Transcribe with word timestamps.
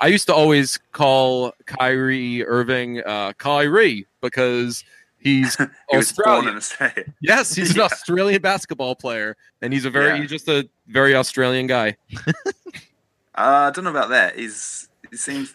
I 0.00 0.08
used 0.08 0.26
to 0.26 0.34
always 0.34 0.78
call 0.92 1.52
Kyrie 1.66 2.44
Irving 2.46 3.02
uh, 3.04 3.32
Kyrie 3.38 4.06
because 4.20 4.84
he's 5.18 5.56
He 5.90 5.96
was 5.96 6.12
born 6.12 6.48
Australian. 6.48 6.96
in 6.98 7.14
Yes, 7.20 7.54
he's 7.54 7.74
an 7.74 7.80
Australian 7.90 8.42
basketball 8.42 8.94
player, 8.94 9.36
and 9.62 9.72
he's 9.72 9.84
a 9.84 9.90
very 9.90 10.08
Yeah. 10.14 10.20
he's 10.20 10.30
just 10.30 10.48
a 10.48 10.68
very 10.88 11.14
Australian 11.14 11.66
guy. 11.66 11.96
Uh, 13.38 13.68
I 13.68 13.70
don't 13.70 13.84
know 13.84 13.90
about 13.90 14.08
that. 14.08 14.38
He's 14.38 14.88
he 15.10 15.16
seems 15.18 15.54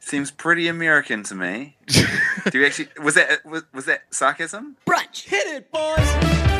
seems 0.00 0.32
pretty 0.32 0.66
American 0.66 1.22
to 1.22 1.34
me. 1.36 1.76
Do 1.86 2.58
you 2.58 2.66
actually 2.66 2.88
was 3.00 3.14
that 3.14 3.44
was, 3.44 3.62
was 3.72 3.84
that 3.84 4.02
sarcasm? 4.10 4.76
Brunch. 4.84 5.28
Hit 5.28 5.46
it, 5.46 5.70
boys. 5.70 6.55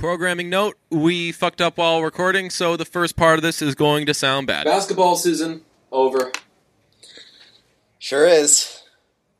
Programming 0.00 0.48
note: 0.48 0.78
We 0.90 1.30
fucked 1.30 1.60
up 1.60 1.76
while 1.76 2.02
recording, 2.02 2.48
so 2.48 2.74
the 2.74 2.86
first 2.86 3.16
part 3.16 3.38
of 3.38 3.42
this 3.42 3.60
is 3.60 3.74
going 3.74 4.06
to 4.06 4.14
sound 4.14 4.46
bad. 4.46 4.64
Basketball 4.64 5.14
season 5.16 5.60
over, 5.92 6.32
Sure 7.98 8.24
is. 8.26 8.82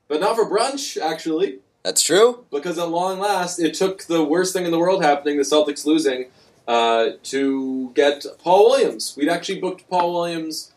but 0.06 0.20
not 0.20 0.36
for 0.36 0.44
brunch 0.44 1.00
actually. 1.00 1.60
That's 1.82 2.02
true. 2.02 2.44
because 2.50 2.78
at 2.78 2.90
long 2.90 3.18
last, 3.18 3.58
it 3.58 3.72
took 3.72 4.02
the 4.04 4.22
worst 4.22 4.52
thing 4.52 4.66
in 4.66 4.70
the 4.70 4.78
world 4.78 5.02
happening, 5.02 5.38
the 5.38 5.44
Celtics 5.44 5.86
losing, 5.86 6.26
uh, 6.68 7.12
to 7.22 7.90
get 7.94 8.26
Paul 8.44 8.68
Williams. 8.68 9.14
We'd 9.16 9.30
actually 9.30 9.60
booked 9.60 9.88
Paul 9.88 10.12
Williams 10.12 10.72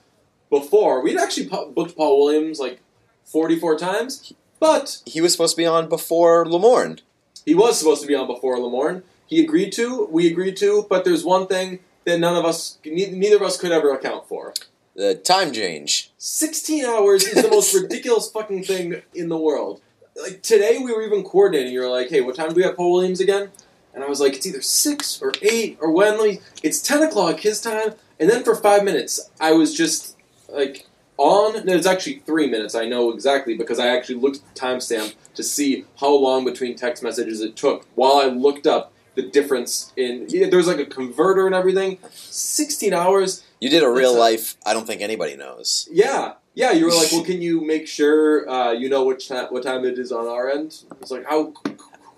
before. 0.50 1.02
We'd 1.04 1.18
actually 1.20 1.48
pu- 1.50 1.72
booked 1.76 1.98
Paul 1.98 2.24
Williams 2.24 2.58
like 2.58 2.80
44 3.26 3.78
times, 3.78 4.32
but 4.62 5.02
He 5.06 5.20
was 5.20 5.34
supposed 5.34 5.56
to 5.58 5.62
be 5.62 5.66
on 5.66 5.90
before 5.90 6.46
Lamorne. 6.46 7.02
he 7.46 7.54
was 7.54 7.78
supposed 7.78 8.02
to 8.02 8.08
be 8.08 8.16
on 8.16 8.28
before 8.28 8.56
Lamorne. 8.56 9.04
He 9.34 9.44
agreed 9.44 9.72
to, 9.72 10.06
we 10.12 10.28
agreed 10.28 10.56
to, 10.58 10.86
but 10.88 11.06
there's 11.06 11.26
one 11.26 11.48
thing 11.48 11.80
that 12.06 12.20
none 12.20 12.36
of 12.36 12.46
us, 12.46 12.78
neither 12.86 13.38
of 13.38 13.42
us 13.42 13.58
could 13.58 13.72
ever 13.72 13.92
account 13.92 14.28
for. 14.28 14.54
The 14.96 15.16
time 15.16 15.52
change. 15.52 16.12
16 16.20 16.86
hours 16.86 17.24
is 17.24 17.42
the 17.42 17.50
most 17.50 17.74
ridiculous 17.82 18.30
fucking 18.30 18.64
thing 18.64 19.02
in 19.16 19.30
the 19.30 19.38
world. 19.38 19.82
Like 20.22 20.44
today, 20.44 20.78
we 20.78 20.94
were 20.94 21.02
even 21.02 21.24
coordinating. 21.24 21.74
You 21.74 21.80
were 21.82 21.90
like, 21.90 22.10
"Hey, 22.10 22.22
what 22.22 22.36
time 22.36 22.50
do 22.50 22.56
we 22.56 22.62
have 22.62 22.76
Paul 22.76 22.94
Williams 22.94 23.20
again?" 23.20 23.50
And 23.96 24.04
I 24.04 24.08
was 24.08 24.20
like, 24.20 24.36
"It's 24.36 24.46
either 24.46 24.62
six 24.62 25.20
or 25.20 25.34
eight 25.42 25.80
or 25.82 25.90
when." 25.92 26.22
Me- 26.22 26.40
It's 26.62 26.80
10 26.80 27.02
o'clock 27.02 27.40
his 27.40 27.60
time. 27.60 27.96
And 28.20 28.30
then 28.30 28.44
for 28.44 28.54
five 28.54 28.84
minutes, 28.84 29.32
I 29.42 29.54
was 29.54 29.74
just 29.74 30.16
like 30.48 30.86
on. 31.18 31.66
No, 31.66 31.74
it's 31.74 31.88
actually 31.88 32.20
three 32.28 32.48
minutes. 32.48 32.76
I 32.76 32.86
know 32.86 33.10
exactly 33.10 33.58
because 33.58 33.80
I 33.80 33.88
actually 33.88 34.20
looked 34.20 34.38
at 34.38 34.54
the 34.54 34.62
timestamp 34.62 35.16
to 35.34 35.42
see 35.42 35.86
how 36.00 36.14
long 36.14 36.46
between 36.46 36.76
text 36.76 37.02
messages 37.02 37.42
it 37.42 37.56
took 37.56 37.88
while 37.96 38.18
I 38.18 38.26
looked 38.26 38.68
up 38.68 38.92
the 39.16 39.24
difference 39.24 39.94
in. 39.96 40.26
Yeah, 40.30 40.50
there 40.50 40.62
like 40.64 40.80
a 40.80 40.86
converter 40.86 41.46
and 41.46 41.56
everything. 41.56 42.00
16 42.12 42.94
hours. 42.94 43.44
You 43.60 43.70
did 43.70 43.84
a 43.84 43.90
real 43.90 44.18
life. 44.18 44.56
I 44.66 44.74
don't 44.74 44.86
think 44.86 45.02
anybody 45.02 45.36
knows. 45.36 45.88
Yeah, 45.92 46.34
yeah. 46.54 46.72
You 46.72 46.86
were 46.86 46.92
like, 46.92 47.12
well, 47.12 47.24
can 47.32 47.42
you 47.42 47.62
make 47.62 47.88
sure 47.88 48.50
uh, 48.50 48.72
you 48.72 48.90
know 48.90 49.06
which 49.06 49.28
time, 49.28 49.48
what 49.48 49.64
time 49.64 49.86
it 49.86 49.98
is 49.98 50.12
on 50.12 50.28
our 50.28 50.50
end? 50.50 50.84
It's 51.02 51.12
like, 51.12 51.26
how 51.26 51.54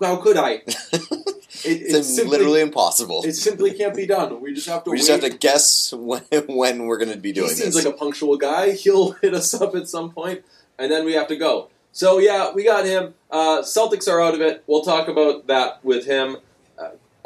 how 0.00 0.16
could 0.16 0.36
I? 0.36 0.62
It, 1.64 1.82
It's, 1.82 1.94
it 1.94 2.04
simply, 2.04 2.38
literally 2.38 2.60
impossible. 2.60 3.22
it 3.24 3.32
simply 3.32 3.72
can't 3.72 3.96
be 3.96 4.06
done. 4.06 4.40
We 4.42 4.52
just 4.52 4.68
have 4.68 4.84
to. 4.84 4.90
we 4.90 4.98
just 4.98 5.10
wait. 5.10 5.22
have 5.22 5.32
to 5.32 5.38
guess 5.38 5.92
when, 5.92 6.22
when 6.48 6.84
we're 6.84 6.98
going 6.98 7.12
to 7.12 7.16
be 7.16 7.32
doing. 7.32 7.48
He 7.48 7.54
seems 7.54 7.74
this. 7.74 7.84
like 7.84 7.94
a 7.94 7.96
punctual 7.96 8.36
guy. 8.36 8.72
He'll 8.82 9.12
hit 9.12 9.32
us 9.32 9.54
up 9.54 9.74
at 9.74 9.88
some 9.88 10.10
point, 10.10 10.44
and 10.78 10.92
then 10.92 11.04
we 11.04 11.14
have 11.14 11.28
to 11.28 11.36
go. 11.36 11.70
So 11.92 12.18
yeah, 12.18 12.52
we 12.52 12.62
got 12.62 12.84
him. 12.84 13.14
Uh, 13.30 13.62
Celtics 13.62 14.06
are 14.06 14.20
out 14.20 14.34
of 14.34 14.42
it. 14.42 14.64
We'll 14.66 14.82
talk 14.82 15.08
about 15.08 15.46
that 15.46 15.82
with 15.82 16.04
him. 16.04 16.36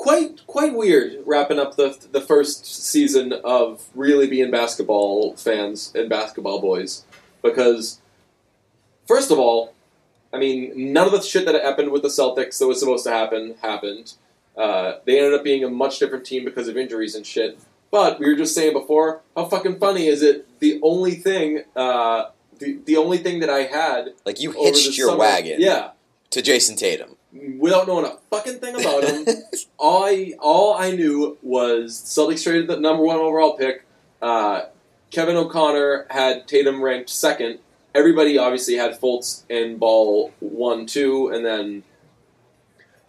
Quite 0.00 0.46
quite 0.46 0.74
weird 0.74 1.18
wrapping 1.26 1.58
up 1.58 1.76
the 1.76 1.94
the 2.10 2.22
first 2.22 2.64
season 2.64 3.34
of 3.44 3.86
really 3.94 4.26
being 4.26 4.50
basketball 4.50 5.36
fans 5.36 5.92
and 5.94 6.08
basketball 6.08 6.58
boys 6.58 7.04
because 7.42 8.00
first 9.06 9.30
of 9.30 9.38
all, 9.38 9.74
I 10.32 10.38
mean 10.38 10.94
none 10.94 11.04
of 11.04 11.12
the 11.12 11.20
shit 11.20 11.44
that 11.44 11.54
happened 11.62 11.90
with 11.92 12.00
the 12.00 12.08
Celtics 12.08 12.58
that 12.58 12.66
was 12.66 12.80
supposed 12.80 13.04
to 13.04 13.10
happen 13.10 13.56
happened. 13.60 14.14
Uh, 14.56 15.00
they 15.04 15.18
ended 15.18 15.34
up 15.34 15.44
being 15.44 15.64
a 15.64 15.68
much 15.68 15.98
different 15.98 16.24
team 16.24 16.46
because 16.46 16.66
of 16.66 16.78
injuries 16.78 17.14
and 17.14 17.26
shit. 17.26 17.58
But 17.90 18.18
we 18.20 18.26
were 18.26 18.36
just 18.36 18.54
saying 18.54 18.72
before, 18.72 19.20
how 19.36 19.44
fucking 19.44 19.80
funny 19.80 20.06
is 20.06 20.22
it? 20.22 20.46
The 20.60 20.80
only 20.82 21.16
thing, 21.16 21.64
uh, 21.76 22.30
the 22.58 22.78
the 22.86 22.96
only 22.96 23.18
thing 23.18 23.40
that 23.40 23.50
I 23.50 23.64
had 23.64 24.14
like 24.24 24.40
you 24.40 24.52
hitched 24.52 24.96
your 24.96 25.08
summer- 25.08 25.18
wagon 25.18 25.60
yeah, 25.60 25.90
to 26.30 26.40
Jayson 26.40 26.76
Tatum. 26.76 27.16
Without 27.58 27.86
knowing 27.86 28.06
a 28.06 28.16
fucking 28.30 28.58
thing 28.58 28.74
about 28.80 29.04
him. 29.04 29.26
all 29.78 30.04
I 30.06 30.34
all 30.38 30.74
I 30.74 30.90
knew 30.92 31.38
was 31.42 31.92
Celtics 31.92 32.42
traded 32.42 32.68
the 32.68 32.78
number 32.78 33.02
one 33.02 33.18
overall 33.18 33.56
pick. 33.56 33.84
Uh, 34.20 34.62
Kevin 35.10 35.36
O'Connor 35.36 36.06
had 36.10 36.46
Tatum 36.46 36.82
ranked 36.82 37.10
second. 37.10 37.58
Everybody 37.94 38.38
obviously 38.38 38.76
had 38.76 39.00
Fultz 39.00 39.42
and 39.50 39.80
Ball 39.80 40.32
one, 40.38 40.86
two, 40.86 41.28
and 41.28 41.44
then 41.44 41.82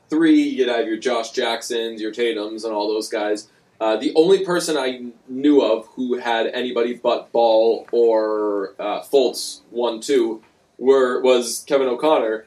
three. 0.09 0.41
You'd 0.41 0.69
have 0.69 0.87
your 0.87 0.97
Josh 0.97 1.31
Jacksons, 1.31 2.01
your 2.01 2.11
Tatum's, 2.11 2.63
and 2.63 2.73
all 2.73 2.87
those 2.87 3.07
guys. 3.07 3.49
Uh, 3.79 3.97
the 3.97 4.13
only 4.15 4.45
person 4.45 4.77
I 4.77 5.07
knew 5.27 5.61
of 5.61 5.87
who 5.95 6.19
had 6.19 6.47
anybody 6.47 6.93
but 6.93 7.31
Ball 7.31 7.87
or 7.91 8.75
uh, 8.79 9.01
Fultz 9.01 9.61
one, 9.71 10.01
two 10.01 10.43
were 10.77 11.21
was 11.21 11.63
Kevin 11.67 11.87
O'Connor. 11.87 12.45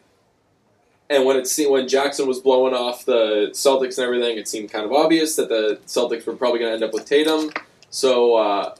And 1.11 1.25
when 1.25 1.37
it 1.37 1.47
seemed 1.47 1.71
when 1.71 1.87
Jackson 1.87 2.27
was 2.27 2.41
blowing 2.41 2.75
off 2.75 3.05
the 3.05 3.51
Celtics 3.53 3.99
and 3.99 4.07
everything, 4.07 4.39
it 4.39 4.49
seemed 4.49 4.71
kind 4.71 4.85
of 4.85 4.93
obvious 4.93 5.37
that 5.37 5.49
the 5.49 5.79
Celtics 5.87 6.27
were 6.27 6.35
probably 6.35 6.61
going 6.61 6.71
to 6.71 6.75
end 6.75 6.85
up 6.85 6.95
with 6.95 7.05
Tatum. 7.05 7.51
So, 7.91 8.37
uh, 8.37 8.75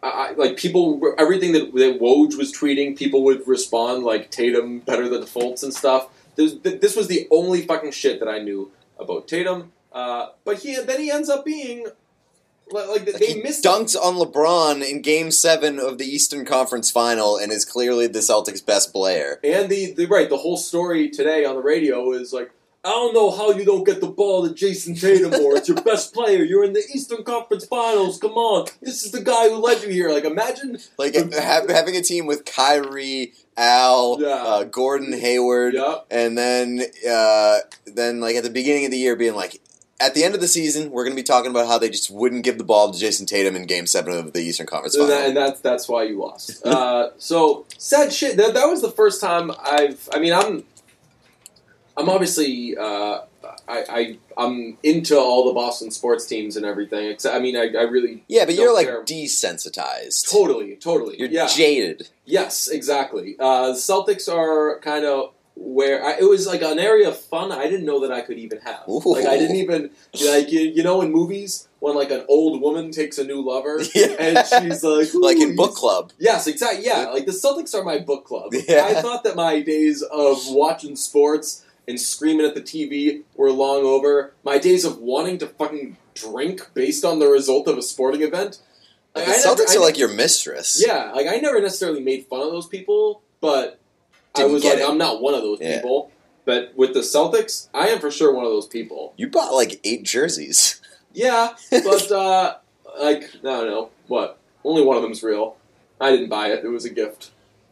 I, 0.00 0.32
like 0.32 0.56
people, 0.56 1.14
everything 1.18 1.52
that, 1.52 1.74
that 1.74 2.00
Woj 2.00 2.36
was 2.36 2.52
tweeting, 2.52 2.96
people 2.96 3.24
would 3.24 3.46
respond 3.48 4.04
like 4.04 4.30
Tatum 4.30 4.78
better 4.78 5.08
than 5.08 5.22
Fultz 5.22 5.64
and 5.64 5.74
stuff. 5.74 6.08
This, 6.36 6.54
this 6.62 6.94
was 6.94 7.08
the 7.08 7.26
only 7.32 7.62
fucking 7.62 7.90
shit 7.90 8.20
that 8.20 8.28
I 8.28 8.38
knew 8.38 8.70
about 8.98 9.26
Tatum. 9.26 9.72
Uh, 9.92 10.28
but 10.44 10.58
he 10.58 10.76
then 10.76 11.00
he 11.00 11.10
ends 11.10 11.28
up 11.28 11.44
being 11.44 11.86
like, 12.72 12.88
like 12.88 13.04
they 13.18 13.26
he 13.34 13.42
missed 13.42 13.64
dunked 13.64 13.96
on 13.96 14.14
LeBron 14.14 14.88
in 14.88 15.02
Game 15.02 15.30
Seven 15.30 15.78
of 15.78 15.98
the 15.98 16.04
Eastern 16.04 16.44
Conference 16.44 16.90
Final, 16.90 17.36
and 17.36 17.52
is 17.52 17.64
clearly 17.64 18.06
the 18.06 18.20
Celtics' 18.20 18.64
best 18.64 18.92
player. 18.92 19.40
And 19.44 19.68
the, 19.68 19.92
the 19.92 20.06
right, 20.06 20.28
the 20.28 20.36
whole 20.38 20.56
story 20.56 21.08
today 21.10 21.44
on 21.44 21.54
the 21.56 21.62
radio 21.62 22.12
is 22.12 22.32
like, 22.32 22.50
I 22.84 22.90
don't 22.90 23.12
know 23.12 23.30
how 23.30 23.50
you 23.50 23.64
don't 23.64 23.84
get 23.84 24.00
the 24.00 24.06
ball 24.06 24.46
to 24.48 24.54
Jayson 24.54 24.94
Tatum 24.98 25.34
or 25.44 25.56
it's 25.56 25.68
your 25.68 25.80
best 25.82 26.14
player. 26.14 26.44
You're 26.44 26.62
in 26.64 26.72
the 26.74 26.84
Eastern 26.94 27.24
Conference 27.24 27.66
Finals. 27.66 28.18
Come 28.18 28.32
on, 28.34 28.68
this 28.80 29.02
is 29.04 29.10
the 29.10 29.20
guy 29.20 29.48
who 29.48 29.56
led 29.56 29.82
you 29.82 29.88
here. 29.88 30.10
Like, 30.10 30.24
imagine, 30.24 30.78
Like 30.96 31.14
ha- 31.34 31.62
having 31.68 31.96
a 31.96 32.02
team 32.02 32.26
with 32.26 32.44
Kyrie, 32.44 33.32
Al, 33.56 34.18
Yeah. 34.20 34.28
uh, 34.28 34.64
Gordon 34.64 35.12
Hayward, 35.12 35.74
yeah, 35.74 35.96
and 36.10 36.38
then 36.38 36.80
uh, 37.10 37.58
then 37.86 38.20
like 38.20 38.36
at 38.36 38.44
the 38.44 38.50
beginning 38.50 38.84
of 38.84 38.90
the 38.92 38.98
year 38.98 39.16
being 39.16 39.34
like. 39.34 39.60
At 40.00 40.14
the 40.14 40.22
end 40.22 40.34
of 40.36 40.40
the 40.40 40.46
season, 40.46 40.92
we're 40.92 41.02
going 41.04 41.16
to 41.16 41.20
be 41.20 41.26
talking 41.26 41.50
about 41.50 41.66
how 41.66 41.76
they 41.78 41.90
just 41.90 42.08
wouldn't 42.08 42.44
give 42.44 42.56
the 42.56 42.64
ball 42.64 42.92
to 42.92 42.98
Jayson 42.98 43.26
Tatum 43.26 43.56
in 43.56 43.66
Game 43.66 43.86
Seven 43.86 44.12
of 44.12 44.32
the 44.32 44.40
Eastern 44.40 44.66
Conference 44.66 44.94
and, 44.94 45.08
Final. 45.08 45.18
that, 45.18 45.28
and 45.28 45.36
that's 45.36 45.60
that's 45.60 45.88
why 45.88 46.04
you 46.04 46.20
lost. 46.20 46.62
Uh, 46.68 47.10
so 47.18 47.66
sad 47.78 48.12
shit. 48.12 48.36
That, 48.36 48.54
that 48.54 48.66
was 48.66 48.82
the 48.82 48.90
first 48.90 49.20
time 49.20 49.50
I've. 49.60 50.08
I 50.12 50.18
mean, 50.20 50.32
I'm. 50.32 50.64
I'm 51.96 52.08
obviously. 52.08 52.76
Uh, 52.76 53.20
I, 53.66 53.84
I 53.88 54.18
I'm 54.36 54.78
into 54.82 55.18
all 55.18 55.46
the 55.46 55.52
Boston 55.52 55.90
sports 55.90 56.26
teams 56.26 56.56
and 56.56 56.64
everything. 56.64 57.06
Except, 57.08 57.34
I 57.34 57.38
mean, 57.38 57.56
I, 57.56 57.68
I 57.78 57.82
really 57.82 58.24
yeah, 58.28 58.44
but 58.44 58.54
you're 58.54 58.74
like 58.74 58.86
care. 58.86 59.02
desensitized. 59.04 60.30
totally, 60.30 60.76
totally. 60.76 61.18
You're 61.18 61.28
yeah. 61.28 61.46
jaded. 61.46 62.08
Yes, 62.24 62.68
exactly. 62.68 63.36
Uh, 63.38 63.72
Celtics 63.72 64.32
are 64.32 64.78
kind 64.80 65.04
of 65.04 65.32
where 65.60 66.04
I, 66.04 66.12
it 66.18 66.28
was 66.28 66.46
like 66.46 66.62
an 66.62 66.78
area 66.78 67.08
of 67.08 67.18
fun 67.18 67.50
I 67.50 67.64
didn't 67.64 67.84
know 67.84 68.00
that 68.00 68.12
I 68.12 68.20
could 68.20 68.38
even 68.38 68.58
have. 68.60 68.84
Ooh. 68.88 69.02
Like 69.04 69.26
I 69.26 69.36
didn't 69.36 69.56
even 69.56 69.90
like 70.24 70.52
you, 70.52 70.60
you 70.60 70.82
know 70.84 71.02
in 71.02 71.10
movies 71.10 71.68
when 71.80 71.96
like 71.96 72.10
an 72.12 72.24
old 72.28 72.60
woman 72.60 72.90
takes 72.92 73.18
a 73.18 73.24
new 73.24 73.40
lover 73.40 73.80
Yeah. 73.94 74.06
and 74.18 74.38
she's 74.46 74.82
like 74.84 75.08
like 75.14 75.38
in 75.38 75.56
book 75.56 75.74
club. 75.74 76.12
Yes, 76.18 76.46
exactly. 76.46 76.84
Yeah, 76.86 77.06
like 77.06 77.26
the 77.26 77.32
Celtics 77.32 77.74
are 77.74 77.82
my 77.84 77.98
book 77.98 78.24
club. 78.24 78.52
Yeah. 78.54 78.84
I 78.86 79.00
thought 79.02 79.24
that 79.24 79.34
my 79.36 79.60
days 79.60 80.02
of 80.02 80.38
watching 80.48 80.94
sports 80.96 81.64
and 81.88 82.00
screaming 82.00 82.46
at 82.46 82.54
the 82.54 82.60
TV 82.62 83.22
were 83.34 83.50
long 83.50 83.82
over. 83.84 84.34
My 84.44 84.58
days 84.58 84.84
of 84.84 84.98
wanting 84.98 85.38
to 85.38 85.46
fucking 85.48 85.96
drink 86.14 86.70
based 86.74 87.04
on 87.04 87.18
the 87.18 87.26
result 87.28 87.66
of 87.66 87.76
a 87.78 87.82
sporting 87.82 88.22
event. 88.22 88.60
Like, 89.14 89.24
the 89.26 89.32
I 89.32 89.36
never- 89.36 89.62
Celtics 89.62 89.76
I 89.76 89.80
like 89.80 89.98
your 89.98 90.12
mistress. 90.12 90.82
yeah, 90.86 91.10
like 91.12 91.26
I 91.26 91.36
never 91.38 91.60
necessarily 91.60 92.00
made 92.00 92.26
fun 92.26 92.40
of 92.42 92.50
those 92.52 92.66
people, 92.68 93.22
but 93.40 93.80
I 94.36 94.44
was 94.44 94.64
like, 94.64 94.78
it. 94.78 94.88
I'm 94.88 94.98
not 94.98 95.20
one 95.20 95.34
of 95.34 95.42
those 95.42 95.60
Yeah. 95.60 95.76
people. 95.76 96.10
But 96.44 96.72
with 96.76 96.94
the 96.94 97.00
Celtics, 97.00 97.68
I 97.74 97.88
am 97.88 97.98
for 97.98 98.10
sure 98.10 98.32
one 98.32 98.44
of 98.46 98.50
those 98.52 98.66
people. 98.66 99.12
You 99.16 99.28
bought 99.28 99.52
like 99.52 99.80
eight 99.84 100.04
jerseys. 100.04 100.80
Yeah, 101.14 101.54
but 101.70 102.12
uh, 102.12 102.56
like 103.00 103.22
I 103.24 103.38
don't 103.42 103.66
know 103.66 103.90
what. 104.06 104.38
Only 104.62 104.82
one 104.84 104.96
of 104.96 105.02
them's 105.02 105.22
real. 105.22 105.56
I 106.00 106.10
didn't 106.12 106.28
buy 106.28 106.48
it; 106.48 106.64
it 106.64 106.68
was 106.68 106.84
a 106.84 106.90
gift. 106.90 107.30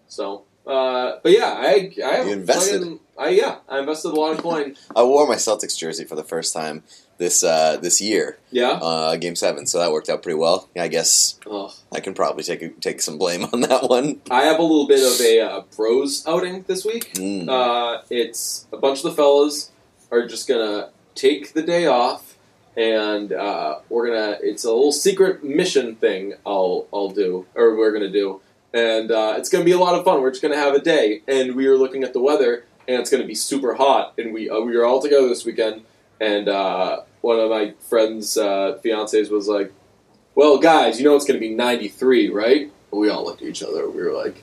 So, 0.09 0.45
uh, 0.67 1.17
but 1.23 1.31
yeah, 1.31 1.53
I 1.57 1.93
I 2.05 2.21
invested. 2.23 2.79
fucking- 2.81 3.01
I 3.17 3.29
yeah, 3.29 3.59
I 3.69 3.79
invested 3.79 4.09
a 4.09 4.19
lot 4.19 4.33
of 4.33 4.39
coin. 4.39 4.75
I 4.97 5.05
wore 5.05 5.29
my 5.29 5.37
Celtics 5.37 5.77
jersey 5.79 6.05
for 6.05 6.17
the 6.17 6.25
first 6.25 6.53
time 6.55 6.83
this 7.19 7.43
uh, 7.43 7.79
this 7.81 8.01
year, 8.01 8.39
Yeah. 8.51 8.73
uh, 8.73 9.17
Game 9.17 9.37
Seven, 9.37 9.67
so 9.67 9.79
that 9.79 9.91
worked 9.93 10.09
out 10.09 10.23
pretty 10.23 10.39
well. 10.39 10.69
I 10.77 10.89
guess. 10.89 11.39
I 11.93 12.01
can 12.01 12.15
probably 12.15 12.43
take 12.43 12.81
take 12.81 13.01
some 13.01 13.17
blame 13.19 13.45
on 13.53 13.61
that 13.63 13.89
one. 13.89 14.21
I 14.31 14.43
have 14.45 14.59
a 14.59 14.63
little 14.63 14.87
bit 14.87 15.01
of 15.03 15.21
a 15.21 15.41
uh, 15.41 15.63
bros 15.77 16.25
outing 16.27 16.65
this 16.67 16.85
week. 16.85 17.15
Mm. 17.15 17.49
Uh, 17.49 18.03
it's 18.11 18.67
a 18.73 18.77
bunch 18.77 18.99
of 18.99 19.05
the 19.05 19.13
fellas 19.13 19.71
are 20.13 20.27
just 20.27 20.47
gonna 20.49 20.91
take 21.15 21.53
the 21.55 21.63
day 21.63 21.87
off, 21.87 22.37
and 22.77 23.33
uh, 23.33 23.79
we're 23.89 24.09
gonna. 24.09 24.39
It's 24.43 24.65
a 24.65 24.69
little 24.71 24.93
secret 24.93 25.43
mission 25.43 25.97
thing. 25.97 26.35
I'll 26.45 26.87
I'll 26.93 27.11
do, 27.11 27.47
or 27.55 27.77
we're 27.77 27.93
gonna 27.93 28.11
do, 28.13 28.41
and 28.75 29.11
uh, 29.11 29.35
it's 29.39 29.49
gonna 29.49 29.65
be 29.65 29.73
a 29.73 29.79
lot 29.79 29.95
of 29.95 30.05
fun. 30.05 30.21
We're 30.21 30.31
just 30.31 30.43
gonna 30.43 30.57
have 30.57 30.75
a 30.75 30.81
day, 30.81 31.23
and 31.27 31.55
we 31.57 31.67
are 31.67 31.77
looking 31.77 32.05
at 32.05 32.13
the 32.13 32.21
weather, 32.21 32.65
and 32.87 33.01
it's 33.01 33.11
gonna 33.11 33.25
be 33.27 33.35
super 33.35 33.75
hot, 33.75 34.13
and 34.19 34.35
we 34.35 34.51
uh, 34.51 34.61
we 34.61 34.77
are 34.77 34.85
all 34.85 35.01
together 35.01 35.29
this 35.29 35.45
weekend, 35.47 35.83
and 36.21 36.49
uh, 36.49 37.01
one 37.21 37.39
of 37.39 37.51
my 37.51 37.75
friends' 37.89 38.37
uh, 38.37 38.79
fiancés 38.85 39.31
was 39.31 39.49
like, 39.49 39.73
"Well, 40.35 40.59
guys, 40.59 40.99
you 40.99 41.05
know 41.05 41.17
it's 41.17 41.25
gonna 41.27 41.39
be 41.39 41.55
93, 41.55 42.31
right?" 42.31 42.71
And 42.93 43.01
we 43.01 43.09
all 43.11 43.25
looked 43.25 43.43
at 43.43 43.49
each 43.49 43.63
other. 43.63 43.89
We 43.89 44.03
were 44.03 44.13
like 44.13 44.43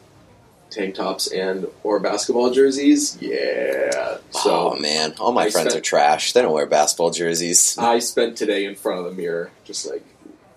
tank 0.70 0.96
tops 0.96 1.28
and 1.32 1.68
or 1.84 2.00
basketball 2.00 2.52
jerseys. 2.52 3.18
Yeah. 3.22 4.18
So 4.32 4.74
oh 4.74 4.80
man, 4.80 5.14
all 5.20 5.32
my 5.32 5.44
I 5.44 5.50
friends 5.52 5.70
spent- 5.70 5.76
are 5.76 5.82
trash. 5.82 6.34
They 6.34 6.42
don't 6.42 6.54
wear 6.54 6.66
basketball 6.66 7.12
jerseys. 7.12 7.78
I 7.78 8.00
spent 8.00 8.38
today 8.38 8.66
in 8.66 8.76
front 8.76 9.00
of 9.00 9.06
the 9.06 9.12
mirror, 9.22 9.52
just 9.64 9.90
like 9.90 10.04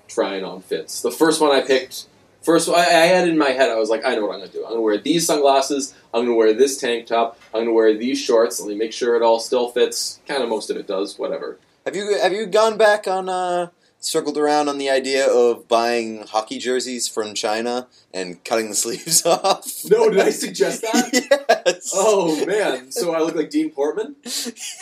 trying 0.09 0.45
on 0.45 0.63
fits. 0.63 1.03
The 1.03 1.11
first 1.11 1.41
one 1.41 1.51
I 1.51 1.61
picked, 1.63 2.07
first 2.47 2.69
I, 2.71 2.75
I 2.75 3.07
had 3.07 3.29
in 3.29 3.37
my 3.37 3.51
head, 3.51 3.69
I 3.69 3.75
was 3.77 3.91
like, 3.91 4.07
I 4.07 4.15
know 4.15 4.25
what 4.27 4.35
I'm 4.35 4.41
gonna 4.41 4.53
do. 4.53 4.65
I'm 4.65 4.71
gonna 4.71 4.81
wear 4.81 4.97
these 4.99 5.27
sunglasses. 5.27 5.95
I'm 6.15 6.25
gonna 6.25 6.37
wear 6.37 6.55
this 6.55 6.79
tank 6.79 7.07
top. 7.09 7.39
I'm 7.53 7.63
gonna 7.63 7.73
wear 7.73 7.95
these 7.99 8.19
shorts. 8.21 8.59
Let 8.61 8.69
me 8.69 8.77
make 8.77 8.93
sure 8.93 9.17
it 9.17 9.23
all 9.23 9.41
still 9.41 9.69
fits. 9.71 10.21
Kind 10.27 10.43
of 10.43 10.49
most 10.49 10.71
of 10.71 10.77
it 10.77 10.87
does. 10.87 11.19
Whatever. 11.19 11.59
Have 11.85 11.95
you 11.97 12.19
have 12.23 12.33
you 12.33 12.47
gone 12.47 12.77
back 12.79 13.07
on 13.07 13.29
uh, 13.29 13.69
circled 14.01 14.39
around 14.39 14.69
on 14.69 14.79
the 14.79 14.89
idea 14.91 15.27
of 15.29 15.67
buying 15.69 16.27
hockey 16.27 16.59
jerseys 16.59 17.07
from 17.09 17.35
China 17.35 17.87
and 18.15 18.43
cutting 18.45 18.69
the 18.69 18.75
sleeves 18.85 19.25
off? 19.27 19.67
No, 19.91 20.09
did 20.11 20.21
I 20.21 20.31
suggest 20.31 20.83
that? 20.83 21.11
yes. 21.67 21.93
Oh 21.95 22.45
man, 22.47 22.91
so 22.93 23.13
I 23.15 23.21
look 23.21 23.35
like 23.35 23.51
Dean 23.51 23.71
Portman. 23.71 24.17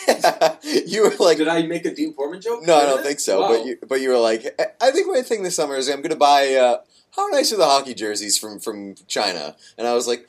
Yeah. 0.07 0.55
you 0.85 1.03
were 1.03 1.15
like, 1.19 1.37
Did 1.37 1.47
I 1.47 1.63
make 1.63 1.85
a 1.85 1.93
Dean 1.93 2.13
Portman 2.13 2.41
joke? 2.41 2.65
no, 2.65 2.75
I 2.75 2.85
don't 2.85 3.03
think 3.03 3.19
so. 3.19 3.41
Wow. 3.41 3.47
But 3.49 3.65
you 3.65 3.77
but 3.87 4.01
you 4.01 4.09
were 4.09 4.17
like, 4.19 4.43
I- 4.59 4.87
I 4.87 4.91
think 4.91 5.07
my 5.07 5.21
thing 5.21 5.43
this 5.43 5.55
summer 5.55 5.75
is 5.75 5.89
I'm 5.89 5.97
going 6.01 6.09
to 6.11 6.15
buy. 6.15 6.53
Uh, 6.55 6.77
how 7.15 7.27
nice 7.27 7.51
are 7.53 7.57
the 7.57 7.65
hockey 7.65 7.93
jerseys 7.93 8.37
from 8.37 8.59
from 8.59 8.95
China? 9.07 9.55
And 9.77 9.87
I 9.87 9.93
was 9.93 10.07
like, 10.07 10.27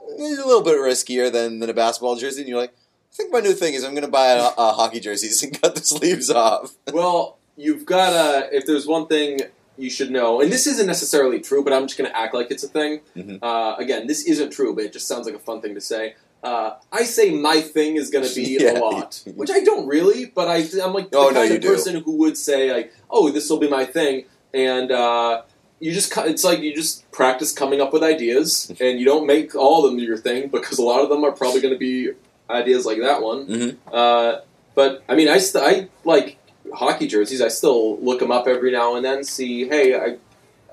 a 0.00 0.10
little 0.20 0.62
bit 0.62 0.76
riskier 0.76 1.30
than 1.32 1.58
than 1.60 1.70
a 1.70 1.74
basketball 1.74 2.16
jersey. 2.16 2.40
And 2.42 2.48
you're 2.48 2.58
like, 2.60 2.74
I 3.12 3.14
think 3.16 3.32
my 3.32 3.40
new 3.40 3.52
thing 3.52 3.74
is 3.74 3.84
I'm 3.84 3.92
going 3.92 4.04
to 4.04 4.10
buy 4.10 4.28
a, 4.28 4.48
a 4.58 4.72
hockey 4.72 5.00
jerseys 5.00 5.42
and 5.44 5.60
cut 5.60 5.74
the 5.74 5.82
sleeves 5.82 6.30
off. 6.30 6.74
Well, 6.92 7.38
you've 7.56 7.84
got 7.86 8.10
to. 8.10 8.56
If 8.56 8.66
there's 8.66 8.86
one 8.86 9.06
thing 9.06 9.40
you 9.76 9.90
should 9.90 10.10
know, 10.10 10.40
and 10.40 10.50
this 10.52 10.66
isn't 10.66 10.86
necessarily 10.86 11.38
true, 11.40 11.62
but 11.62 11.72
I'm 11.72 11.86
just 11.86 11.96
going 11.96 12.10
to 12.10 12.16
act 12.18 12.34
like 12.34 12.50
it's 12.50 12.64
a 12.64 12.68
thing. 12.68 13.00
Mhm. 13.16 13.38
Uh, 13.40 13.76
again, 13.78 14.06
this 14.08 14.24
isn't 14.24 14.50
true, 14.50 14.74
but 14.74 14.82
it 14.84 14.92
just 14.92 15.06
sounds 15.06 15.24
like 15.26 15.36
a 15.36 15.38
fun 15.38 15.60
thing 15.60 15.74
to 15.76 15.80
say. 15.80 16.14
Uh, 16.42 16.74
I 16.92 17.02
say 17.04 17.30
my 17.30 17.60
thing 17.60 17.96
is 17.96 18.10
going 18.10 18.26
to 18.26 18.34
be 18.34 18.42
Yeah. 18.60 18.78
a 18.78 18.80
lot, 18.80 19.22
which 19.36 19.50
I 19.50 19.60
don't 19.60 19.86
really, 19.86 20.26
but 20.26 20.48
I, 20.48 20.64
I'm 20.82 20.92
like 20.94 21.10
the 21.10 21.18
Oh, 21.18 21.32
kind 21.32 21.48
you 21.50 21.56
of 21.56 21.62
do. 21.62 21.68
person 21.68 22.00
who 22.02 22.16
would 22.18 22.36
say 22.38 22.72
like, 22.72 22.92
"Oh, 23.10 23.30
this 23.30 23.48
will 23.50 23.58
be 23.58 23.68
my 23.68 23.84
thing," 23.84 24.24
and 24.54 24.90
uh, 24.92 25.42
you 25.80 25.92
just 25.92 26.12
it's 26.16 26.44
like 26.44 26.60
you 26.60 26.74
just 26.74 27.10
practice 27.12 27.52
coming 27.52 27.80
up 27.80 27.92
with 27.92 28.02
ideas, 28.02 28.70
and 28.80 28.98
you 28.98 29.04
don't 29.04 29.26
make 29.26 29.54
all 29.54 29.84
of 29.84 29.90
them 29.90 30.00
your 30.00 30.16
thing 30.16 30.48
because 30.48 30.78
a 30.78 30.82
lot 30.82 31.00
of 31.02 31.08
them 31.08 31.24
are 31.24 31.32
probably 31.32 31.60
going 31.60 31.74
to 31.74 31.78
be 31.78 32.10
ideas 32.50 32.84
like 32.86 32.98
that 32.98 33.22
one. 33.22 33.46
Mhm. 33.46 33.76
Uh, 33.92 34.40
but 34.74 35.02
I 35.08 35.14
mean, 35.14 35.28
I 35.28 35.38
st- 35.38 35.64
I 35.64 35.88
like 36.04 36.38
hockey 36.74 37.06
jerseys. 37.06 37.40
I 37.42 37.48
still 37.48 37.98
look 38.00 38.18
them 38.20 38.30
up 38.30 38.46
every 38.46 38.72
now 38.72 38.96
and 38.96 39.04
then. 39.04 39.22
See, 39.24 39.68
hey, 39.68 39.94
I, 39.94 40.16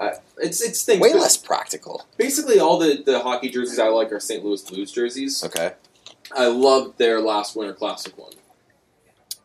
I 0.03 0.13
it's 0.37 0.61
it's 0.61 0.83
things. 0.83 1.01
Way 1.01 1.13
less 1.13 1.37
practical. 1.37 2.05
Basically, 2.17 2.59
all 2.59 2.77
the 2.79 3.01
the 3.05 3.19
hockey 3.19 3.49
jerseys 3.49 3.79
I 3.79 3.87
like 3.89 4.11
are 4.11 4.19
St. 4.19 4.43
Louis 4.43 4.61
Blues 4.61 4.91
jerseys. 4.91 5.43
Okay. 5.43 5.73
I 6.35 6.47
loved 6.47 6.97
their 6.97 7.21
last 7.21 7.55
Winter 7.55 7.73
Classic 7.73 8.17
one. 8.17 8.33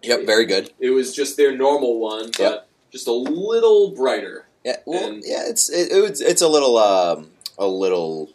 Yep. 0.02 0.24
Very 0.24 0.46
good. 0.46 0.72
It 0.80 0.90
was 0.90 1.14
just 1.14 1.36
their 1.36 1.54
normal 1.56 1.98
one, 2.00 2.26
but 2.38 2.40
Yep. 2.40 2.68
just 2.90 3.06
a 3.06 3.12
little 3.12 3.90
brighter. 3.90 4.46
Yeah. 4.64 4.76
Well, 4.86 5.04
And- 5.12 5.22
yeah. 5.26 5.44
It's 5.48 5.68
it, 5.70 5.90
it 5.92 6.20
it's 6.20 6.42
a 6.42 6.48
little 6.48 6.76
um 6.78 7.30
a 7.58 7.66
little 7.66 8.30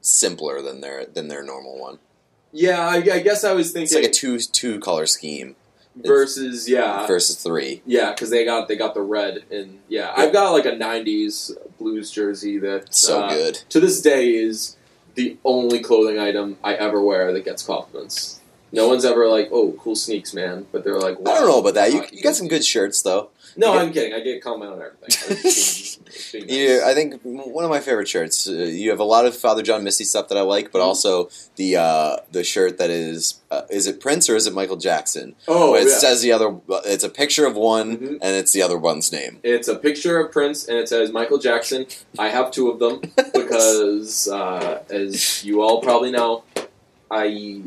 simpler 0.00 0.60
than 0.62 0.80
their 0.80 1.04
than 1.06 1.28
their 1.28 1.42
normal 1.42 1.78
one. 1.78 1.98
Yeah, 2.52 2.80
I, 2.86 2.96
I 2.96 3.20
guess 3.20 3.42
I 3.44 3.52
was 3.52 3.72
thinking 3.72 3.84
It's 3.84 3.94
like 3.94 4.04
a 4.04 4.10
two 4.10 4.38
two 4.38 4.78
color 4.80 5.06
scheme 5.06 5.56
versus 5.96 6.68
yeah, 6.68 7.06
versus 7.06 7.36
three. 7.42 7.82
yeah, 7.86 8.12
because 8.12 8.30
they 8.30 8.44
got 8.44 8.68
they 8.68 8.76
got 8.76 8.94
the 8.94 9.00
red 9.02 9.44
and 9.50 9.80
yeah, 9.88 10.12
I've 10.16 10.32
got 10.32 10.50
like 10.50 10.64
a 10.66 10.72
'90s 10.72 11.52
Blues 11.78 12.10
jersey 12.10 12.58
that 12.58 12.94
So 12.94 13.22
uh, 13.22 13.28
good. 13.28 13.54
to 13.70 13.80
this 13.80 14.00
day 14.00 14.30
is 14.34 14.76
the 15.14 15.36
only 15.44 15.80
clothing 15.80 16.18
item 16.18 16.58
I 16.62 16.74
ever 16.74 17.00
wear 17.02 17.32
that 17.32 17.44
gets 17.44 17.62
compliments. 17.64 18.40
No 18.72 18.88
one's 18.88 19.04
ever 19.04 19.28
like, 19.28 19.48
"Oh, 19.52 19.72
cool 19.78 19.94
sneaks, 19.94 20.34
man," 20.34 20.66
but 20.72 20.82
they're 20.82 20.98
like, 20.98 21.20
wow, 21.20 21.32
I 21.32 21.34
don't 21.38 21.48
know 21.48 21.60
about 21.60 21.74
that. 21.74 21.92
You, 21.92 22.04
you 22.10 22.22
got 22.22 22.34
some 22.34 22.48
good 22.48 22.64
shirts 22.64 23.02
though. 23.02 23.30
No, 23.56 23.74
you 23.74 23.78
I'm 23.80 23.92
kidding. 23.92 24.12
I 24.14 24.20
get 24.20 24.42
comment 24.42 24.72
on 24.72 24.82
everything. 24.82 25.02
I 25.30 25.34
was 25.34 25.42
just 25.42 26.32
being- 26.32 26.46
being 26.46 26.60
You. 26.60 26.82
I 26.84 26.94
think 26.94 27.20
one 27.22 27.64
of 27.64 27.70
my 27.70 27.80
favorite 27.80 28.08
shirts. 28.08 28.48
Uh, 28.48 28.52
you 28.52 28.90
have 28.90 29.00
a 29.00 29.04
lot 29.04 29.26
of 29.26 29.36
Father 29.36 29.62
John 29.62 29.84
Misty 29.84 30.04
stuff 30.04 30.28
that 30.28 30.38
I 30.38 30.40
like, 30.42 30.72
but 30.72 30.80
Mhm. 30.80 30.84
also 30.86 31.28
the 31.56 31.76
uh, 31.76 32.16
the 32.32 32.42
shirt 32.44 32.78
that 32.78 32.90
is 32.90 33.40
uh, 33.50 33.62
is 33.70 33.86
it 33.86 34.00
Prince 34.00 34.28
or 34.28 34.36
is 34.36 34.46
it 34.46 34.54
Michael 34.54 34.76
Jackson? 34.76 35.34
oh, 35.48 35.74
it 35.74 35.86
yeah. 35.88 35.98
says 35.98 36.20
the 36.22 36.32
other. 36.32 36.56
It's 36.84 37.04
a 37.04 37.08
picture 37.08 37.46
of 37.46 37.54
one 37.56 37.96
Mhm. 37.96 38.18
and 38.22 38.36
it's 38.36 38.52
the 38.52 38.62
other 38.62 38.76
one's 38.78 39.12
name. 39.12 39.38
It's 39.42 39.68
a 39.68 39.76
picture 39.76 40.18
of 40.18 40.32
Prince, 40.32 40.66
and 40.66 40.76
it 40.78 40.88
says 40.88 41.12
Michael 41.12 41.38
Jackson. 41.38 41.86
I 42.18 42.28
have 42.30 42.50
two 42.50 42.70
of 42.70 42.78
them 42.80 43.00
because, 43.34 44.28
uh, 44.28 44.82
as 44.90 45.44
you 45.44 45.62
all 45.62 45.80
probably 45.80 46.10
know, 46.10 46.42
I 47.10 47.62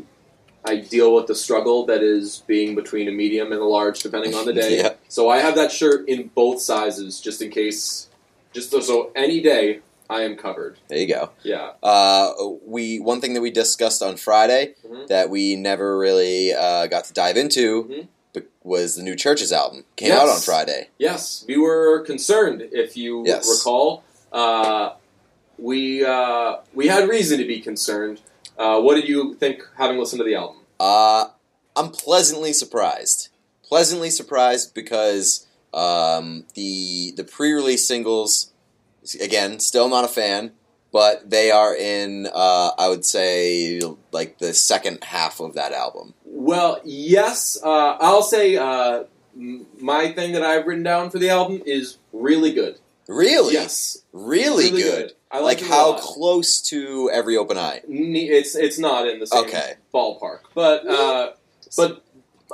I 0.64 0.76
deal 0.76 1.14
with 1.14 1.26
the 1.26 1.34
struggle 1.34 1.86
that 1.86 2.02
is 2.02 2.42
being 2.46 2.74
between 2.74 3.08
a 3.08 3.12
medium 3.12 3.52
and 3.52 3.60
a 3.60 3.64
large, 3.64 4.00
depending 4.02 4.34
on 4.34 4.44
the 4.44 4.52
day. 4.52 4.78
Yeah. 4.82 4.94
So 5.08 5.28
I 5.30 5.38
have 5.38 5.54
that 5.54 5.72
shirt 5.72 6.08
in 6.08 6.28
both 6.34 6.60
sizes, 6.60 7.20
just 7.20 7.40
in 7.40 7.50
case. 7.50 8.08
Just 8.52 8.70
so, 8.70 8.80
so 8.80 9.12
any 9.16 9.40
day 9.40 9.80
I 10.10 10.22
am 10.22 10.36
covered. 10.36 10.78
There 10.88 10.98
you 10.98 11.06
go. 11.06 11.30
Yeah. 11.42 11.72
Uh, 11.82 12.32
we 12.66 12.98
one 12.98 13.20
thing 13.20 13.34
that 13.34 13.40
we 13.40 13.50
discussed 13.50 14.02
on 14.02 14.16
Friday 14.16 14.74
Mhm. 14.86 15.06
that 15.08 15.30
we 15.30 15.54
never 15.56 15.96
really 15.98 16.52
uh, 16.54 16.86
got 16.86 17.04
to 17.04 17.12
dive 17.12 17.36
into 17.36 17.84
Mhm. 17.84 18.08
but 18.32 18.46
was 18.62 18.96
the 18.96 19.02
new 19.02 19.14
Chvrches 19.14 19.52
album 19.52 19.84
came 19.96 20.12
out 20.12 20.28
on 20.28 20.40
Friday. 20.40 20.88
Yes, 20.98 21.44
we 21.46 21.56
were 21.56 22.00
concerned. 22.00 22.68
If 22.72 22.96
you 22.96 23.22
Yes. 23.26 23.48
recall, 23.48 24.02
uh, 24.32 24.92
we 25.58 26.04
uh, 26.04 26.56
we 26.74 26.88
had 26.88 27.08
reason 27.08 27.38
to 27.38 27.44
be 27.46 27.60
concerned. 27.60 28.20
Uh, 28.58 28.80
what 28.80 28.96
did 28.96 29.08
you 29.08 29.34
think 29.34 29.62
having 29.76 29.98
listened 29.98 30.20
to 30.20 30.24
the 30.24 30.34
album? 30.34 30.56
Uh, 30.80 31.26
I'm 31.76 31.90
pleasantly 31.90 32.52
surprised. 32.52 33.28
Pleasantly 33.62 34.10
surprised 34.10 34.74
because 34.74 35.46
um, 35.72 36.44
the 36.54 37.12
the 37.16 37.24
pre-release 37.24 37.86
singles, 37.86 38.52
again, 39.20 39.60
still 39.60 39.88
not 39.88 40.04
a 40.04 40.08
fan, 40.08 40.52
but 40.92 41.30
they 41.30 41.50
are 41.50 41.74
in. 41.76 42.26
Uh, 42.32 42.70
I 42.78 42.88
would 42.88 43.04
say 43.04 43.80
like 44.10 44.38
the 44.38 44.54
second 44.54 45.04
half 45.04 45.40
of 45.40 45.54
that 45.54 45.72
album. 45.72 46.14
Well, 46.24 46.80
yes, 46.84 47.58
uh, 47.62 47.96
I'll 48.00 48.22
say 48.22 48.56
uh, 48.56 49.04
m- 49.36 49.66
my 49.78 50.12
thing 50.12 50.32
that 50.32 50.42
I've 50.42 50.66
written 50.66 50.84
down 50.84 51.10
for 51.10 51.18
the 51.18 51.28
album 51.28 51.62
is 51.66 51.98
really 52.12 52.52
good. 52.52 52.78
Really, 53.06 53.54
Yes, 53.54 54.02
really, 54.12 54.70
good. 54.70 55.12
I 55.30 55.40
Like 55.40 55.60
like, 55.60 55.68
how 55.70 55.94
close 55.94 56.60
to 56.62 57.10
every 57.12 57.36
open 57.36 57.58
eye. 57.58 57.82
It's 57.88 58.54
it's 58.54 58.78
not 58.78 59.06
in 59.08 59.18
the 59.20 59.26
same 59.26 59.44
Okay. 59.44 59.74
ballpark, 59.92 60.40
but 60.54 60.86
uh, 60.86 61.32
but 61.76 62.02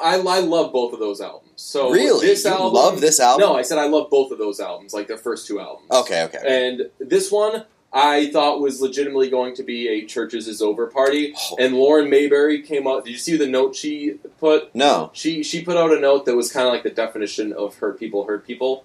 I, 0.03 0.17
I 0.19 0.41
love 0.41 0.73
both 0.73 0.93
of 0.93 0.99
those 0.99 1.21
albums. 1.21 1.53
So 1.57 1.91
really, 1.91 2.27
this 2.27 2.45
you 2.45 2.51
album, 2.51 2.73
love 2.73 3.01
this 3.01 3.21
album? 3.21 3.49
No, 3.49 3.57
I 3.57 3.63
said 3.63 3.79
I 3.79 3.87
love 3.87 4.11
both 4.11 4.33
of 4.33 4.39
those 4.39 4.59
albums, 4.59 4.93
like 4.93 5.07
their 5.07 5.17
first 5.19 5.47
two 5.47 5.61
albums. 5.61 5.89
Okay, 5.91 6.25
okay. 6.25 6.41
And 6.45 6.91
this 6.99 7.31
one 7.31 7.65
I 7.93 8.29
thought 8.33 8.61
was 8.61 8.81
legitimately 8.81 9.31
going 9.31 9.55
to 9.55 9.63
be 9.63 9.87
a 9.87 10.03
Chvrches 10.05 10.49
is 10.49 10.61
Over 10.61 10.89
party. 10.89 11.33
Oh, 11.53 11.57
And 11.61 11.77
Lauren 11.77 12.11
Mayberry 12.11 12.61
came 12.61 12.89
out. 12.89 13.05
Did 13.05 13.13
you 13.13 13.19
see 13.19 13.37
the 13.37 13.47
note 13.47 13.77
she 13.77 14.15
put? 14.41 14.75
no, 14.75 15.11
She 15.13 15.45
she 15.45 15.63
put 15.63 15.77
out 15.77 15.93
a 15.93 16.01
note 16.01 16.25
that 16.27 16.35
was 16.35 16.51
kind 16.51 16.67
of 16.67 16.73
like 16.73 16.83
the 16.83 16.91
definition 16.91 17.53
of 17.53 17.77
hurt 17.77 18.01
people 18.01 18.25
hurt 18.25 18.45
people. 18.45 18.85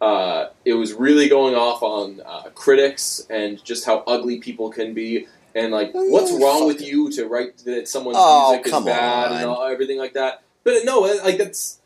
Uh, 0.00 0.48
it 0.64 0.74
was 0.74 0.94
really 0.94 1.28
going 1.28 1.54
off 1.54 1.82
on 1.82 2.22
uh, 2.24 2.44
critics 2.54 3.26
and 3.28 3.62
just 3.64 3.84
how 3.84 3.98
ugly 4.06 4.38
people 4.38 4.70
can 4.70 4.94
be, 4.94 5.26
and 5.54 5.72
like 5.72 5.90
Oh, 5.94 6.04
what's 6.10 6.32
wrong 6.32 6.66
with 6.66 6.80
it. 6.80 6.86
you 6.88 7.10
to 7.12 7.26
write 7.26 7.58
that 7.66 7.86
someone's 7.86 8.16
Oh, 8.18 8.52
music 8.52 8.72
is 8.72 8.84
bad 8.84 9.32
on. 9.32 9.36
and 9.38 9.46
all, 9.46 9.62
everything 9.66 9.98
like 9.98 10.14
that. 10.14 10.42
But 10.64 10.84
no, 10.84 11.00
like 11.00 11.36
that's 11.38 11.80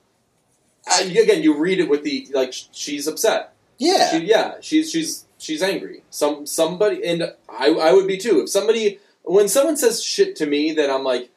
uh, 0.90 1.00
again, 1.04 1.42
you 1.42 1.56
read 1.59 1.80
it 1.80 1.88
with 1.88 2.04
the 2.04 2.28
like 2.33 2.52
she's 2.52 3.06
upset. 3.09 3.52
yeah, 3.78 4.11
She, 4.11 4.18
yeah, 4.26 4.54
she's 4.61 4.90
she's 4.92 5.25
she's 5.38 5.62
angry. 5.62 6.02
Some 6.11 6.47
somebody 6.47 7.04
and 7.04 7.33
I 7.49 7.71
I 7.71 7.92
would 7.92 8.06
be 8.06 8.16
too. 8.18 8.42
If 8.42 8.49
somebody 8.50 9.00
when 9.23 9.49
someone 9.49 9.76
says 9.76 10.02
shit 10.04 10.37
to 10.37 10.47
me 10.47 10.73
that 10.73 10.88
I'm 10.90 11.02
like 11.02 11.30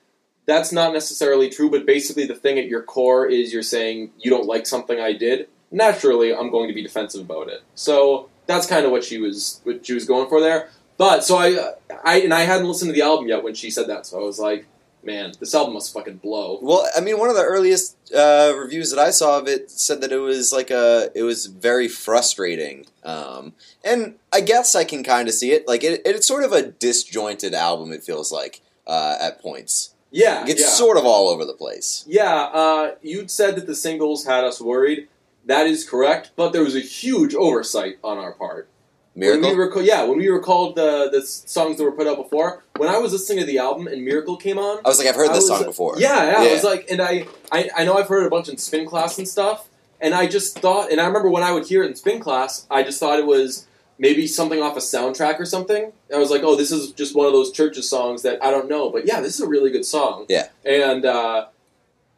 that's 0.46 0.72
not 0.72 0.94
necessarily 0.94 1.50
true, 1.50 1.70
but 1.72 1.86
basically 1.86 2.26
the 2.28 2.36
thing 2.36 2.58
at 2.60 2.68
your 2.68 2.82
core 2.84 3.26
is 3.26 3.52
you're 3.52 3.64
saying 3.64 4.12
you 4.20 4.30
don't 4.30 4.46
like 4.46 4.66
something 4.68 5.00
I 5.00 5.14
did. 5.14 5.48
Naturally, 5.72 6.34
I'm 6.34 6.50
going 6.50 6.68
to 6.68 6.74
be 6.74 6.84
defensive 6.84 7.22
about 7.22 7.50
it. 7.50 7.62
So 7.76 8.30
that's 8.46 8.66
kind 8.66 8.86
of 8.86 8.92
what 8.92 9.04
she 9.04 9.18
was 9.18 9.62
what 9.64 9.86
she 9.86 9.94
was 9.94 10.06
going 10.06 10.30
for 10.30 10.40
there. 10.42 10.70
But 10.98 11.24
so 11.24 11.38
I 11.38 11.74
I 12.04 12.22
and 12.22 12.34
I 12.34 12.42
hadn't 12.42 12.68
listened 12.68 12.90
to 12.90 12.94
the 12.94 13.02
album 13.02 13.28
yet 13.28 13.44
when 13.44 13.54
she 13.54 13.70
said 13.70 13.88
that, 13.88 14.06
so 14.06 14.20
I 14.20 14.24
was 14.24 14.40
like, 14.40 14.66
man, 15.04 15.34
this 15.40 15.54
album 15.54 15.74
must 15.76 15.94
fucking 15.94 16.18
blow. 16.18 16.60
Well, 16.62 16.88
I 16.96 17.02
mean, 17.02 17.20
one 17.20 17.30
of 17.30 17.36
the 17.36 17.44
earliest 17.44 17.96
uh, 18.14 18.54
reviews 18.58 18.90
that 18.92 19.00
I 19.00 19.12
saw 19.12 19.40
of 19.40 19.48
it 19.48 19.70
said 19.70 20.02
that 20.02 20.12
it 20.12 20.18
was 20.18 20.52
like 20.52 20.72
a, 20.72 21.10
it 21.14 21.24
was 21.24 21.46
very 21.46 21.88
frustrating, 21.88 22.86
um, 23.04 23.54
and 23.84 24.16
I 24.34 24.42
guess 24.42 24.76
I 24.76 24.84
can 24.84 25.04
kind 25.04 25.28
of 25.28 25.34
see 25.34 25.52
it. 25.52 25.68
Like 25.68 25.84
it, 25.84 26.02
it's 26.06 26.28
sort 26.28 26.44
of 26.44 26.52
a 26.52 26.64
disjointed 26.64 27.54
album. 27.54 27.92
It 27.92 28.04
feels 28.04 28.32
like 28.32 28.62
uh, 28.88 29.18
at 29.20 29.42
points. 29.42 29.94
Yeah, 30.10 30.46
It's 30.48 30.62
yeah. 30.62 30.68
sort 30.68 30.98
of 30.98 31.06
all 31.06 31.28
over 31.28 31.44
the 31.44 31.54
place. 31.54 32.06
Yeah, 32.08 32.34
uh, 32.34 32.96
you'd 33.02 33.30
said 33.30 33.58
that 33.58 33.68
the 33.68 33.76
singles 33.76 34.26
had 34.26 34.46
us 34.46 34.62
worried. 34.62 35.10
That 35.48 35.66
is 35.66 35.88
correct, 35.90 36.32
but 36.36 36.52
there 36.54 36.64
was 36.64 36.76
a 36.76 36.80
huge 36.82 37.34
oversight 37.34 37.98
on 38.04 38.18
our 38.18 38.34
part. 38.34 38.70
Miracle. 39.16 39.50
When 39.58 39.72
we 39.76 39.88
yeah, 39.88 40.04
when 40.04 40.20
we 40.20 40.28
recalled 40.28 40.76
the 40.76 41.10
the 41.12 41.24
songs 41.26 41.78
that 41.78 41.84
were 41.84 41.92
put 41.92 42.06
out 42.06 42.18
before, 42.18 42.64
when 42.78 42.88
I 42.88 43.00
was 43.00 43.14
listening 43.14 43.40
to 43.40 43.46
the 43.46 43.58
album 43.58 43.88
and 43.88 44.06
Miracle 44.06 44.38
came 44.38 44.60
on, 44.60 44.78
I 44.86 44.90
was 44.90 45.00
like, 45.00 45.08
I've 45.08 45.16
heard 45.16 45.32
I 45.32 45.34
this 45.34 45.50
was- 45.50 45.58
song 45.60 45.66
before. 45.66 45.96
Yeah, 46.00 46.24
yeah, 46.24 46.44
Yeah. 46.44 46.50
I 46.50 46.54
was 46.54 46.64
like, 46.64 46.86
and 46.92 47.02
I, 47.02 47.26
I, 47.52 47.70
I 47.78 47.84
know 47.86 47.98
I've 47.98 48.08
heard 48.08 48.22
it 48.24 48.28
a 48.28 48.30
bunch 48.30 48.48
in 48.48 48.58
spin 48.58 48.86
class 48.86 49.18
and 49.18 49.28
stuff, 49.28 49.68
and 50.00 50.14
I 50.14 50.28
just 50.28 50.60
thought, 50.60 50.92
and 50.92 51.02
I 51.02 51.08
remember 51.08 51.30
when 51.32 51.42
I 51.42 51.52
would 51.52 51.66
hear 51.66 51.82
it 51.82 51.88
in 51.88 51.96
spin 51.96 52.20
class, 52.20 52.68
I 52.70 52.84
just 52.84 53.00
thought 53.00 53.18
it 53.18 53.26
was 53.26 53.66
maybe 53.98 54.28
something 54.28 54.62
off 54.62 54.78
a 54.78 54.82
soundtrack 54.82 55.40
or 55.40 55.46
something. 55.46 55.92
I 56.14 56.20
was 56.20 56.30
like, 56.30 56.44
oh, 56.44 56.56
this 56.56 56.72
is 56.72 56.92
just 56.92 57.16
one 57.16 57.26
of 57.26 57.34
those 57.34 57.52
Chvrches 57.52 57.86
songs 57.86 58.22
that 58.22 58.44
I 58.44 58.52
don't 58.52 58.70
know, 58.70 58.92
but 58.92 59.08
yeah, 59.08 59.20
this 59.22 59.34
is 59.34 59.42
a 59.42 59.48
really 59.48 59.72
good 59.72 59.86
song. 59.86 60.28
Yeah. 60.30 60.50
and 60.64 61.04
uh, 61.06 61.48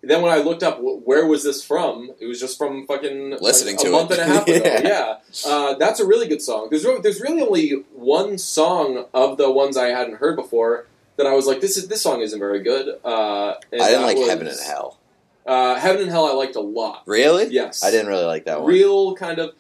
then 0.01 0.21
when 0.21 0.31
I 0.31 0.37
looked 0.37 0.63
up 0.63 0.79
where 0.81 1.25
was 1.25 1.43
this 1.43 1.63
from, 1.63 2.11
it 2.19 2.25
was 2.25 2.39
just 2.39 2.57
from 2.57 2.85
fucking 2.87 3.31
like, 3.31 3.41
Listening 3.41 3.75
a 3.75 3.79
to 3.79 3.91
month 3.91 4.11
it. 4.11 4.19
and 4.19 4.31
a 4.31 4.33
half 4.35 4.47
ago. 4.47 4.61
Yeah. 4.63 4.81
yeah, 4.83 5.17
uh, 5.51 5.73
that's 5.75 5.99
a 5.99 6.05
really 6.05 6.27
good 6.27 6.41
song. 6.41 6.67
There's 6.69 6.85
re- 6.85 6.99
there's 7.01 7.19
really 7.21 7.41
only 7.41 7.69
one 7.93 8.37
song 8.37 9.05
of 9.13 9.37
the 9.37 9.51
ones 9.51 9.75
I 9.77 9.87
hadn't 9.87 10.15
heard 10.15 10.35
before 10.35 10.87
that 11.17 11.27
I 11.27 11.33
was 11.33 11.45
like, 11.47 11.59
this 11.61 11.75
is 11.75 11.87
this 11.89 12.01
song 12.01 12.21
isn't 12.21 12.39
very 12.39 12.61
good. 12.61 12.97
Uh, 13.03 13.55
I 13.55 13.59
didn't 13.71 14.03
like 14.03 14.17
was- 14.17 14.29
Heaven 14.29 14.47
and 14.47 14.59
Hell. 14.59 14.97
Uh, 15.45 15.75
Heaven 15.79 16.03
and 16.03 16.11
Hell, 16.11 16.25
I 16.27 16.33
liked 16.33 16.55
a 16.55 16.61
lot. 16.61 17.03
Really? 17.07 17.47
Yes, 17.47 17.83
I 17.83 17.89
didn't 17.91 18.07
really 18.07 18.25
like 18.25 18.45
that 18.45 18.61
one. 18.61 18.69
Real 18.69 19.15
kind 19.15 19.39
of. 19.39 19.55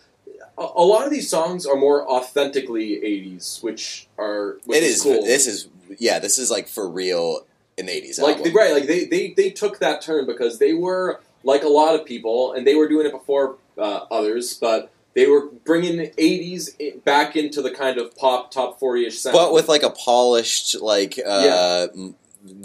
A, 0.57 0.61
a 0.75 0.83
lot 0.83 1.05
of 1.05 1.09
these 1.11 1.29
songs 1.29 1.65
are 1.65 1.75
more 1.75 2.07
authentically 2.07 2.97
'80s, 3.01 3.63
which 3.63 4.07
are 4.17 4.57
which 4.65 4.77
it 4.77 4.83
is. 4.83 5.01
cool. 5.01 5.23
This 5.23 5.47
is 5.47 5.67
yeah. 5.97 6.19
This 6.19 6.37
is 6.37 6.51
like 6.51 6.67
for 6.67 6.87
real 6.87 7.45
an 7.79 7.87
'80s 7.87 8.19
like 8.19 8.37
album. 8.37 8.51
the, 8.53 8.57
right, 8.57 8.73
like 8.73 8.87
they, 8.87 9.05
they 9.05 9.33
they 9.35 9.49
took 9.49 9.79
that 9.79 10.01
turn 10.01 10.25
because 10.25 10.59
they 10.59 10.73
were 10.73 11.19
like 11.43 11.63
a 11.63 11.67
lot 11.69 11.95
of 11.95 12.05
people, 12.05 12.51
and 12.53 12.67
they 12.67 12.75
were 12.75 12.87
doing 12.87 13.05
it 13.05 13.11
before 13.11 13.57
uh, 13.77 14.05
others, 14.11 14.53
but 14.55 14.91
they 15.15 15.25
were 15.27 15.47
bringing 15.65 15.97
the 15.97 16.09
'80s 16.11 17.03
back 17.03 17.35
into 17.35 17.61
the 17.61 17.71
kind 17.71 17.97
of 17.97 18.15
pop 18.15 18.51
top 18.51 18.79
40ish 18.79 19.13
sound. 19.13 19.33
but 19.33 19.53
with 19.53 19.67
like 19.69 19.83
a 19.83 19.89
polished, 19.89 20.79
like 20.81 21.17
uh, 21.25 21.87
Yeah. 21.95 22.09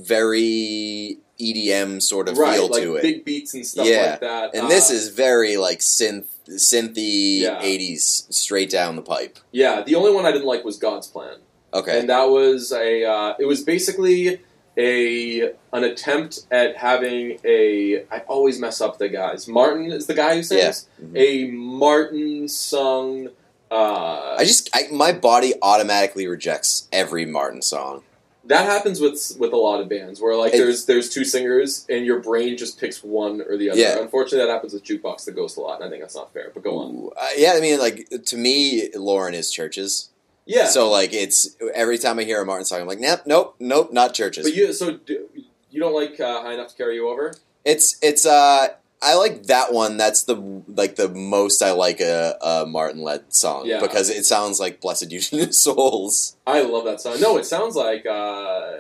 very 0.09 1.19
EDM 1.41 2.01
sort 2.01 2.29
of 2.29 2.39
right, 2.39 2.55
feel 2.59 2.69
like 2.69 2.83
to 2.83 2.95
it. 2.97 3.03
big 3.03 3.25
beats 3.25 3.55
and 3.55 3.67
stuff 3.67 3.87
Yeah. 3.87 4.11
like 4.13 4.21
that. 4.21 4.55
and 4.55 4.67
Uh, 4.67 4.69
this 4.69 4.91
is 4.91 5.09
very 5.09 5.57
like 5.57 5.81
synth, 5.81 6.27
synthy 6.49 7.41
Yeah. 7.41 7.61
'80s, 7.61 8.27
straight 8.31 8.71
down 8.71 8.97
the 8.97 9.03
pipe. 9.03 9.39
yeah. 9.51 9.83
The 9.83 9.95
only 9.97 10.13
one 10.13 10.27
I 10.27 10.33
didn't 10.33 10.47
like 10.47 10.65
was 10.65 10.77
God's 10.77 11.07
Plan. 11.09 11.37
Okay, 11.73 11.99
and 11.99 12.09
that 12.09 12.31
was 12.31 12.71
a 12.73 13.05
uh, 13.05 13.35
it 13.39 13.47
was 13.47 13.63
basically 13.63 14.41
a 14.77 15.53
an 15.73 15.85
attempt 15.85 16.47
at 16.51 16.77
having 16.77 17.39
a 17.45 18.05
I 18.11 18.19
always 18.29 18.59
mess 18.59 18.81
up 18.81 18.99
the 18.99 19.09
guys. 19.09 19.47
Martin 19.49 19.91
is 19.93 20.07
the 20.07 20.15
guy 20.15 20.37
who 20.37 20.43
sings 20.43 20.87
Mhm. 21.03 21.17
a 21.17 21.51
Martin 21.53 22.49
sung. 22.49 23.29
Uh, 23.71 24.37
I 24.39 24.45
just 24.45 24.71
I, 24.75 24.89
my 24.93 25.13
body 25.13 25.55
automatically 25.63 26.27
rejects 26.27 26.89
every 26.93 27.25
Martin 27.27 27.63
song. 27.63 28.03
that 28.47 28.67
happens 28.67 29.01
with 29.01 29.37
with 29.39 29.53
a 29.55 29.57
lot 29.57 29.81
of 29.81 29.89
bands 29.89 30.21
where 30.21 30.37
like 30.37 30.53
It- 30.55 30.59
there's 30.59 30.85
there's 30.85 31.09
two 31.09 31.25
singers 31.25 31.87
and 31.89 32.05
your 32.05 32.21
brain 32.21 32.57
just 32.59 32.79
picks 32.79 33.03
one 33.03 33.41
or 33.41 33.57
the 33.57 33.71
other. 33.71 33.81
Yeah. 33.81 33.99
Unfortunately, 34.01 34.47
that 34.47 34.53
happens 34.53 34.75
with 34.75 34.85
Jukebox 34.85 35.25
the 35.25 35.33
Ghost 35.33 35.57
a 35.57 35.61
lot, 35.61 35.77
and 35.81 35.85
I 35.85 35.89
think 35.91 36.03
that's 36.03 36.15
not 36.15 36.33
fair. 36.35 36.51
But 36.53 36.63
go 36.63 36.77
on. 36.79 37.11
Uh, 37.17 37.27
yeah, 37.39 37.55
I 37.57 37.61
mean, 37.61 37.79
like 37.79 38.07
to 38.27 38.37
me, 38.37 38.91
Lauren 38.95 39.35
is 39.35 39.51
Chvrches. 39.51 40.09
Yeah. 40.47 40.67
So 40.67 40.91
like, 40.91 41.13
it's 41.13 41.57
every 41.75 41.99
time 41.99 42.19
I 42.19 42.25
hear 42.25 42.41
a 42.43 42.45
Martin 42.47 42.65
song, 42.67 42.81
I'm 42.81 42.87
like, 42.87 43.01
nope, 43.01 43.21
nope, 43.27 43.57
nope, 43.59 43.93
not 43.93 44.15
Chvrches. 44.15 44.43
but 44.43 44.55
you 44.55 44.73
so 44.73 44.97
do, 44.99 45.29
you 45.71 45.81
don't 45.81 45.95
like 45.95 46.19
uh, 46.21 46.43
High 46.43 46.55
Enough 46.55 46.71
to 46.73 46.77
Carry 46.77 46.97
You 46.97 47.09
Over? 47.09 47.35
It's 47.65 47.97
it's 48.03 48.27
uh 48.27 48.69
I 49.03 49.15
like 49.17 49.45
that 49.45 49.73
one. 49.73 49.97
That's 49.99 50.23
the 50.23 50.37
like 50.69 50.97
the 50.97 51.09
most 51.09 51.63
I 51.63 51.73
like 51.73 52.01
a, 52.01 52.37
a 52.43 52.65
Martin 52.67 53.03
led 53.03 53.35
song 53.35 53.67
Yeah. 53.67 53.81
because 53.81 54.09
it 54.11 54.25
sounds 54.25 54.61
like 54.61 54.81
Blessed 54.81 55.11
Union 55.11 55.49
of 55.49 55.55
Souls. 55.55 56.37
I 56.47 56.63
love 56.63 56.85
that 56.85 57.01
song. 57.01 57.21
No, 57.21 57.37
it 57.39 57.45
sounds 57.47 57.75
like. 57.77 58.05
Uh, 58.07 58.73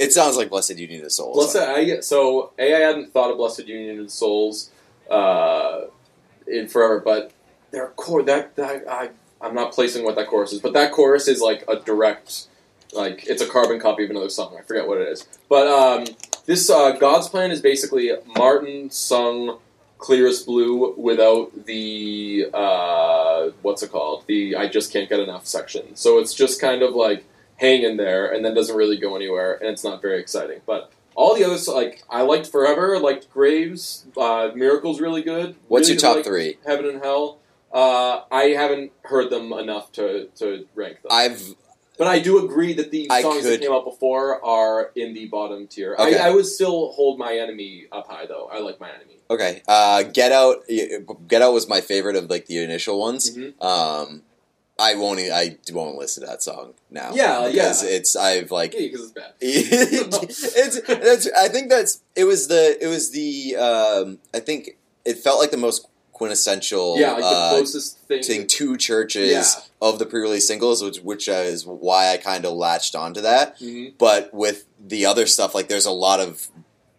It 0.00 0.12
sounds 0.14 0.36
like 0.38 0.48
Blessed 0.48 0.78
Union 0.78 1.04
of 1.04 1.12
Souls. 1.12 1.36
Blessed, 1.52 1.68
I 1.68 2.00
so 2.00 2.52
a 2.58 2.74
I 2.74 2.78
hadn't 2.80 3.12
thought 3.12 3.30
of 3.30 3.36
Blessed 3.36 3.66
Union 3.68 4.00
of 4.00 4.10
Souls 4.10 4.70
uh, 5.10 5.82
in 6.46 6.68
forever, 6.68 7.00
but 7.00 7.32
their 7.70 7.88
core 7.88 8.22
that 8.22 8.56
that 8.56 8.88
I 8.88 9.10
I'm 9.40 9.54
not 9.54 9.72
placing 9.72 10.04
what 10.04 10.16
that 10.16 10.28
chorus 10.28 10.52
is, 10.52 10.60
but 10.60 10.72
that 10.74 10.92
chorus 10.92 11.28
is 11.28 11.40
like 11.40 11.64
a 11.68 11.76
direct 11.76 12.46
like 12.92 13.26
it's 13.28 13.40
a 13.40 13.46
carbon 13.46 13.78
copy 13.78 14.04
of 14.04 14.10
another 14.10 14.28
song. 14.28 14.56
I 14.58 14.62
forget 14.62 14.86
what 14.86 14.98
it 15.00 15.08
is, 15.08 15.26
but 15.48 15.66
um, 15.66 16.04
this 16.46 16.68
uh, 16.68 16.92
God's 16.92 17.28
Plan 17.28 17.50
is 17.50 17.60
basically 17.60 18.10
Martin 18.36 18.90
sung 18.90 19.58
Clearest 19.98 20.46
Blue 20.46 20.94
without 20.96 21.66
the 21.66 22.46
uh, 22.52 23.50
what's 23.62 23.82
it 23.82 23.92
called 23.92 24.24
the 24.26 24.56
I 24.56 24.66
just 24.66 24.92
can't 24.92 25.08
get 25.08 25.20
enough 25.20 25.46
section. 25.46 25.94
So 25.94 26.18
it's 26.18 26.34
just 26.34 26.60
kind 26.60 26.82
of 26.82 26.94
like 26.94 27.24
hanging 27.56 27.98
there 27.98 28.32
and 28.32 28.44
then 28.44 28.54
doesn't 28.54 28.76
really 28.76 28.96
go 28.96 29.14
anywhere 29.14 29.54
and 29.54 29.68
it's 29.68 29.84
not 29.84 30.00
very 30.00 30.18
exciting. 30.18 30.60
But 30.66 30.90
all 31.14 31.34
the 31.34 31.44
others, 31.44 31.68
like 31.68 32.02
I 32.08 32.22
liked 32.22 32.46
Forever, 32.46 32.98
liked 32.98 33.30
Graves, 33.30 34.06
uh, 34.16 34.50
Miracle's 34.54 35.00
really 35.00 35.22
good. 35.22 35.54
What's 35.68 35.88
Really 35.88 36.00
your 36.00 36.00
top 36.00 36.16
liked 36.16 36.26
three? 36.26 36.56
Heaven 36.66 36.86
and 36.86 37.02
Hell. 37.02 37.38
Uh, 37.72 38.22
I 38.32 38.44
haven't 38.56 38.92
heard 39.02 39.30
them 39.30 39.52
enough 39.52 39.92
to, 39.92 40.26
to 40.36 40.66
rank 40.74 41.02
them. 41.02 41.10
I've 41.12 41.54
but 41.98 42.06
I 42.06 42.18
do 42.18 42.42
agree 42.44 42.72
that 42.72 42.90
the 42.90 43.08
I 43.10 43.20
songs 43.20 43.42
could- 43.42 43.52
that 43.52 43.60
came 43.60 43.72
out 43.72 43.84
before 43.84 44.42
are 44.44 44.90
in 44.96 45.12
the 45.12 45.26
bottom 45.26 45.66
tier. 45.66 45.94
Okay. 45.98 46.18
I, 46.18 46.28
I 46.28 46.30
would 46.30 46.46
still 46.46 46.92
hold 46.92 47.18
My 47.18 47.34
Enemy 47.36 47.86
up 47.92 48.08
high 48.08 48.24
though. 48.26 48.48
I 48.50 48.60
like 48.60 48.80
My 48.80 48.88
Enemy. 48.90 49.16
okay. 49.28 49.62
Uh, 49.68 50.02
Get 50.04 50.32
Out. 50.32 50.62
Get 51.28 51.42
Out 51.42 51.52
was 51.52 51.68
my 51.68 51.80
favorite 51.82 52.16
of 52.16 52.30
like 52.30 52.46
the 52.46 52.62
initial 52.64 52.98
ones. 52.98 53.36
Mhm. 53.36 53.62
Um, 53.62 54.22
I 54.78 54.94
won't. 54.94 55.20
e- 55.20 55.30
I 55.30 55.58
won't 55.72 55.98
listen 55.98 56.22
to 56.22 56.26
that 56.30 56.42
song 56.42 56.72
now. 56.90 57.12
Yeah, 57.12 57.48
because 57.48 57.84
yeah. 57.84 57.90
it's 57.90 58.16
I've 58.16 58.50
like 58.50 58.72
Yeah, 58.72 58.80
because 58.80 59.02
it's 59.02 59.12
bad. 59.12 59.32
it's, 59.40 60.42
it's 60.88 61.28
I 61.36 61.48
think 61.48 61.68
that's 61.68 62.00
it 62.16 62.24
was 62.24 62.48
the 62.48 62.78
it 62.82 62.86
was 62.88 63.10
the 63.10 63.56
um 63.56 64.18
I 64.32 64.40
think 64.40 64.78
it 65.04 65.18
felt 65.18 65.38
like 65.38 65.50
the 65.50 65.58
most 65.58 65.86
quintessential 66.20 66.98
Yeah, 67.00 67.12
like 67.12 67.22
the 67.22 67.26
uh, 67.28 67.50
closest 67.54 67.98
thing. 68.06 68.22
thing 68.22 68.46
to 68.46 68.72
Chvrches 68.74 69.30
Yeah. 69.30 69.54
of 69.80 69.98
the 69.98 70.04
pre-release 70.04 70.46
singles 70.46 70.82
which 70.84 70.98
which 70.98 71.28
is 71.28 71.64
why 71.64 72.12
I 72.12 72.18
kind 72.18 72.44
of 72.44 72.52
latched 72.52 72.94
onto 72.94 73.22
that 73.22 73.58
Mhm. 73.58 73.94
but 73.96 74.32
with 74.34 74.66
the 74.78 75.06
other 75.06 75.26
stuff 75.26 75.54
like 75.54 75.68
there's 75.68 75.86
a 75.86 75.90
lot 75.90 76.20
of 76.20 76.48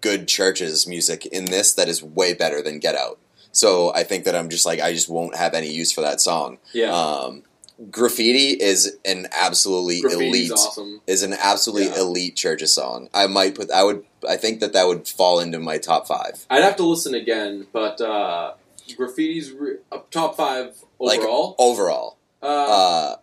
good 0.02 0.26
Chvrches 0.28 0.88
music 0.88 1.28
in 1.28 1.46
this 1.46 1.72
that 1.76 1.88
is 1.88 2.02
way 2.02 2.34
better 2.34 2.64
than 2.64 2.80
Get 2.80 2.96
Out 2.96 3.20
so 3.52 3.94
I 3.94 4.04
think 4.04 4.26
that 4.26 4.36
I'm 4.36 4.50
just 4.50 4.66
like 4.66 4.80
I 4.82 4.92
just 4.92 5.08
won't 5.08 5.36
have 5.36 5.54
any 5.54 5.72
use 5.72 5.92
for 5.92 6.02
that 6.02 6.20
song 6.20 6.58
Yeah, 6.74 6.92
um 6.92 7.44
Graffiti 7.92 8.50
is 8.62 8.96
an 9.06 9.28
absolutely 9.32 10.02
Graffiti's 10.02 10.14
elite 10.16 10.52
awesome. 10.52 11.02
is 11.06 11.22
an 11.22 11.34
absolutely 11.34 11.88
Yeah. 11.90 12.00
elite 12.02 12.36
Chvrches 12.36 12.70
song. 12.70 13.08
I 13.14 13.28
might 13.28 13.54
put 13.54 13.70
I 13.72 13.84
would 13.84 14.04
I 14.28 14.38
think 14.38 14.60
that 14.62 14.74
that 14.74 14.88
would 14.88 15.08
fall 15.08 15.40
into 15.40 15.60
my 15.60 15.78
top 15.78 16.08
five. 16.08 16.46
I'd 16.50 16.64
have 16.64 16.76
to 16.78 16.84
listen 16.84 17.14
again, 17.16 17.66
but 17.74 18.00
uh, 18.02 18.54
Graffiti's 18.96 19.52
re- 19.52 19.78
top 20.12 20.36
five 20.38 20.76
Like, 21.00 21.20
overall. 21.20 21.56
overall. 21.60 22.18
uh, 22.42 22.46
Uh, 22.46 23.16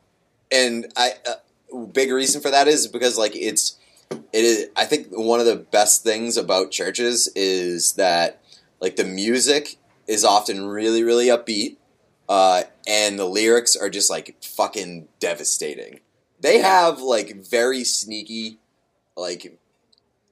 and 0.51 0.93
I 0.97 1.13
uh, 1.29 1.77
big 1.93 2.11
reason 2.13 2.41
for 2.41 2.51
that 2.51 2.69
is 2.69 2.87
because 2.89 3.19
like 3.19 3.37
it's 3.37 3.79
it 4.33 4.45
is 4.45 4.69
I 4.77 4.85
think 4.87 5.09
one 5.11 5.41
of 5.41 5.47
the 5.47 5.57
best 5.57 6.03
things 6.03 6.37
about 6.37 6.71
Chvrches 6.71 7.29
is 7.35 7.93
that 7.95 8.41
like 8.81 8.97
the 8.97 9.05
music 9.05 9.77
is 10.07 10.25
often 10.25 10.67
really 10.67 11.03
really 11.03 11.27
upbeat 11.27 11.77
uh, 12.29 12.63
and 12.87 13.19
the 13.19 13.27
lyrics 13.27 13.77
are 13.77 13.91
just 13.91 14.09
like 14.11 14.37
fucking 14.43 15.09
devastating. 15.21 16.01
They 16.41 16.59
have 16.59 17.01
like 17.01 17.37
very 17.37 17.85
sneaky 17.85 18.59
like 19.17 19.59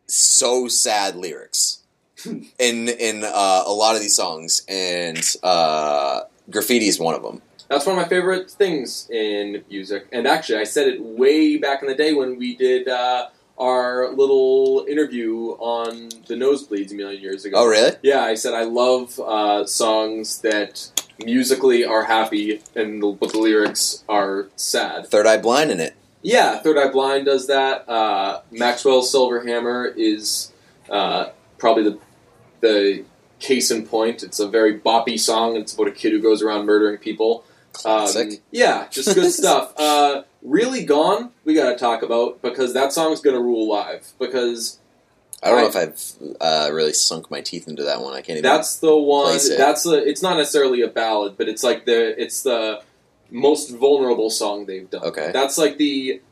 so 0.07 0.69
sad 0.69 1.17
lyrics 1.17 1.83
in 2.59 2.89
in 2.89 3.25
uh, 3.25 3.63
a 3.67 3.73
lot 3.73 3.95
of 3.95 4.01
these 4.01 4.17
songs 4.17 4.63
and 4.69 5.37
uh, 5.43 6.23
graffiti 6.51 6.87
is 6.87 6.99
one 6.99 7.15
of 7.15 7.23
them. 7.23 7.43
That's 7.69 7.85
one 7.85 7.99
of 7.99 8.03
my 8.03 8.09
favorite 8.09 8.51
things 8.51 9.11
in 9.11 9.65
music. 9.69 10.07
And 10.13 10.27
actually, 10.27 10.61
I 10.61 10.65
said 10.65 10.87
it 10.87 11.03
way 11.03 11.57
back 11.57 11.83
in 11.83 11.89
the 11.89 11.97
day 11.97 12.15
when 12.15 12.39
we 12.39 12.55
did 12.55 12.89
uh, 12.89 13.29
our 13.59 14.13
little 14.13 14.87
interview 14.89 15.51
on 15.59 16.11
the 16.27 16.35
Nosebleeds 16.35 16.93
a 16.93 16.95
million 16.95 17.21
years 17.21 17.45
ago. 17.45 17.57
Oh, 17.59 17.67
really? 17.67 17.97
Yeah, 18.03 18.23
I 18.23 18.35
said 18.35 18.55
I 18.55 18.65
love 18.65 19.19
uh, 19.19 19.67
songs 19.67 20.41
that 20.43 20.93
musically 21.25 21.85
are 21.85 22.05
happy 22.05 22.63
and 22.75 23.03
the, 23.03 23.09
but 23.09 23.33
the 23.33 23.39
lyrics 23.39 24.05
are 24.09 24.49
sad. 24.57 25.09
Third 25.09 25.27
Eye 25.27 25.39
Blind 25.39 25.71
in 25.71 25.81
it. 25.81 25.95
Yeah, 26.23 26.59
Third 26.59 26.79
Eye 26.79 26.91
Blind 26.91 27.27
does 27.27 27.47
that. 27.47 27.89
Uh, 27.89 28.43
Maxwell's 28.51 29.11
Silver 29.11 29.45
Hammer 29.47 29.87
is 29.87 30.53
uh, 30.91 31.31
probably 31.59 31.85
the 31.85 31.99
the 32.61 33.05
case 33.41 33.71
in 33.71 33.87
point. 33.87 34.23
It's 34.23 34.41
a 34.41 34.49
very 34.49 34.79
boppy 34.79 35.19
song. 35.19 35.57
It's 35.57 35.75
about 35.75 35.89
a 35.89 35.93
kid 35.93 36.13
who 36.13 36.21
goes 36.23 36.43
around 36.43 36.67
murdering 36.67 36.99
people. 36.99 37.45
Um, 37.85 38.01
Classic. 38.09 38.41
yeah, 38.51 38.87
just 38.91 39.15
good 39.15 39.31
stuff. 39.33 39.75
Uh, 39.77 40.23
really 40.43 40.85
Gone, 40.85 41.31
we 41.45 41.53
got 41.55 41.71
to 41.71 41.77
talk 41.77 42.03
about 42.03 42.41
because 42.41 42.73
that 42.75 42.93
song's 42.93 43.21
going 43.21 43.37
to 43.37 43.43
rule 43.43 43.69
live. 43.69 44.13
Because 44.19 44.79
I 45.43 45.51
don't 45.51 45.59
know 45.59 45.65
I- 45.67 45.69
if 45.69 45.77
I've 45.77 46.37
uh, 46.41 46.71
really 46.73 46.95
sunk 46.95 47.31
my 47.31 47.43
teeth 47.43 47.69
into 47.69 47.83
that 47.85 48.01
one. 48.01 48.15
I 48.15 48.23
can't 48.23 48.39
even. 48.39 48.43
that's 48.43 48.79
the 48.79 48.97
one. 48.97 49.27
Place 49.27 49.51
it. 49.51 49.59
That's 49.59 49.85
a. 49.87 50.03
It's 50.09 50.23
not 50.23 50.39
necessarily 50.39 50.81
a 50.81 50.89
ballad, 50.89 51.37
but 51.37 51.49
it's 51.49 51.63
like 51.63 51.85
the. 51.85 52.21
It's 52.21 52.43
the 52.43 52.81
most 53.31 53.71
vulnerable 53.71 54.31
song 54.31 54.65
they've 54.67 54.89
done. 54.89 55.03
Okay. 55.05 55.31
That's 55.33 55.59
like 55.59 55.77
the. 55.77 56.23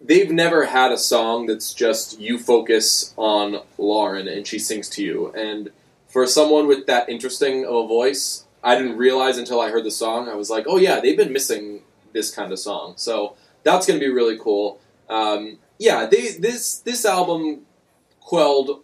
They've 0.00 0.30
never 0.30 0.66
had 0.66 0.92
a 0.92 0.98
song 0.98 1.46
that's 1.46 1.74
just 1.74 2.18
you 2.18 2.38
focus 2.38 3.12
on 3.16 3.60
Lauren 3.76 4.28
and 4.28 4.46
she 4.46 4.58
sings 4.58 4.88
to 4.90 5.02
you. 5.02 5.32
And 5.32 5.70
for 6.08 6.26
someone 6.26 6.66
with 6.66 6.86
that 6.86 7.08
interesting 7.08 7.64
of 7.64 7.74
a 7.74 7.86
voice, 7.86 8.44
I 8.62 8.76
didn't 8.76 8.96
realize 8.96 9.38
until 9.38 9.60
I 9.60 9.70
heard 9.70 9.84
the 9.84 9.90
song. 9.90 10.28
I 10.28 10.34
was 10.34 10.50
like, 10.50 10.64
oh 10.68 10.76
yeah, 10.76 11.00
they've 11.00 11.16
been 11.16 11.32
missing 11.32 11.82
this 12.12 12.34
kind 12.34 12.52
of 12.52 12.58
song. 12.58 12.94
So 12.96 13.36
that's 13.62 13.86
going 13.86 13.98
to 13.98 14.04
be 14.04 14.12
really 14.12 14.38
cool. 14.38 14.80
Um, 15.08 15.58
yeah, 15.78 16.06
they, 16.06 16.32
this 16.32 16.78
this 16.78 17.04
album 17.04 17.62
quelled 18.20 18.82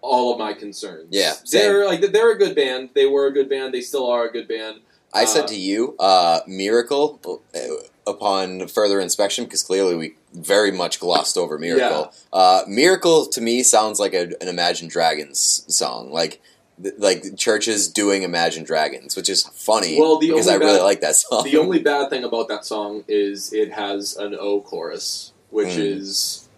all 0.00 0.32
of 0.32 0.38
my 0.38 0.52
concerns. 0.52 1.08
Yeah, 1.10 1.32
same. 1.44 1.62
they're 1.62 1.86
like 1.86 2.00
they're 2.00 2.32
a 2.32 2.38
good 2.38 2.54
band. 2.54 2.90
They 2.94 3.06
were 3.06 3.26
a 3.26 3.32
good 3.32 3.48
band. 3.48 3.74
They 3.74 3.80
still 3.80 4.08
are 4.08 4.26
a 4.26 4.32
good 4.32 4.48
band. 4.48 4.80
I 5.12 5.24
said 5.24 5.44
uh, 5.44 5.48
to 5.48 5.56
you, 5.56 5.96
uh, 5.98 6.40
Miracle, 6.46 7.20
uh, 7.54 7.58
upon 8.06 8.68
further 8.68 9.00
inspection, 9.00 9.44
because 9.44 9.62
clearly 9.62 9.96
we 9.96 10.14
very 10.36 10.70
much 10.70 11.00
glossed 11.00 11.36
over 11.38 11.58
Miracle. 11.58 12.12
Uh, 12.32 12.62
Miracle 12.68 13.26
to 13.26 13.40
me 13.40 13.62
sounds 13.62 13.98
like 13.98 14.14
a, 14.14 14.24
an 14.40 14.48
Imagine 14.48 14.88
Dragons 14.88 15.64
song, 15.68 16.10
like 16.12 16.40
th- 16.82 16.94
like 16.98 17.22
Chvrches 17.22 17.92
doing 17.92 18.22
Imagine 18.22 18.64
Dragons, 18.64 19.16
which 19.16 19.28
is 19.28 19.42
funny 19.42 19.98
Well, 19.98 20.18
the 20.18 20.28
because 20.28 20.46
only 20.46 20.56
I 20.64 20.66
really 20.66 20.78
bad- 20.78 20.84
like 20.84 21.00
that 21.00 21.16
song. 21.16 21.44
The 21.44 21.56
only 21.56 21.78
bad 21.80 22.10
thing 22.10 22.24
about 22.24 22.48
that 22.48 22.64
song 22.64 23.04
is 23.08 23.52
it 23.52 23.72
has 23.72 24.16
an 24.16 24.34
O 24.38 24.60
chorus, 24.60 25.32
which 25.50 25.68
Mm. 25.68 25.96
is 25.98 26.48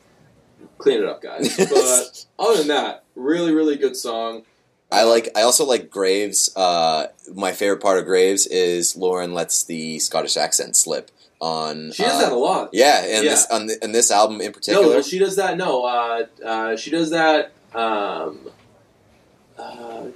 clean 0.78 0.98
it 1.02 1.06
up, 1.08 1.22
guys. 1.22 1.56
But 1.70 2.24
other 2.38 2.58
than 2.58 2.68
that, 2.68 3.04
really, 3.14 3.52
really 3.52 3.76
good 3.76 3.96
song. 3.96 4.42
I 4.90 5.02
like. 5.04 5.28
I 5.36 5.42
also 5.42 5.66
like 5.66 5.90
Graves. 5.90 6.50
Uh, 6.56 7.08
my 7.34 7.52
favorite 7.52 7.82
part 7.82 7.98
of 7.98 8.06
Graves 8.06 8.46
is 8.46 8.96
Lauren 8.96 9.34
lets 9.34 9.62
the 9.62 9.98
Scottish 9.98 10.34
accent 10.36 10.76
slip 10.76 11.10
on. 11.40 11.92
She 11.92 12.02
does 12.02 12.14
uh, 12.14 12.20
that 12.20 12.32
a 12.32 12.36
lot. 12.36 12.70
Yeah, 12.72 13.02
and 13.04 13.24
yeah. 13.24 13.30
this 13.30 13.46
on, 13.50 13.66
the, 13.66 13.78
on 13.82 13.92
this 13.92 14.10
album 14.10 14.40
in 14.40 14.52
particular. 14.52 14.86
No, 14.86 14.92
well, 14.94 15.02
she 15.02 15.18
does 15.18 15.36
that. 15.36 15.56
No, 15.56 15.84
uh, 15.84 16.26
uh, 16.44 16.76
she 16.76 16.90
does 16.90 17.10
that. 17.10 17.52
Um, 17.74 18.40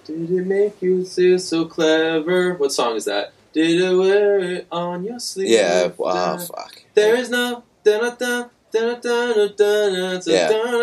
did 0.05 0.31
it 0.31 0.47
make 0.47 0.81
you 0.83 1.05
feel 1.05 1.39
so 1.39 1.65
clever? 1.65 2.55
What 2.55 2.73
song 2.73 2.97
is 2.97 3.05
that? 3.07 3.33
Did 3.53 3.81
it 3.81 3.95
wear 3.97 4.39
it 4.39 4.67
on 4.71 5.05
your 5.05 5.19
sleeve? 5.21 5.49
Yeah. 5.49 5.89
Wow. 5.97 6.39
fuck. 6.39 6.83
There 6.95 7.17
is 7.17 7.31
no. 7.31 7.63
Yeah. 7.85 8.09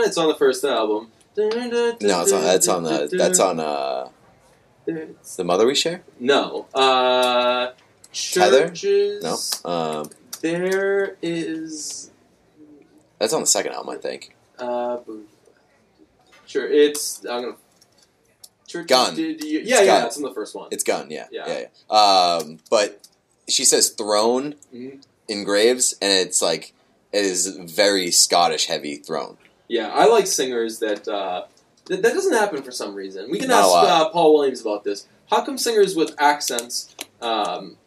It's 0.06 0.18
on 0.18 0.28
the 0.28 0.36
first 0.38 0.64
album. 0.64 1.12
No, 1.38 1.50
it's 2.22 2.32
on. 2.32 2.44
It's 2.44 2.68
on 2.68 2.84
the. 2.84 3.10
That's 3.12 3.40
on. 3.40 3.60
Uh, 3.60 4.10
the 4.86 5.44
mother 5.44 5.66
we 5.66 5.76
share. 5.76 6.04
No. 6.20 6.68
Uh, 6.74 7.72
Chvrches. 8.14 9.22
No. 9.24 9.70
Um, 9.70 10.10
there 10.42 11.18
is. 11.22 12.12
that's 13.20 13.34
on 13.34 13.42
the 13.42 13.48
second 13.48 13.74
album, 13.74 13.90
I 13.90 13.98
think. 13.98 14.36
Uh, 14.58 14.98
sure. 16.46 16.68
It's. 16.68 17.26
I'm 17.26 17.44
gonna. 17.44 17.56
Chvrches 18.68 18.88
Gun. 18.88 19.16
Did 19.16 19.44
you, 19.44 19.60
It's 19.60 19.70
yeah, 19.70 19.82
yeah. 19.82 19.86
Gun. 20.00 20.06
It's 20.08 20.18
on 20.18 20.24
the 20.24 20.34
first 20.34 20.56
one. 20.56 20.70
It's 20.72 20.84
Gun. 20.84 21.10
Yeah. 21.10 21.28
Yeah. 21.32 21.48
Yeah. 21.48 21.64
yeah. 21.90 21.96
Um, 22.40 22.60
but 22.70 23.08
she 23.48 23.66
says 23.66 23.90
throne 23.90 24.56
Mhm. 24.74 25.02
in 25.28 25.44
Graves, 25.44 25.96
and 26.02 26.12
it's 26.12 26.42
like 26.42 26.74
it 27.12 27.26
is 27.26 27.48
very 27.48 28.12
Scottish 28.12 28.68
heavy 28.68 28.98
throne. 28.98 29.38
Yeah, 29.68 29.90
I 29.90 30.06
like 30.06 30.28
singers 30.28 30.80
that. 30.80 31.08
Uh, 31.08 31.46
that, 31.86 32.04
that 32.04 32.14
doesn't 32.14 32.34
happen 32.34 32.62
for 32.62 32.72
some 32.72 32.94
reason. 32.94 33.32
We 33.32 33.40
can 33.40 33.50
Not 33.50 33.64
ask 33.64 33.90
uh, 33.90 34.10
Paul 34.10 34.36
Williams 34.36 34.62
about 34.62 34.84
this. 34.84 35.08
How 35.32 35.44
come 35.44 35.58
singers 35.58 35.96
with 35.96 36.14
accents 36.20 36.96
um, 37.20 37.78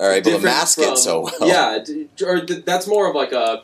Are 0.00 0.12
able 0.12 0.32
to 0.32 0.38
mask 0.38 0.78
from- 0.78 0.92
it 0.94 0.98
so 0.98 1.20
well. 1.22 1.48
Yeah, 1.48 1.78
d- 1.84 2.08
or 2.24 2.44
th- 2.44 2.64
that's 2.64 2.86
more 2.86 3.08
of 3.08 3.14
like 3.14 3.32
a, 3.32 3.62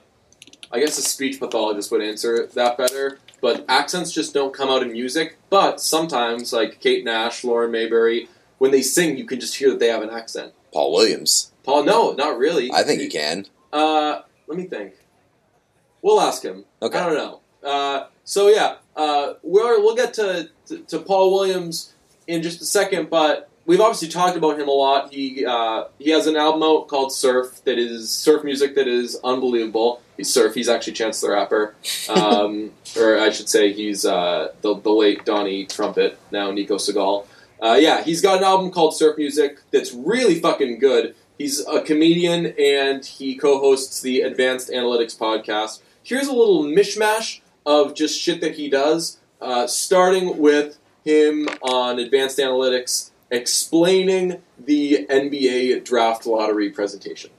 I 0.71 0.81
guess 0.81 0.99
a 0.99 1.03
speech 1.03 1.39
pathologist 1.41 1.91
would 1.91 2.03
answer 2.03 2.47
that 2.55 2.77
better. 2.77 3.19
But 3.41 3.65
accents 3.69 4.11
just 4.13 4.35
don't 4.35 4.53
come 4.53 4.69
out 4.69 4.83
in 4.83 4.91
music. 4.93 5.39
But 5.49 5.81
sometimes, 5.81 6.53
like 6.53 6.81
Kate 6.81 7.05
Nash, 7.05 7.45
Lauren 7.45 7.71
Mayberry, 7.71 8.29
when 8.59 8.73
they 8.73 8.83
sing, 8.83 9.17
you 9.17 9.25
can 9.25 9.39
just 9.41 9.57
hear 9.57 9.71
that 9.71 9.79
they 9.79 9.87
have 9.89 10.03
an 10.03 10.11
accent. 10.11 10.53
Paul 10.73 10.93
Williams. 10.93 11.53
Paul, 11.63 11.85
no, 11.85 12.13
not 12.13 12.37
really. 12.37 12.71
I 12.73 12.83
think 12.83 13.01
you 13.01 13.09
can. 13.09 13.47
Uh, 13.73 14.23
let 14.49 14.59
me 14.59 14.65
think. 14.65 14.95
We'll 16.03 16.21
ask 16.21 16.43
him. 16.43 16.65
Okay. 16.83 16.99
I 16.99 17.07
don't 17.07 17.15
know. 17.17 17.41
Uh, 17.69 18.07
so 18.25 18.49
yeah, 18.49 18.77
uh, 18.97 19.35
we're, 19.43 19.81
we'll 19.81 19.97
get 19.97 20.15
to, 20.15 20.49
to 20.67 20.79
to 20.79 20.99
Paul 20.99 21.33
Williams 21.33 21.93
in 22.27 22.43
just 22.43 22.61
a 22.61 22.65
second, 22.65 23.09
but 23.11 23.49
we've 23.69 23.81
obviously 23.81 24.09
talked 24.09 24.37
about 24.37 24.59
him 24.59 24.67
a 24.67 24.73
lot. 24.73 25.13
He 25.13 25.47
uh, 25.47 25.85
he 26.01 26.11
has 26.11 26.27
an 26.27 26.37
album 26.37 26.65
out 26.65 26.89
called 26.89 27.13
Surf 27.13 27.63
that 27.65 27.79
is 27.79 28.11
surf 28.11 28.43
music 28.43 28.75
that 28.75 28.89
is 28.89 29.21
unbelievable. 29.23 30.03
He's 30.17 30.33
Surf. 30.33 30.55
He's 30.57 30.69
actually 30.69 30.95
Chance 30.95 31.21
the 31.21 31.31
Rapper, 31.31 31.77
um, 32.09 32.73
or 32.97 33.21
I 33.21 33.31
should 33.31 33.49
say 33.49 33.73
he's 33.73 34.05
uh, 34.05 34.49
the 34.63 34.75
the 34.75 34.91
late 34.91 35.25
Donnie 35.25 35.67
Trumpet 35.67 36.19
now 36.33 36.51
Nico 36.51 36.77
Segal. 36.77 37.27
Uh, 37.63 37.77
yeah, 37.79 38.03
he's 38.03 38.21
got 38.21 38.39
an 38.39 38.45
album 38.45 38.71
called 38.71 38.97
Surf 38.97 39.17
Music 39.19 39.61
that's 39.71 39.93
really 39.93 40.41
fucking 40.41 40.79
good. 40.79 41.15
He's 41.39 41.65
a 41.67 41.81
comedian 41.81 42.55
and 42.59 43.05
he 43.05 43.37
co-hosts 43.37 44.01
the 44.01 44.23
Advanced 44.23 44.71
Analytics 44.71 45.17
podcast. 45.17 45.83
Here's 46.03 46.29
a 46.29 46.33
little 46.33 46.65
mishmash 46.65 47.41
of 47.67 47.95
just 47.95 48.21
shit 48.21 48.41
that 48.41 48.55
he 48.55 48.71
does, 48.71 49.19
uh, 49.41 49.67
starting 49.67 50.39
with 50.39 50.79
him 51.05 51.49
on 51.63 51.99
Advanced 51.99 52.39
Analytics 52.39 53.11
explaining 53.31 54.41
the 54.59 55.07
NBA 55.11 55.85
draft 55.85 56.27
lottery 56.27 56.71
presentation, 56.71 57.31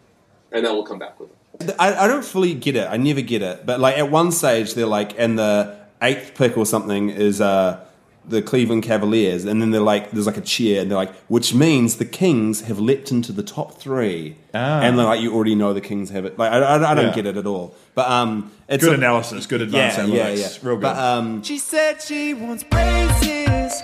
and 0.52 0.65
then 0.65 0.73
we'll 0.73 0.84
come 0.86 0.99
back 0.99 1.19
with 1.19 1.30
it. 1.62 1.75
I, 1.80 2.06
I 2.06 2.08
don't 2.08 2.23
fully 2.25 2.54
get 2.54 2.75
it. 2.75 2.88
I 2.89 2.97
never 2.97 3.21
get 3.21 3.41
it. 3.41 3.65
But 3.65 3.80
like 3.80 3.97
at 3.97 4.10
one 4.10 4.32
stage, 4.32 4.73
they're 4.75 4.86
like, 4.86 5.17
and 5.19 5.38
the 5.38 5.78
eighth 6.02 6.34
pick 6.36 6.58
or 6.58 6.65
something 6.65 7.10
is 7.10 7.41
uh, 7.41 7.86
the 8.25 8.41
Cleveland 8.41 8.84
Cavaliers, 8.84 9.43
and 9.45 9.62
then 9.62 9.71
they're 9.71 9.82
like, 9.82 10.12
there's 10.12 10.25
like 10.28 10.38
a 10.38 10.41
cheer, 10.41 10.82
and 10.82 10.89
they're 10.89 10.97
like, 10.97 11.13
which 11.28 11.54
means 11.54 11.97
the 11.97 12.06
Kings 12.06 12.62
have 12.62 12.80
leapt 12.80 13.12
into 13.12 13.32
the 13.34 13.43
top 13.43 13.80
three, 13.80 14.36
Ah. 14.54 14.82
and 14.82 14.97
they're 14.97 15.06
like, 15.06 15.19
you 15.21 15.34
already 15.34 15.56
know 15.56 15.73
the 15.73 15.82
Kings 15.82 16.10
have 16.12 16.23
it. 16.25 16.38
Like 16.39 16.52
I, 16.52 16.60
I, 16.60 16.91
I 16.91 16.95
don't 16.95 17.08
Yeah. 17.08 17.13
get 17.15 17.25
it 17.25 17.36
at 17.38 17.45
all. 17.45 17.75
But 17.95 18.10
um, 18.10 18.52
it's 18.69 18.84
Good 18.84 18.93
a- 18.93 18.97
analysis, 18.97 19.45
good 19.45 19.62
advice, 19.62 19.97
yeah, 19.97 20.04
analytics. 20.06 20.13
yeah, 20.15 20.30
yeah. 20.30 20.47
Real 20.62 20.75
good. 20.75 20.82
But 20.82 20.97
um, 20.97 21.43
She 21.43 21.58
said 21.58 22.02
she 22.02 22.34
wants 22.34 22.63
braces, 22.63 23.82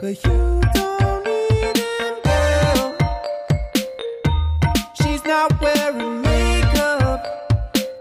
but 0.00 0.24
you 0.24 0.30
don't 0.30 0.81
not 5.32 5.58
wearing 5.62 6.20
makeup, 6.20 7.24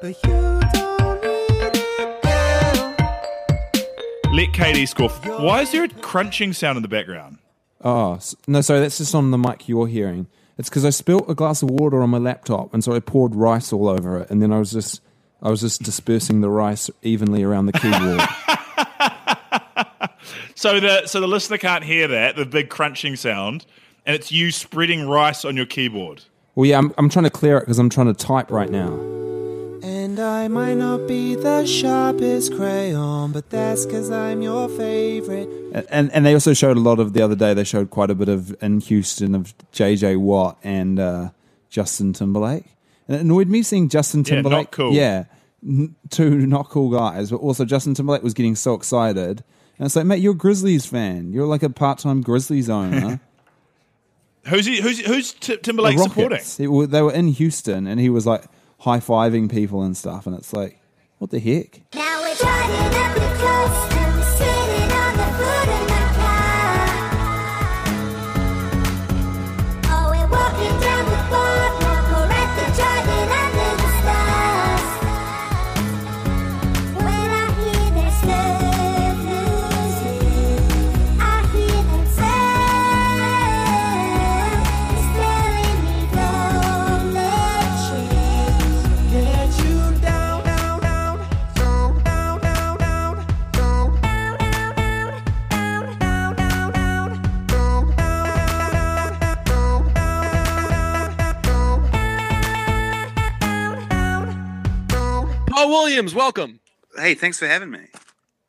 but 0.01 0.15
you 0.25 0.59
don't 0.73 1.23
need 1.23 1.61
it, 1.61 1.73
girl. 2.23 2.95
Let 4.33 4.51
Katie 4.53 4.85
score. 4.85 5.07
Why 5.09 5.61
is 5.61 5.71
there 5.71 5.85
a 5.85 5.87
crunching 5.87 6.51
sound 6.51 6.75
in 6.75 6.81
the 6.81 6.89
background? 6.89 7.37
Oh 7.83 8.15
s- 8.15 8.35
no, 8.47 8.59
sorry, 8.59 8.81
that's 8.81 8.97
just 8.97 9.15
on 9.15 9.31
the 9.31 9.37
mic 9.37 9.69
you're 9.69 9.87
hearing. 9.87 10.27
It's 10.57 10.67
because 10.67 10.83
I 10.83 10.89
spilt 10.89 11.29
a 11.29 11.33
glass 11.33 11.63
of 11.63 11.69
water 11.69 12.01
on 12.03 12.09
my 12.09 12.17
laptop, 12.17 12.73
and 12.73 12.83
so 12.83 12.91
I 12.93 12.99
poured 12.99 13.33
rice 13.33 13.71
all 13.71 13.87
over 13.87 14.19
it, 14.19 14.29
and 14.29 14.41
then 14.41 14.51
I 14.51 14.59
was 14.59 14.73
just, 14.73 14.99
I 15.41 15.49
was 15.49 15.61
just 15.61 15.83
dispersing 15.83 16.41
the 16.41 16.49
rice 16.49 16.89
evenly 17.01 17.43
around 17.43 17.67
the 17.67 17.73
keyboard. 17.73 18.19
So 20.53 20.79
the 20.79 21.07
so 21.07 21.19
the 21.19 21.27
listener 21.27 21.57
can't 21.57 21.83
hear 21.83 22.07
that 22.09 22.35
the 22.35 22.45
big 22.45 22.69
crunching 22.69 23.15
sound, 23.15 23.65
and 24.05 24.15
it's 24.15 24.31
you 24.31 24.51
spreading 24.51 25.07
rice 25.09 25.43
on 25.43 25.57
your 25.57 25.65
keyboard. 25.65 26.23
Well, 26.55 26.65
yeah, 26.65 26.77
I'm, 26.77 26.93
I'm 26.97 27.09
trying 27.09 27.23
to 27.25 27.29
clear 27.31 27.57
it 27.57 27.61
because 27.61 27.79
I'm 27.79 27.89
trying 27.89 28.07
to 28.07 28.13
type 28.13 28.51
right 28.51 28.69
now. 28.69 28.93
And 29.83 30.19
I 30.19 30.47
might 30.47 30.75
not 30.75 31.07
be 31.07 31.33
the 31.35 31.65
sharpest 31.65 32.53
crayon, 32.55 33.31
but 33.31 33.49
that's 33.49 33.85
cause 33.85 34.11
I'm 34.11 34.41
your 34.43 34.69
favorite. 34.69 35.49
And, 35.73 35.87
and 35.89 36.11
and 36.11 36.25
they 36.25 36.33
also 36.33 36.53
showed 36.53 36.77
a 36.77 36.79
lot 36.79 36.99
of 36.99 37.13
the 37.13 37.21
other 37.23 37.35
day. 37.35 37.53
They 37.55 37.63
showed 37.63 37.89
quite 37.89 38.11
a 38.11 38.15
bit 38.15 38.29
of 38.29 38.55
in 38.61 38.79
Houston 38.81 39.33
of 39.33 39.53
JJ 39.73 40.17
Watt 40.17 40.59
and 40.63 40.99
uh, 40.99 41.29
Justin 41.69 42.13
Timberlake. 42.13 42.65
And 43.07 43.17
it 43.17 43.21
annoyed 43.21 43.47
me 43.47 43.63
seeing 43.63 43.89
Justin 43.89 44.19
Yeah, 44.27 44.35
not 44.35 44.43
Timberlake. 44.43 44.71
cool. 44.71 44.93
Yeah, 44.93 45.25
n- 45.65 45.95
two 46.11 46.45
not 46.45 46.69
cool 46.69 46.91
guys, 46.91 47.31
but 47.31 47.37
also 47.37 47.65
Justin 47.65 47.95
Timberlake 47.95 48.21
was 48.23 48.33
getting 48.35 48.55
so 48.55 48.75
excited. 48.75 49.43
And 49.79 49.85
it's 49.87 49.95
like, 49.95 50.05
mate, 50.05 50.19
you're 50.21 50.33
a 50.33 50.37
Grizzlies 50.37 50.85
fan. 50.85 51.33
You're 51.33 51.47
like 51.47 51.63
a 51.63 51.69
part-time 51.69 52.21
Grizzlies 52.21 52.69
owner. 52.69 53.19
Who's 54.47 54.65
he, 54.65 54.81
who's 54.81 54.99
who's 54.99 55.33
T- 55.33 55.53
The 55.55 55.61
Timberlake 55.61 55.99
supporting? 55.99 56.31
Rockets. 56.31 56.59
It 56.59 56.67
wa- 56.67 56.85
they 56.87 57.01
were 57.01 57.13
in 57.13 57.27
Houston, 57.27 57.85
and 57.87 57.99
he 57.99 58.09
was 58.09 58.25
like 58.25 58.43
high 58.79 58.99
fiving 58.99 59.49
people 59.51 59.83
and 59.83 59.95
stuff. 59.95 60.25
And 60.25 60.35
it's 60.35 60.51
like, 60.53 60.79
what 61.19 61.29
the 61.29 61.39
heck? 61.39 61.81
Now 61.93 62.21
we're 62.21 62.35
driving 62.35 62.97
up 62.97 63.13
the 63.13 63.21
coast 63.37 63.93
and 63.93 64.15
we're 64.17 64.23
sitting 64.37 64.91
on 64.91 65.17
the 65.17 65.23
hood 65.23 65.69
Williams, 105.71 106.13
welcome. 106.13 106.59
Hey, 106.97 107.15
thanks 107.15 107.39
for 107.39 107.47
having 107.47 107.71
me. 107.71 107.79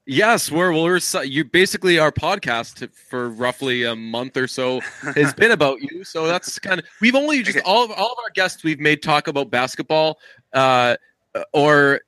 Yes, 0.07 0.51
we're 0.51 0.73
we're 0.73 0.99
you 1.23 1.45
basically 1.45 2.01
our 2.01 2.11
podcast 2.11 2.93
for 3.09 3.29
roughly 3.31 3.85
a 3.85 3.95
month 3.95 4.37
or 4.37 4.49
so 4.49 4.81
has 5.15 5.33
been 5.43 5.53
about 5.53 5.81
you. 5.81 6.03
So 6.03 6.27
that's 6.27 6.59
kind 6.59 6.81
of 6.81 6.87
we've 7.01 7.15
only 7.15 7.45
just 7.45 7.59
Okay. 7.59 7.65
all 7.65 7.85
of 7.85 7.93
all 7.93 8.11
of 8.11 8.19
our 8.19 8.31
guests 8.35 8.65
we've 8.65 8.81
made 8.81 9.01
talk 9.05 9.29
about 9.29 9.53
basketball, 9.53 10.19
uh, 10.53 10.97
or 11.53 12.01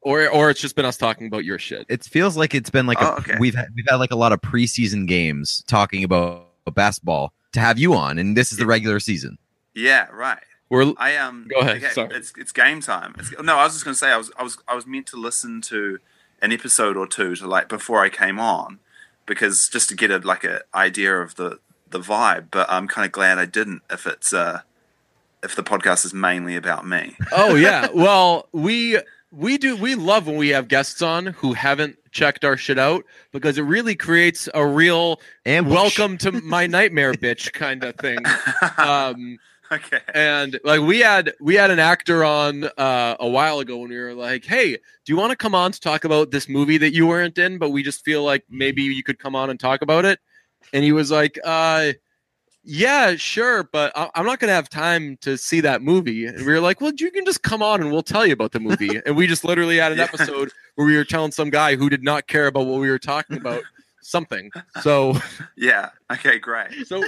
or 0.00 0.28
or 0.28 0.50
it's 0.50 0.60
just 0.60 0.74
been 0.74 0.84
us 0.84 0.96
talking 0.96 1.28
about 1.28 1.44
your 1.44 1.60
shit. 1.60 1.86
It 1.88 2.02
feels 2.02 2.36
like 2.36 2.52
it's 2.52 2.68
been 2.70 2.86
like 2.88 2.98
Oh, 3.00 3.12
a, 3.14 3.18
okay. 3.18 3.36
we've 3.38 3.54
had, 3.54 3.68
we've 3.76 3.86
had 3.88 3.96
like 3.96 4.10
a 4.10 4.16
lot 4.16 4.32
of 4.32 4.40
preseason 4.40 5.06
games 5.06 5.62
talking 5.68 6.02
about 6.02 6.48
basketball 6.74 7.32
to 7.52 7.60
have 7.60 7.78
you 7.78 7.94
on, 7.94 8.18
and 8.18 8.36
this 8.36 8.50
is 8.50 8.58
the 8.58 8.66
regular 8.66 8.98
season. 8.98 9.38
Yeah, 9.76 10.08
right. 10.12 10.42
We're 10.68 10.92
I 10.96 11.16
um. 11.16 11.46
Go 11.48 11.60
ahead, 11.60 11.76
okay, 11.76 11.90
sorry. 11.90 12.10
It's 12.14 12.32
it's 12.36 12.52
game 12.52 12.80
time. 12.80 13.14
It's, 13.18 13.32
no, 13.40 13.56
I 13.56 13.64
was 13.64 13.74
just 13.74 13.84
going 13.84 13.94
to 13.94 13.98
say 13.98 14.10
I 14.10 14.16
was 14.16 14.30
I 14.38 14.42
was 14.42 14.58
I 14.66 14.74
was 14.74 14.86
meant 14.86 15.06
to 15.08 15.16
listen 15.16 15.60
to 15.62 15.98
an 16.42 16.52
episode 16.52 16.96
or 16.96 17.06
two 17.06 17.34
to 17.36 17.46
like 17.46 17.68
before 17.68 18.02
I 18.02 18.08
came 18.08 18.38
on 18.38 18.78
because 19.26 19.68
just 19.68 19.88
to 19.90 19.96
get 19.96 20.10
a 20.10 20.18
like 20.18 20.44
a 20.44 20.62
idea 20.74 21.16
of 21.16 21.36
the 21.36 21.60
the 21.90 22.00
vibe. 22.00 22.46
But 22.50 22.70
I'm 22.70 22.88
kind 22.88 23.06
of 23.06 23.12
glad 23.12 23.38
I 23.38 23.46
didn't. 23.46 23.82
If 23.90 24.06
it's 24.06 24.32
uh 24.32 24.62
if 25.42 25.54
the 25.54 25.62
podcast 25.62 26.04
is 26.04 26.12
mainly 26.12 26.56
about 26.56 26.86
me. 26.86 27.16
oh 27.32 27.54
yeah. 27.54 27.88
Well, 27.94 28.48
we 28.52 28.98
we 29.30 29.58
do 29.58 29.76
we 29.76 29.94
love 29.94 30.26
when 30.26 30.36
we 30.36 30.48
have 30.48 30.66
guests 30.66 31.00
on 31.00 31.26
who 31.26 31.52
haven't 31.52 31.96
checked 32.10 32.44
our 32.44 32.56
shit 32.56 32.78
out 32.78 33.04
because 33.30 33.58
it 33.58 33.62
really 33.62 33.94
creates 33.94 34.48
a 34.54 34.66
real 34.66 35.20
And 35.44 35.68
welcome 35.70 36.18
to 36.18 36.32
my 36.32 36.66
nightmare 36.78 37.12
bitch 37.12 37.52
kind 37.52 37.84
of 37.84 37.94
thing. 37.96 38.18
Um 38.78 39.38
okay. 39.72 40.00
and 40.14 40.58
like 40.64 40.80
we 40.80 41.00
had 41.00 41.32
we 41.40 41.54
had 41.54 41.70
an 41.70 41.78
actor 41.78 42.24
on 42.24 42.64
uh, 42.78 43.16
a 43.20 43.28
while 43.28 43.58
ago 43.60 43.78
when 43.78 43.90
we 43.90 43.98
were 43.98 44.14
like 44.14 44.44
hey 44.44 44.72
do 44.72 45.12
you 45.12 45.16
want 45.16 45.30
to 45.30 45.36
come 45.36 45.54
on 45.54 45.72
to 45.72 45.80
talk 45.80 46.04
about 46.04 46.30
this 46.30 46.48
movie 46.48 46.78
that 46.78 46.92
you 46.92 47.06
weren't 47.06 47.36
in 47.38 47.58
but 47.58 47.70
we 47.70 47.82
just 47.82 48.04
feel 48.04 48.22
like 48.24 48.44
maybe 48.48 48.82
you 48.82 49.02
could 49.02 49.18
come 49.18 49.34
on 49.34 49.50
and 49.50 49.58
talk 49.60 49.82
about 49.82 50.04
it 50.04 50.18
and 50.72 50.84
he 50.84 50.92
was 50.92 51.10
like 51.10 51.38
uh 51.44 51.92
yeah 52.68 53.14
sure 53.16 53.62
but 53.72 53.92
I- 53.96 54.10
i'm 54.16 54.26
not 54.26 54.40
gonna 54.40 54.52
have 54.52 54.68
time 54.68 55.16
to 55.22 55.36
see 55.38 55.60
that 55.60 55.82
movie 55.82 56.26
and 56.26 56.38
we 56.38 56.52
were 56.52 56.60
like 56.60 56.80
well 56.80 56.92
you 56.96 57.10
can 57.10 57.24
just 57.24 57.42
come 57.42 57.62
on 57.62 57.80
and 57.80 57.92
we'll 57.92 58.02
tell 58.02 58.26
you 58.26 58.32
about 58.32 58.52
the 58.52 58.60
movie 58.60 59.00
and 59.06 59.16
we 59.16 59.26
just 59.26 59.44
literally 59.44 59.76
had 59.76 59.92
an 59.92 59.98
Yeah. 59.98 60.04
episode 60.04 60.52
where 60.74 60.86
we 60.86 60.96
were 60.96 61.04
telling 61.04 61.30
some 61.32 61.50
guy 61.50 61.76
who 61.76 61.88
did 61.88 62.02
not 62.02 62.26
care 62.26 62.46
about 62.48 62.66
what 62.66 62.80
we 62.80 62.90
were 62.90 62.98
talking 62.98 63.36
about 63.36 63.62
something 64.08 64.50
so 64.82 65.14
Yeah. 65.56 65.90
Okay. 66.12 66.38
Great. 66.38 66.86
so 66.86 67.02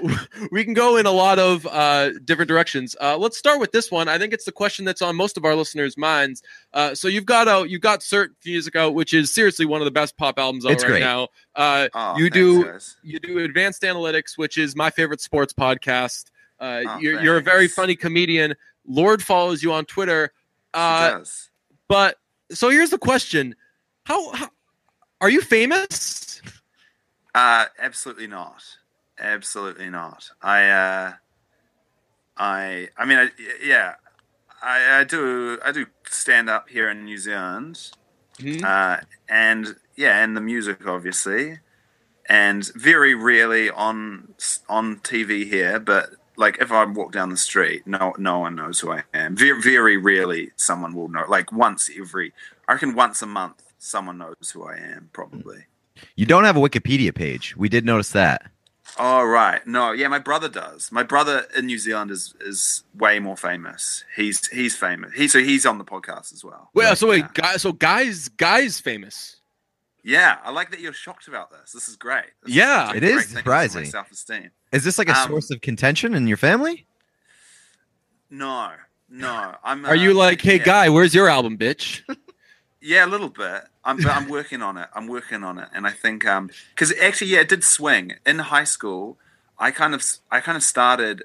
we 0.51 0.65
can 0.65 0.75
go 0.75 0.97
in 0.97 1.07
a 1.07 1.11
lot 1.13 1.39
of 1.39 1.67
uh, 1.67 2.11
different 2.25 2.49
directions. 2.49 2.97
Uh, 3.01 3.17
let's 3.17 3.39
start 3.39 3.61
with 3.61 3.71
this 3.73 3.91
one. 3.91 4.09
I 4.09 4.19
think 4.19 4.33
it's 4.33 4.45
the 4.45 4.53
question 4.53 4.85
that's 4.85 5.01
on 5.03 5.15
most 5.15 5.37
of 5.37 5.45
our 5.45 5.55
listeners' 5.55 5.97
minds. 5.97 6.43
Uh, 6.73 6.95
so 6.95 7.07
you've 7.07 7.27
got 7.27 7.47
out, 7.47 7.71
You've 7.71 7.83
got 7.83 8.03
Surf 8.03 8.31
music 8.45 8.75
out, 8.75 8.95
which 8.95 9.15
is 9.15 9.33
seriously 9.33 9.67
one 9.67 9.81
of 9.81 9.85
the 9.85 9.91
best 9.93 10.17
pop 10.17 10.39
albums 10.39 10.67
out 10.67 10.73
It's 10.73 10.83
right 10.83 10.91
great. 10.91 11.01
now. 11.01 11.29
Uh, 11.55 11.89
Oh, 11.95 12.17
you 12.19 12.29
do 12.31 12.65
guys. 12.65 12.97
you 13.03 13.19
do 13.21 13.39
Advanced 13.39 13.83
Analytics, 13.83 14.37
which 14.37 14.59
is 14.59 14.75
my 14.75 14.91
favorite 14.91 15.21
sports 15.21 15.53
podcast. 15.53 16.25
Uh, 16.59 16.83
Oh, 16.87 16.99
you're, 16.99 17.23
you're 17.23 17.37
a 17.37 17.43
very 17.43 17.69
funny 17.69 17.95
comedian. 17.95 18.55
Lorde 18.87 19.23
follows 19.23 19.63
you 19.63 19.73
on 19.73 19.85
Twitter. 19.85 20.33
She 20.75 20.81
Uh, 20.81 21.19
does. 21.19 21.51
but 21.89 22.17
so 22.51 22.71
here's 22.71 22.91
the 22.91 22.99
question: 22.99 23.55
How, 24.05 24.33
how 24.33 24.49
are 25.21 25.31
you 25.31 25.41
famous? 25.43 26.41
Uh, 27.39 27.67
absolutely 27.79 28.27
not. 28.27 28.65
Absolutely 29.21 29.89
not. 29.91 30.29
I, 30.43 30.69
uh, 30.69 31.13
I, 32.37 32.89
I 32.97 33.05
mean, 33.05 33.19
I, 33.19 33.31
yeah, 33.65 33.95
I, 34.61 35.01
I 35.01 35.05
do, 35.05 35.57
I 35.65 35.71
do 35.71 35.87
stand 36.09 36.51
up 36.51 36.69
here 36.69 36.91
in 36.91 37.05
New 37.05 37.17
Zealand, 37.19 37.91
Mhm. 38.39 38.65
uh, 38.65 39.01
and 39.29 39.77
yeah, 39.95 40.23
and 40.25 40.37
the 40.37 40.41
music, 40.41 40.85
obviously, 40.87 41.61
and 42.29 42.67
very 42.75 43.15
rarely 43.15 43.71
on 43.71 44.35
on 44.69 44.97
TV 45.01 45.45
here. 45.49 45.79
But 45.79 46.11
like, 46.37 46.59
if 46.61 46.73
I 46.73 46.85
walk 46.87 47.13
down 47.13 47.31
the 47.31 47.37
street, 47.37 47.87
no, 47.87 48.15
no 48.19 48.41
one 48.41 48.57
knows 48.57 48.81
who 48.81 48.91
I 48.93 49.05
am. 49.15 49.37
Very, 49.37 49.61
very 49.63 49.97
rarely, 49.97 50.51
someone 50.57 50.93
will 50.93 51.09
know. 51.09 51.25
Like 51.29 51.53
once 51.53 51.89
every, 51.97 52.33
I 52.69 52.73
reckon, 52.73 52.95
once 52.97 53.23
a 53.23 53.27
month, 53.27 53.63
someone 53.79 54.19
knows 54.19 54.51
who 54.53 54.65
I 54.65 54.77
am, 54.77 55.11
probably. 55.13 55.67
You 56.17 56.27
don't 56.27 56.45
have 56.45 56.57
a 56.57 56.61
Wikipedia 56.61 57.15
page. 57.15 57.57
We 57.57 57.69
did 57.69 57.85
notice 57.85 58.11
that. 58.13 58.51
Oh 58.99 59.23
right, 59.25 59.65
no, 59.67 59.93
yeah, 59.93 60.09
my 60.09 60.19
brother 60.19 60.49
does. 60.49 60.91
My 60.91 61.03
brother 61.03 61.45
in 61.57 61.67
New 61.67 61.79
Zealand 61.79 62.11
is 62.11 62.35
is 62.41 62.83
way 62.95 63.19
more 63.21 63.37
famous. 63.37 64.05
He's 64.17 64.47
he's 64.49 64.77
famous. 64.77 65.13
He 65.13 65.29
so 65.29 65.39
he's 65.41 65.67
on 65.67 65.79
the 65.79 65.85
podcast 65.85 66.33
as 66.33 66.43
well. 66.43 66.71
Well, 66.75 66.97
so 66.97 67.09
wait, 67.09 67.19
Yeah. 67.21 67.29
guys, 67.35 67.63
so 67.63 67.73
guys, 67.73 68.29
guys, 68.29 68.81
famous. 68.81 69.37
Yeah, 70.03 70.39
I 70.43 70.51
like 70.53 70.71
that 70.71 70.81
you're 70.81 70.95
shocked 70.95 71.29
about 71.29 71.51
this. 71.51 71.73
This 71.73 71.87
is 71.89 71.97
great. 71.97 72.25
This 72.43 72.55
Yeah, 72.55 72.91
a 72.91 72.95
it 72.95 73.01
great 73.01 73.13
is 73.15 73.25
thing 73.27 73.37
surprising. 73.37 73.85
Self 73.85 74.11
esteem. 74.11 74.51
Is 74.73 74.85
this 74.85 74.97
like 74.99 75.09
a 75.11 75.17
Um, 75.17 75.29
source 75.29 75.51
of 75.51 75.61
contention 75.61 76.15
in 76.15 76.27
your 76.27 76.37
family? 76.39 76.87
No, 78.31 78.73
no. 79.09 79.55
I'm. 79.65 79.85
Are 79.87 79.97
you 79.97 80.13
uh, 80.13 80.15
like, 80.15 80.41
hey, 80.41 80.57
yeah. 80.59 80.65
guy, 80.65 80.89
where's 80.89 81.15
your 81.15 81.29
album, 81.29 81.57
bitch? 81.59 82.03
Yeah, 82.81 83.07
a 83.07 83.09
little 83.09 83.29
bit. 83.29 83.65
I'm, 83.89 84.07
I'm 84.07 84.29
working 84.29 84.61
on 84.61 84.77
it. 84.77 84.89
I'm 84.95 85.07
working 85.07 85.43
on 85.43 85.59
it, 85.59 85.69
and 85.75 85.87
I 85.87 85.93
think 85.93 86.27
um, 86.27 86.51
because 86.71 86.93
actually, 87.01 87.29
yeah, 87.29 87.41
it 87.41 87.49
did 87.49 87.65
swing 87.65 88.17
in 88.27 88.39
high 88.39 88.65
school. 88.65 89.17
I 89.59 89.71
kind 89.71 89.95
of, 89.95 90.05
I 90.31 90.41
kind 90.41 90.57
of 90.57 90.63
started, 90.63 91.23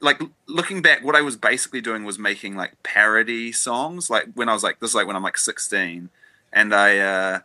like 0.00 0.20
looking 0.46 0.82
back. 0.82 1.02
What 1.02 1.16
I 1.16 1.22
was 1.22 1.36
basically 1.36 1.80
doing 1.80 2.04
was 2.04 2.18
making 2.18 2.54
like 2.54 2.82
parody 2.82 3.50
songs. 3.50 4.10
Like 4.10 4.26
when 4.34 4.50
I 4.50 4.52
was 4.52 4.62
like, 4.62 4.78
this 4.78 4.90
is 4.90 4.94
like 4.94 5.06
when 5.06 5.16
I'm 5.16 5.22
like 5.22 5.38
16, 5.38 6.10
and 6.52 6.74
I, 6.74 6.98
uh, 6.98 7.38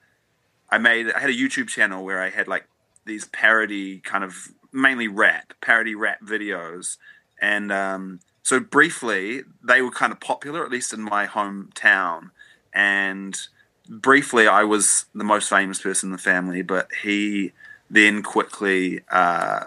I 0.70 0.80
made, 0.80 1.12
I 1.14 1.20
had 1.20 1.30
a 1.30 1.34
YouTube 1.34 1.70
channel 1.70 2.04
where 2.04 2.22
I 2.22 2.30
had 2.30 2.50
like 2.50 2.68
these 3.06 3.26
parody 3.26 4.00
kind 4.00 4.26
of 4.26 4.50
mainly 4.74 5.08
rap, 5.08 5.54
parody 5.62 5.96
rap 5.96 6.22
videos, 6.22 6.98
and 7.42 7.72
um, 7.72 8.20
so 8.44 8.60
briefly 8.60 9.44
they 9.64 9.82
were 9.82 9.92
kind 9.92 10.12
of 10.12 10.20
popular, 10.20 10.66
at 10.66 10.72
least 10.72 10.92
in 10.92 11.02
my 11.02 11.26
hometown 11.26 12.32
and 12.76 13.48
briefly 13.90 14.48
I 14.48 14.64
was 14.64 15.06
the 15.16 15.24
most 15.24 15.50
famous 15.50 15.82
person 15.82 16.08
in 16.10 16.12
the 16.12 16.18
family, 16.18 16.62
but 16.62 16.90
he 17.04 17.52
then 17.90 18.24
quickly 18.24 19.02
uh, 19.12 19.66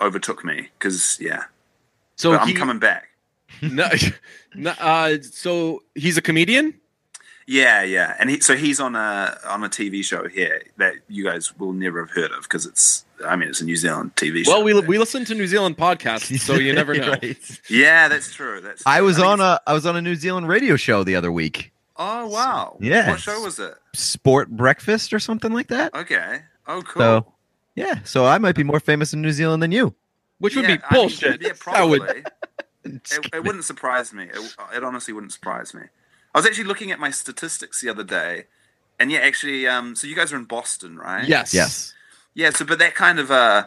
overtook 0.00 0.44
me 0.44 0.68
because 0.78 1.18
yeah. 1.20 1.44
So 2.16 2.32
But 2.32 2.42
I'm 2.42 2.54
coming 2.54 2.78
back. 2.78 3.06
No, 3.62 3.88
no, 4.54 4.70
uh, 4.78 5.18
so 5.22 5.82
he's 5.94 6.16
a 6.16 6.22
comedian. 6.22 6.74
Yeah, 7.46 7.82
yeah, 7.82 8.14
and 8.20 8.30
he, 8.30 8.40
so 8.40 8.54
he's 8.56 8.78
on 8.78 8.94
a 8.94 9.36
on 9.44 9.64
a 9.64 9.68
TV 9.68 10.04
show 10.04 10.28
here 10.28 10.62
that 10.76 10.94
you 11.08 11.24
guys 11.24 11.58
will 11.58 11.72
never 11.72 12.00
have 12.06 12.14
heard 12.14 12.30
of 12.30 12.44
because 12.44 12.64
it's 12.64 13.04
I 13.26 13.34
mean 13.34 13.48
it's 13.48 13.60
a 13.60 13.64
New 13.64 13.74
Zealand 13.76 14.14
TV 14.14 14.44
show. 14.44 14.52
Well, 14.52 14.62
we 14.62 14.78
we 14.80 14.98
listen 14.98 15.24
to 15.26 15.34
New 15.34 15.48
Zealand 15.48 15.76
podcasts, 15.76 16.38
so 16.38 16.54
you 16.54 16.72
never 16.82 16.94
know. 16.94 17.10
Right. 17.10 17.60
yeah, 17.68 18.06
that's 18.08 18.32
true. 18.32 18.60
That's 18.60 18.84
true. 18.84 18.92
I 18.92 18.98
true. 18.98 19.06
was 19.06 19.16
think 19.16 19.26
on 19.28 19.40
it's- 19.40 19.58
a 19.66 19.70
I 19.70 19.72
was 19.74 19.84
on 19.84 19.96
a 19.96 20.00
New 20.00 20.14
Zealand 20.14 20.46
radio 20.48 20.76
show 20.76 21.02
the 21.02 21.16
other 21.16 21.32
week. 21.32 21.72
Oh 22.00 22.26
wow 22.28 22.76
Yeah. 22.80 23.10
what 23.10 23.20
show 23.20 23.40
was 23.42 23.58
it? 23.60 23.74
Sport 23.92 24.48
Breakfast 24.50 25.12
or 25.12 25.20
something 25.20 25.52
like 25.52 25.68
that. 25.68 25.94
Okay, 25.94 26.40
oh 26.66 26.80
cool. 26.82 27.00
So 27.02 27.32
yeah, 27.76 28.00
so 28.04 28.24
I 28.26 28.38
might 28.38 28.56
be 28.56 28.64
more 28.64 28.80
famous 28.80 29.12
in 29.12 29.20
New 29.22 29.32
Zealand 29.32 29.62
than 29.62 29.70
you. 29.72 29.94
Which 30.38 30.56
would 30.56 30.62
Yeah, 30.64 30.76
be 30.78 30.82
I 30.88 30.94
mean, 30.94 31.02
bullshit. 31.02 31.42
yeah, 31.42 31.52
That 31.66 31.82
would- 31.88 32.00
probably. 32.00 32.24
it, 32.84 33.28
it 33.34 33.44
wouldn't 33.44 33.64
surprise 33.64 34.12
me. 34.12 34.24
It, 34.24 34.54
it 34.74 34.82
honestly 34.82 35.12
wouldn't 35.12 35.32
surprise 35.32 35.74
me. 35.74 35.82
I 36.34 36.38
was 36.38 36.46
actually 36.46 36.64
looking 36.64 36.90
at 36.90 36.98
my 36.98 37.10
statistics 37.10 37.80
the 37.82 37.90
other 37.90 38.04
day, 38.04 38.44
and 38.98 39.10
yeah, 39.12 39.18
actually, 39.18 39.66
um, 39.68 39.94
so 39.94 40.06
you 40.06 40.16
guys 40.16 40.32
are 40.32 40.36
in 40.36 40.44
Boston, 40.44 40.96
right? 40.96 41.28
Yes. 41.28 41.52
Yes. 41.52 41.92
Yeah, 42.34 42.50
so 42.50 42.64
but 42.64 42.78
that 42.78 42.94
kind 42.94 43.18
of 43.18 43.30
uh, 43.30 43.64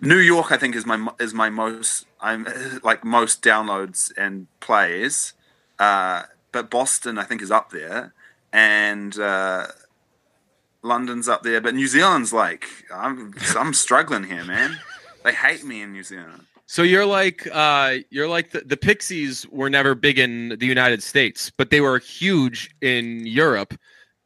New 0.00 0.16
York, 0.18 0.50
I 0.52 0.56
think, 0.56 0.74
is 0.76 0.86
my 0.86 1.08
is 1.20 1.34
my 1.34 1.50
most 1.50 2.06
I'm 2.20 2.46
like 2.82 3.04
most 3.04 3.42
downloads 3.42 4.12
and 4.16 4.46
plays. 4.60 5.34
Uh, 5.78 6.22
but 6.58 6.70
Boston, 6.70 7.18
I 7.18 7.24
think, 7.24 7.40
is 7.40 7.50
up 7.52 7.70
there, 7.70 8.12
and 8.52 9.16
uh, 9.18 9.68
London's 10.82 11.28
up 11.28 11.42
there. 11.42 11.60
But 11.60 11.74
New 11.74 11.86
Zealand's 11.86 12.32
like 12.32 12.64
I'm 12.92 13.34
I'm 13.56 13.72
struggling 13.74 14.24
here, 14.24 14.44
man. 14.44 14.78
They 15.24 15.32
hate 15.32 15.64
me 15.64 15.82
in 15.82 15.92
New 15.92 16.02
Zealand. 16.02 16.44
So 16.66 16.82
you're 16.82 17.06
like 17.06 17.48
uh, 17.52 17.98
you're 18.10 18.28
like 18.28 18.50
the, 18.50 18.60
the 18.60 18.76
Pixies 18.76 19.46
were 19.50 19.70
never 19.70 19.94
big 19.94 20.18
in 20.18 20.56
the 20.58 20.66
United 20.66 21.02
States, 21.02 21.50
but 21.56 21.70
they 21.70 21.80
were 21.80 21.98
huge 21.98 22.70
in 22.80 23.24
Europe, 23.26 23.74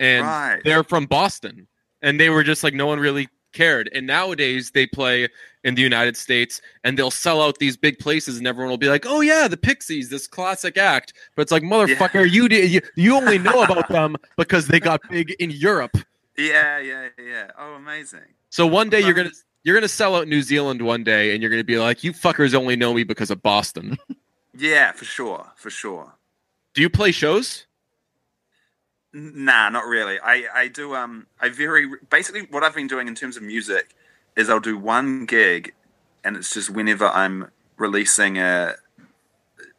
and 0.00 0.26
Right. 0.26 0.60
they're 0.64 0.84
from 0.84 1.06
Boston, 1.06 1.68
and 2.00 2.18
they 2.18 2.30
were 2.30 2.42
just 2.42 2.64
like 2.64 2.74
no 2.74 2.86
one 2.86 2.98
really 2.98 3.28
cared. 3.52 3.90
And 3.94 4.06
nowadays 4.06 4.70
they 4.70 4.86
play 4.86 5.28
in 5.64 5.74
the 5.74 5.82
United 5.82 6.16
States, 6.16 6.60
and 6.84 6.98
they'll 6.98 7.10
sell 7.10 7.40
out 7.40 7.58
these 7.58 7.76
big 7.76 7.98
places, 7.98 8.38
and 8.38 8.46
everyone 8.46 8.70
will 8.70 8.78
be 8.78 8.88
like, 8.88 9.04
"Oh 9.06 9.20
yeah, 9.20 9.48
the 9.48 9.56
Pixies, 9.56 10.08
this 10.08 10.26
classic 10.26 10.76
act." 10.76 11.12
But 11.34 11.42
it's 11.42 11.52
like, 11.52 11.62
motherfucker, 11.62 12.28
you 12.28 12.48
did 12.48 12.70
you, 12.70 12.80
you 12.96 13.14
only 13.14 13.38
know 13.38 13.62
about 13.62 13.88
them 13.88 14.16
because 14.36 14.66
they 14.66 14.80
got 14.80 15.00
big 15.10 15.30
in 15.38 15.50
Europe. 15.50 15.96
Yeah, 16.36 16.78
yeah, 16.78 17.08
yeah. 17.18 17.50
Oh, 17.58 17.74
amazing. 17.74 18.20
So 18.50 18.66
one 18.66 18.90
day 18.90 19.00
you're 19.00 19.14
gonna 19.14 19.30
you're 19.64 19.76
gonna 19.76 19.88
sell 19.88 20.16
out 20.16 20.28
New 20.28 20.42
Zealand 20.42 20.82
one 20.82 21.04
day, 21.04 21.32
and 21.32 21.42
you're 21.42 21.50
gonna 21.50 21.64
be 21.64 21.78
like, 21.78 22.02
"You 22.02 22.12
fuckers 22.12 22.54
only 22.54 22.76
know 22.76 22.94
me 22.94 23.04
because 23.04 23.30
of 23.30 23.42
Boston." 23.42 23.98
Yeah, 24.54 24.92
for 24.92 25.06
sure, 25.06 25.50
for 25.56 25.70
sure. 25.70 26.12
Do 26.74 26.82
you 26.82 26.90
play 26.90 27.10
shows? 27.10 27.64
Nah, 29.12 29.68
not 29.68 29.86
really. 29.86 30.18
I, 30.20 30.44
I 30.54 30.68
do 30.68 30.94
um 30.94 31.26
I 31.40 31.48
very 31.48 31.88
basically 32.10 32.42
what 32.50 32.62
I've 32.62 32.74
been 32.74 32.86
doing 32.86 33.08
in 33.08 33.14
terms 33.14 33.36
of 33.36 33.42
music 33.42 33.94
is 34.36 34.48
I'll 34.48 34.60
do 34.60 34.78
one 34.78 35.26
gig 35.26 35.72
and 36.24 36.36
it's 36.36 36.52
just 36.52 36.70
whenever 36.70 37.06
I'm 37.08 37.50
releasing 37.76 38.38
a 38.38 38.74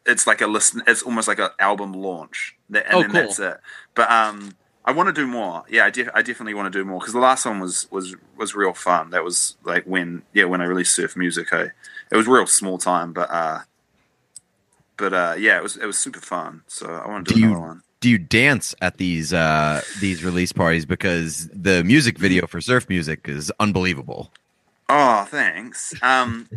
it's 0.05 0.27
like 0.27 0.41
a 0.41 0.47
listen 0.47 0.81
it's 0.87 1.01
almost 1.03 1.27
like 1.27 1.39
an 1.39 1.49
album 1.59 1.93
launch 1.93 2.55
that, 2.69 2.85
and 2.87 2.95
Oh, 2.95 3.01
then 3.01 3.11
cool. 3.11 3.21
that's 3.21 3.39
it. 3.39 3.57
But 3.95 4.11
um 4.11 4.53
I 4.85 4.91
want 4.91 5.07
to 5.07 5.13
do 5.13 5.25
more. 5.25 5.63
Yeah, 5.69 5.85
I, 5.85 5.89
def- 5.91 6.09
I 6.13 6.21
definitely 6.21 6.55
want 6.55 6.71
to 6.73 6.77
do 6.77 6.83
more 6.83 6.99
because 6.99 7.13
the 7.13 7.19
last 7.21 7.45
one 7.45 7.61
was 7.61 7.89
was 7.89 8.15
was 8.35 8.53
real 8.53 8.73
fun. 8.73 9.11
That 9.11 9.23
was 9.23 9.55
like 9.63 9.85
when 9.85 10.23
yeah 10.33 10.43
when 10.43 10.59
I 10.61 10.65
released 10.65 10.93
Surf 10.93 11.15
Music. 11.15 11.53
I 11.53 11.71
it 12.11 12.15
was 12.17 12.27
real 12.27 12.45
small 12.47 12.77
time, 12.77 13.13
but 13.13 13.29
uh 13.31 13.59
but 14.97 15.13
uh 15.13 15.35
yeah 15.37 15.57
it 15.57 15.63
was 15.63 15.77
it 15.77 15.85
was 15.85 15.97
super 15.97 16.19
fun. 16.19 16.63
So 16.67 16.87
I 16.87 17.07
want 17.07 17.27
to 17.27 17.33
do, 17.33 17.39
Do 17.39 17.41
you- 17.45 17.51
another 17.51 17.65
one. 17.67 17.81
Do 18.01 18.09
you 18.09 18.17
dance 18.17 18.75
at 18.81 18.97
these 18.97 19.31
uh 19.31 19.81
these 20.01 20.25
release 20.25 20.51
parties 20.51 20.85
because 20.85 21.47
the 21.53 21.85
music 21.85 22.17
video 22.17 22.45
for 22.47 22.59
surf 22.59 22.89
music 22.89 23.29
is 23.29 23.49
unbelievable? 23.61 24.29
Oh, 24.95 25.25
thanks. 25.25 25.91
Um, 26.03 26.47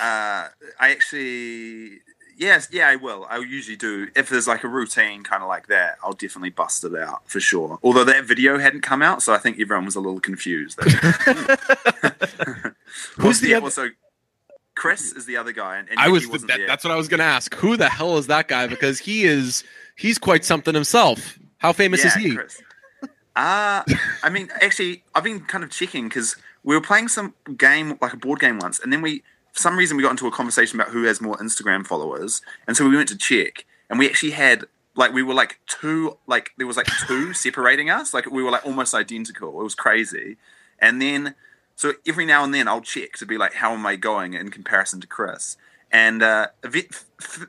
uh, 0.00 0.48
I 0.80 0.90
actually, 0.90 2.00
yes, 2.38 2.68
yeah, 2.72 2.88
I 2.88 2.96
will. 2.96 3.26
I 3.28 3.36
usually 3.38 3.76
do. 3.76 4.08
If 4.16 4.30
there's 4.30 4.48
like 4.48 4.64
a 4.64 4.68
routine 4.68 5.22
kind 5.22 5.42
of 5.42 5.50
like 5.50 5.66
that, 5.66 5.98
I'll 6.02 6.14
definitely 6.14 6.48
bust 6.48 6.82
it 6.84 6.96
out 6.96 7.28
for 7.28 7.40
sure. 7.40 7.78
Although 7.82 8.04
that 8.04 8.24
video 8.24 8.58
hadn't 8.58 8.80
come 8.80 9.02
out, 9.02 9.22
so 9.22 9.34
I 9.34 9.38
think 9.38 9.60
everyone 9.60 9.84
was 9.84 9.96
a 9.96 10.00
little 10.00 10.18
confused. 10.18 10.80
Who's 13.18 13.40
the 13.40 13.48
yeah, 13.50 13.56
other- 13.58 13.64
Also, 13.64 13.90
Chris 14.74 15.12
is 15.12 15.26
the 15.26 15.36
other 15.36 15.52
guy, 15.52 15.76
and, 15.76 15.90
and 15.90 15.98
I 16.00 16.08
was 16.08 16.26
that, 16.26 16.60
that's 16.66 16.84
what 16.84 16.92
I 16.92 16.96
was 16.96 17.08
gonna 17.08 17.22
ask. 17.24 17.54
Who 17.56 17.76
the 17.76 17.90
hell 17.90 18.16
is 18.16 18.28
that 18.28 18.48
guy? 18.48 18.66
Because 18.66 18.98
he 18.98 19.24
is 19.24 19.62
he's 19.96 20.16
quite 20.16 20.42
something 20.42 20.74
himself. 20.74 21.38
How 21.58 21.74
famous 21.74 22.02
is 22.02 22.14
he? 22.14 22.34
Chris. 22.34 22.62
Uh, 23.36 23.82
I 24.22 24.30
mean, 24.30 24.48
actually, 24.62 25.02
I've 25.14 25.24
been 25.24 25.40
kind 25.40 25.62
of 25.64 25.70
checking 25.70 26.08
because 26.08 26.34
we 26.64 26.74
were 26.74 26.80
playing 26.80 27.08
some 27.08 27.34
game, 27.56 27.98
like 28.00 28.12
a 28.12 28.16
board 28.16 28.40
game 28.40 28.58
once, 28.58 28.78
and 28.80 28.92
then 28.92 29.02
we, 29.02 29.22
for 29.52 29.60
some 29.60 29.76
reason, 29.76 29.96
we 29.96 30.02
got 30.02 30.10
into 30.10 30.26
a 30.26 30.30
conversation 30.30 30.78
about 30.78 30.92
who 30.92 31.04
has 31.04 31.20
more 31.20 31.36
Instagram 31.36 31.86
followers, 31.86 32.42
and 32.66 32.76
so 32.76 32.88
we 32.88 32.96
went 32.96 33.08
to 33.08 33.16
check, 33.16 33.64
and 33.88 33.98
we 33.98 34.08
actually 34.08 34.32
had, 34.32 34.64
like, 34.94 35.12
we 35.12 35.22
were 35.22 35.34
like 35.34 35.60
two, 35.66 36.18
like, 36.26 36.50
there 36.58 36.66
was 36.66 36.76
like 36.76 36.88
two 37.06 37.32
separating 37.34 37.90
us, 37.90 38.12
like, 38.12 38.30
we 38.30 38.42
were 38.42 38.50
like 38.50 38.66
almost 38.66 38.94
identical. 38.94 39.60
It 39.60 39.64
was 39.64 39.74
crazy. 39.74 40.36
And 40.78 41.02
then, 41.02 41.34
so 41.74 41.94
every 42.06 42.24
now 42.24 42.44
and 42.44 42.54
then 42.54 42.68
I'll 42.68 42.80
check 42.80 43.14
to 43.14 43.26
be 43.26 43.36
like, 43.36 43.54
how 43.54 43.72
am 43.72 43.84
I 43.84 43.96
going 43.96 44.34
in 44.34 44.50
comparison 44.50 45.00
to 45.00 45.06
Chris? 45.06 45.56
And 45.90 46.22
uh, 46.22 46.48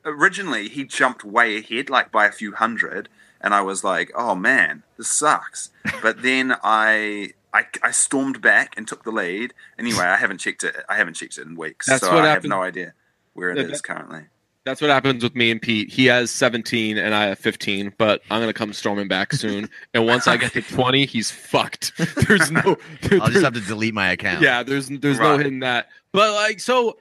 originally 0.06 0.70
he 0.70 0.84
jumped 0.86 1.24
way 1.24 1.58
ahead, 1.58 1.90
like 1.90 2.12
by 2.12 2.26
a 2.26 2.32
few 2.32 2.54
hundred, 2.54 3.10
and 3.42 3.54
I 3.54 3.62
was 3.62 3.84
like, 3.84 4.12
"Oh 4.16 4.36
man, 4.36 4.84
this 4.98 5.10
sucks." 5.10 5.72
But 6.02 6.22
then 6.22 6.56
I, 6.64 7.34
I, 7.54 7.66
I 7.82 7.92
stormed 7.92 8.42
back 8.42 8.76
and 8.78 8.88
took 8.88 9.04
the 9.04 9.12
lead. 9.12 9.54
Anyway, 9.78 10.04
I 10.04 10.18
haven't 10.18 10.38
checked 10.40 10.64
it. 10.64 10.76
I 10.88 10.96
haven't 10.98 11.16
checked 11.16 11.38
it 11.38 11.48
in 11.48 11.56
weeks, 11.56 11.88
That's 11.88 12.02
so 12.02 12.14
what 12.14 12.24
I 12.24 12.28
happened- 12.30 12.52
have 12.54 12.60
no 12.60 12.64
idea 12.64 12.94
where 13.34 13.50
it 13.52 13.58
Yeah, 13.58 13.64
is 13.64 13.82
that- 13.82 13.84
currently. 13.84 14.22
That's 14.66 14.82
what 14.82 14.90
happens 14.92 15.24
with 15.24 15.36
me 15.36 15.50
and 15.50 15.60
Pete. 15.60 15.90
He 15.92 16.06
has 16.08 16.30
17 16.30 16.98
and 16.98 17.16
I 17.16 17.28
have 17.28 17.40
15, 17.40 17.94
but 17.98 18.22
I'm 18.30 18.40
gonna 18.42 18.54
come 18.54 18.72
storming 18.74 19.08
back 19.08 19.34
soon. 19.34 19.68
And 19.96 20.06
once 20.06 20.28
I 20.28 20.38
get 20.38 20.52
to 20.54 20.62
20, 20.76 21.06
he's 21.08 21.32
fucked. 21.32 21.94
There's 22.28 22.52
no. 22.52 22.78
I'll 23.14 23.30
just 23.30 23.44
have 23.44 23.54
to 23.54 23.62
delete 23.62 23.94
my 23.96 24.12
account. 24.12 24.42
Yeah, 24.44 24.62
there's 24.62 24.90
there's 24.90 25.18
no 25.18 25.32
Right. 25.32 25.38
hitting 25.40 25.62
that. 25.62 25.88
But 26.12 26.34
like, 26.34 26.60
so 26.60 26.98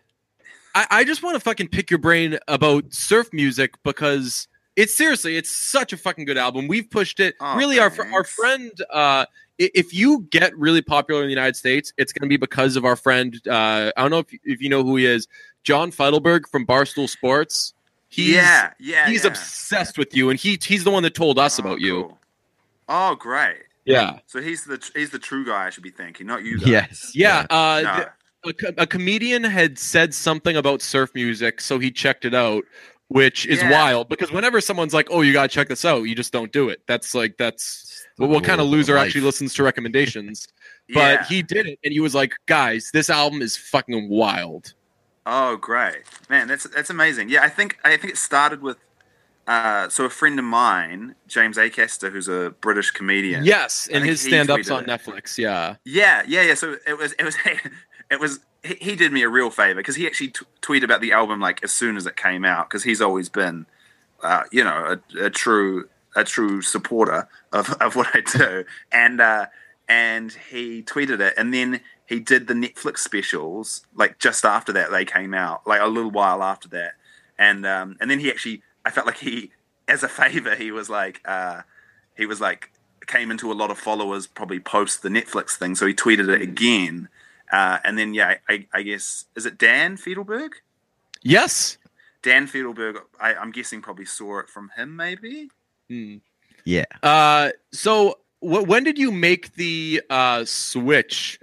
I, 0.75 0.87
I 0.91 1.05
just 1.05 1.23
want 1.23 1.35
to 1.35 1.41
fucking 1.41 1.69
pick 1.69 1.91
your 1.91 1.99
brain 1.99 2.39
about 2.49 2.95
surf 2.95 3.29
music 3.33 3.75
because 3.83 4.49
it's 4.77 4.97
seriously, 4.97 5.37
it's 5.37 5.51
such 5.55 5.93
a 5.93 5.97
fucking 5.99 6.25
good 6.25 6.39
album. 6.39 6.69
We've 6.69 6.89
pushed 6.89 7.21
it. 7.21 7.35
Oh, 7.41 7.57
really, 7.57 7.81
our 7.81 7.93
our 8.15 8.25
friend. 8.25 8.71
uh 8.91 9.27
i- 9.27 9.27
if 9.59 9.93
you 9.93 10.27
get 10.31 10.57
really 10.57 10.83
popular 10.83 11.21
in 11.23 11.27
the 11.27 11.33
United 11.33 11.57
States, 11.57 11.93
it's 11.97 12.13
going 12.13 12.27
to 12.27 12.29
be 12.29 12.37
because 12.37 12.77
of 12.77 12.85
our 12.85 12.97
friend. 12.97 13.41
Uh, 13.47 13.91
I 13.97 14.03
don't 14.03 14.11
know 14.11 14.21
if, 14.21 14.27
if 14.45 14.61
you 14.63 14.69
know 14.69 14.83
who 14.85 14.97
he 14.97 15.07
is, 15.07 15.27
John 15.65 15.91
Feitelberg 15.91 16.49
from 16.49 16.67
Barstool 16.67 17.09
Sports. 17.09 17.75
He's, 18.09 18.35
yeah, 18.37 18.73
yeah, 18.79 19.07
he's 19.09 19.25
yeah. 19.25 19.31
obsessed 19.31 19.99
with 19.99 20.17
you, 20.17 20.31
and 20.31 20.39
he 20.41 20.59
he's 20.63 20.83
the 20.85 20.91
one 20.91 21.03
that 21.03 21.15
told 21.15 21.39
us 21.39 21.59
Oh, 21.61 21.63
about 21.63 21.81
you. 21.81 22.17
Oh, 22.89 23.15
great. 23.17 23.65
Yeah, 23.85 24.19
So 24.27 24.41
he's 24.43 24.65
the 24.65 24.83
he's 24.95 25.11
the 25.11 25.19
true 25.19 25.45
guy 25.47 25.67
I 25.67 25.71
should 25.71 25.83
be 25.83 25.91
thanking, 25.91 26.27
not 26.27 26.43
you. 26.45 26.59
Guys. 26.59 26.69
Yes. 26.69 27.13
yeah. 27.15 27.47
Uh, 27.51 27.81
No. 27.83 28.53
th- 28.53 28.75
a, 28.79 28.83
a 28.83 28.87
comedian 28.87 29.43
had 29.45 29.79
said 29.79 30.15
something 30.15 30.57
about 30.57 30.81
surf 30.83 31.11
music, 31.15 31.61
so 31.61 31.79
he 31.79 31.91
checked 31.91 32.25
it 32.25 32.35
out, 32.35 32.65
which 33.09 33.47
is 33.47 33.61
Yeah. 33.61 33.71
wild 33.71 34.09
because 34.09 34.31
whenever 34.31 34.61
someone's 34.61 34.95
like, 34.95 35.09
"Oh, 35.11 35.23
you 35.23 35.33
gotta 35.33 35.49
check 35.49 35.69
this 35.69 35.85
out," 35.85 36.03
you 36.05 36.15
just 36.15 36.33
don't 36.33 36.53
do 36.53 36.69
it. 36.69 36.83
That's 36.87 37.15
like 37.15 37.37
that's 37.39 38.07
well, 38.19 38.29
what 38.29 38.45
kind 38.45 38.61
of 38.61 38.67
loser 38.69 38.97
actually 38.97 39.21
listens 39.23 39.55
to 39.55 39.63
recommendations? 39.63 40.47
But 40.95 41.21
Yeah. 41.21 41.25
he 41.27 41.43
did 41.43 41.67
it, 41.67 41.79
and 41.85 41.93
he 41.93 42.01
was 42.01 42.15
like, 42.15 42.33
"Guys, 42.47 42.91
this 42.95 43.11
album 43.11 43.43
is 43.43 43.59
fucking 43.59 44.09
wild." 44.09 44.73
Oh, 45.27 45.57
great, 45.57 46.05
man! 46.31 46.49
That's 46.49 46.65
that's 46.65 46.89
amazing. 46.89 47.29
Yeah, 47.29 47.43
I 47.43 47.51
think 47.51 47.77
I 47.85 47.97
think 47.99 48.15
it 48.15 48.17
started 48.17 48.63
with 48.63 48.79
uh, 49.47 49.89
so 49.91 50.05
a 50.07 50.11
friend 50.11 50.39
of 50.39 50.45
mine, 50.47 51.15
James 51.27 51.57
Acaster, 51.59 52.11
who's 52.11 52.29
a 52.29 52.55
British 52.63 52.91
comedian. 52.91 53.45
Yes, 53.45 53.89
and 53.93 54.05
his 54.05 54.21
stand-ups 54.23 54.71
on 54.71 54.85
it. 54.85 54.87
Netflix. 54.89 55.37
Yeah, 55.39 55.77
yeah, 55.85 56.23
yeah, 56.27 56.43
yeah. 56.43 56.55
So 56.55 56.77
it 56.87 56.97
was 56.97 57.13
it 57.19 57.25
was 57.25 57.37
it 58.11 58.19
was 58.21 58.41
he, 58.65 58.97
did 58.97 59.13
me 59.13 59.23
a 59.23 59.29
real 59.29 59.51
favor 59.51 59.77
because 59.77 59.97
he 59.97 60.07
actually 60.07 60.29
t- 60.29 60.45
tweeted 60.63 60.85
about 60.85 61.01
the 61.01 61.13
album 61.13 61.41
like 61.41 61.63
as 61.63 61.73
soon 61.73 61.97
as 61.97 62.07
it 62.07 62.17
came 62.17 62.45
out 62.45 62.69
because 62.69 62.83
he's 62.85 63.01
always 63.01 63.29
been, 63.29 63.67
uh, 64.23 64.43
you 64.51 64.65
know, 64.65 64.99
a, 65.17 65.27
a 65.27 65.31
true 65.31 65.89
a 66.17 66.25
true 66.25 66.63
supporter 66.63 67.29
of, 67.53 67.71
of 67.81 67.97
what 67.97 68.09
I 68.15 68.21
do, 68.21 68.65
and 68.91 69.21
uh, 69.21 69.47
and 69.89 70.33
he 70.51 70.83
tweeted 70.83 71.21
it, 71.21 71.35
and 71.37 71.55
then 71.55 71.81
he 72.07 72.21
did 72.21 72.47
the 72.47 72.55
Netflix 72.55 72.99
specials 72.99 73.87
like 73.95 74.19
just 74.19 74.45
after 74.45 74.73
that 74.73 74.91
they 74.91 75.05
came 75.05 75.35
out, 75.35 75.67
like 75.67 75.81
a 75.81 75.87
little 75.87 76.11
while 76.11 76.43
after 76.43 76.69
that, 76.71 76.95
and 77.39 77.65
um, 77.65 77.97
and 78.01 78.11
then 78.11 78.19
he 78.19 78.31
actually 78.31 78.63
I 78.85 78.91
felt 78.91 79.07
like 79.07 79.19
he 79.19 79.53
as 79.87 80.03
a 80.03 80.09
favor 80.09 80.55
he 80.55 80.71
was 80.71 80.91
like 80.91 81.21
uh, 81.25 81.63
he 82.17 82.27
was 82.27 82.41
like 82.41 82.71
came 83.07 83.31
into 83.31 83.51
a 83.51 83.55
lot 83.55 83.71
of 83.71 83.79
followers 83.79 84.27
probably 84.27 84.61
post 84.61 85.03
the 85.03 85.09
Netflix 85.09 85.57
thing, 85.57 85.75
so 85.75 85.87
he 85.87 85.95
tweeted 85.95 86.29
it 86.29 86.43
again. 86.43 87.09
Uh, 87.53 87.79
and 87.85 87.99
then, 87.99 88.15
yeah, 88.15 88.35
I, 88.49 88.67
I 88.73 88.83
guess 88.83 89.25
is 89.37 89.47
it 89.47 89.59
Dan 89.59 89.97
Feitelberg? 89.97 90.51
yes. 91.23 91.79
Dan 92.21 92.49
Feitelberg, 92.49 92.97
I, 93.21 93.35
I'm 93.35 93.53
guessing 93.53 93.81
probably 93.81 94.05
saw 94.05 94.41
it 94.41 94.49
from 94.49 94.71
him, 94.77 94.97
maybe. 94.97 95.49
Hmm. 95.89 96.17
Yeah. 96.65 96.85
Uh, 97.03 97.51
so 97.73 98.19
wh- 98.41 98.67
when 98.67 98.83
did 98.83 98.99
you 98.99 99.13
make 99.13 99.55
the 99.55 100.03
uh 100.11 100.45
switch 100.45 101.39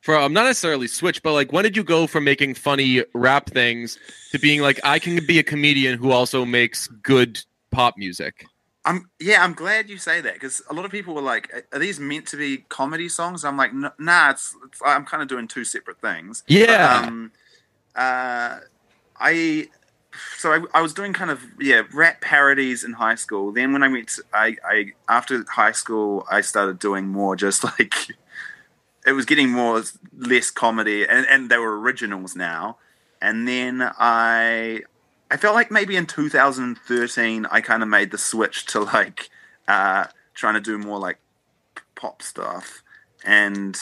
from 0.00 0.32
not 0.32 0.44
necessarily 0.44 0.86
switch, 0.86 1.22
but 1.22 1.32
like 1.32 1.52
when 1.52 1.64
did 1.64 1.76
you 1.76 1.82
go 1.84 2.06
from 2.06 2.24
making 2.24 2.54
funny 2.54 3.02
rap 3.12 3.50
things 3.50 3.98
to 4.30 4.38
being 4.38 4.62
like 4.62 4.80
I 4.84 4.98
can 5.00 5.24
be 5.26 5.38
a 5.38 5.42
comedian 5.42 5.98
who 5.98 6.12
also 6.12 6.44
makes 6.44 6.86
good 6.86 7.42
pop 7.70 7.98
music? 7.98 8.46
I'm 8.84 9.10
yeah, 9.20 9.44
I'm 9.44 9.52
glad 9.52 9.90
you 9.90 9.98
say 9.98 10.20
that 10.22 10.34
because 10.34 10.62
a 10.70 10.74
lot 10.74 10.84
of 10.84 10.90
people 10.90 11.14
were 11.14 11.20
like, 11.20 11.66
"Are 11.72 11.78
these 11.78 12.00
meant 12.00 12.26
to 12.28 12.36
be 12.36 12.58
comedy 12.68 13.08
songs?" 13.08 13.44
I'm 13.44 13.56
like, 13.56 13.70
"N- 13.72 13.92
"Nah, 13.98 14.30
it's, 14.30 14.56
it's 14.64 14.80
I'm 14.84 15.04
kind 15.04 15.22
of 15.22 15.28
doing 15.28 15.48
two 15.48 15.64
separate 15.64 16.00
things." 16.00 16.42
Yeah. 16.46 17.00
But, 17.00 17.08
um, 17.08 17.32
uh, 17.94 18.60
I 19.18 19.68
so 20.38 20.52
I, 20.52 20.78
I 20.78 20.80
was 20.80 20.94
doing 20.94 21.12
kind 21.12 21.30
of 21.30 21.42
yeah 21.58 21.82
rap 21.92 22.22
parodies 22.22 22.82
in 22.82 22.94
high 22.94 23.16
school. 23.16 23.52
Then 23.52 23.72
when 23.72 23.82
I 23.82 23.88
went, 23.88 24.08
to, 24.08 24.22
I, 24.32 24.56
I 24.64 24.92
after 25.08 25.44
high 25.48 25.72
school, 25.72 26.26
I 26.30 26.40
started 26.40 26.78
doing 26.78 27.06
more 27.06 27.36
just 27.36 27.64
like 27.78 27.94
it 29.06 29.12
was 29.12 29.26
getting 29.26 29.50
more 29.50 29.82
less 30.16 30.50
comedy, 30.50 31.06
and 31.06 31.26
and 31.26 31.50
they 31.50 31.58
were 31.58 31.78
originals 31.78 32.34
now. 32.34 32.78
And 33.22 33.46
then 33.46 33.82
I 33.98 34.84
I 35.30 35.36
felt 35.36 35.54
like 35.54 35.70
maybe 35.70 35.96
in 35.96 36.06
2013 36.06 37.46
I 37.46 37.60
kind 37.60 37.82
of 37.82 37.88
made 37.88 38.10
the 38.10 38.18
switch 38.18 38.66
to 38.66 38.80
like 38.80 39.30
uh, 39.68 40.06
trying 40.34 40.54
to 40.54 40.60
do 40.60 40.76
more 40.78 40.98
like 40.98 41.18
pop 41.94 42.22
stuff, 42.22 42.82
and 43.24 43.78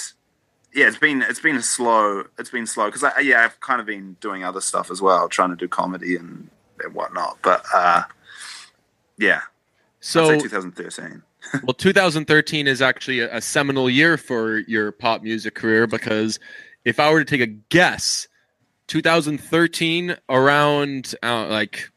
yeah, 0.75 0.87
it's 0.87 0.99
been 0.99 1.23
it's 1.23 1.41
been 1.41 1.57
a 1.57 1.63
slow 1.63 2.25
it's 2.39 2.51
been 2.51 2.67
slow 2.67 2.87
because 2.87 3.03
I 3.03 3.21
yeah 3.21 3.45
I've 3.45 3.59
kind 3.61 3.81
of 3.81 3.87
been 3.87 4.17
doing 4.21 4.45
other 4.45 4.61
stuff 4.61 4.91
as 4.91 5.01
well, 5.01 5.29
trying 5.29 5.51
to 5.51 5.57
do 5.57 5.69
comedy 5.69 6.17
and, 6.17 6.51
and 6.85 6.95
whatnot. 6.95 7.39
But 7.43 7.65
uh, 7.75 8.03
yeah, 9.17 9.43
So 10.01 10.31
I'd 10.31 10.41
say 10.41 10.49
2013. 10.49 11.23
well 11.63 11.75
2013 11.75 12.67
is 12.67 12.83
actually 12.83 13.21
a, 13.21 13.37
a 13.37 13.41
seminal 13.41 13.89
year 13.89 14.17
for 14.17 14.59
your 14.59 14.93
pop 14.93 15.23
music 15.23 15.55
career 15.55 15.87
because 15.87 16.41
if 16.85 16.99
i 16.99 17.11
were 17.11 17.25
to 17.25 17.25
take 17.25 17.41
a 17.41 17.47
guess 17.47 18.28
2013 18.89 20.17
around 20.29 21.15
uh, 21.23 21.47
like 21.47 21.89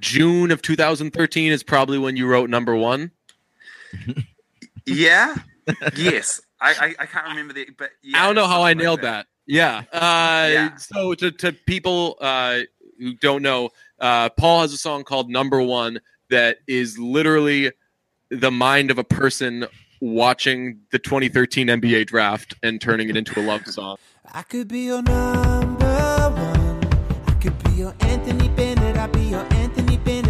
june 0.00 0.50
of 0.50 0.62
2013 0.62 1.50
is 1.50 1.62
probably 1.62 1.98
when 1.98 2.16
you 2.16 2.26
wrote 2.26 2.48
number 2.50 2.76
one. 2.76 3.10
Yeah, 4.84 5.36
yes, 5.96 6.40
I, 6.60 6.70
I 6.72 6.94
I 7.02 7.06
can't 7.06 7.28
remember 7.28 7.54
the 7.54 7.68
but 7.78 7.90
yeah, 8.02 8.20
i 8.20 8.26
don't 8.26 8.34
know 8.34 8.48
how 8.48 8.58
i 8.62 8.70
like 8.70 8.78
nailed 8.78 9.00
that, 9.02 9.26
yeah. 9.46 9.84
Uh 9.92 10.48
Yeah. 10.50 10.76
so 10.76 11.14
to, 11.14 11.30
to 11.30 11.52
people 11.52 12.16
uh 12.20 12.60
who 12.98 13.14
don't 13.14 13.42
know 13.42 13.70
uh 14.00 14.28
paul 14.30 14.62
has 14.62 14.72
a 14.72 14.76
song 14.76 15.04
called 15.04 15.30
number 15.30 15.62
one 15.62 16.00
that 16.30 16.58
is 16.66 16.98
literally 16.98 17.70
the 18.30 18.50
mind 18.50 18.90
of 18.90 18.98
a 18.98 19.04
person 19.04 19.66
watching 20.00 20.80
the 20.90 20.98
2013 20.98 21.68
nba 21.68 22.04
draft 22.04 22.54
and 22.64 22.80
turning 22.80 23.08
it 23.08 23.16
into 23.16 23.38
a 23.38 23.42
love 23.42 23.64
song 23.68 23.96
I 24.34 24.40
could 24.40 24.66
be 24.68 24.86
your 24.86 25.02
number 25.02 25.84
one. 25.84 26.80
I 27.26 27.32
could 27.38 27.62
be 27.64 27.72
your 27.72 27.94
Anthony 28.00 28.48
Bennett. 28.48 28.96
I'll 28.96 29.08
be 29.08 29.24
your 29.24 29.44
Anthony 29.52 29.98
Bennett. 29.98 30.21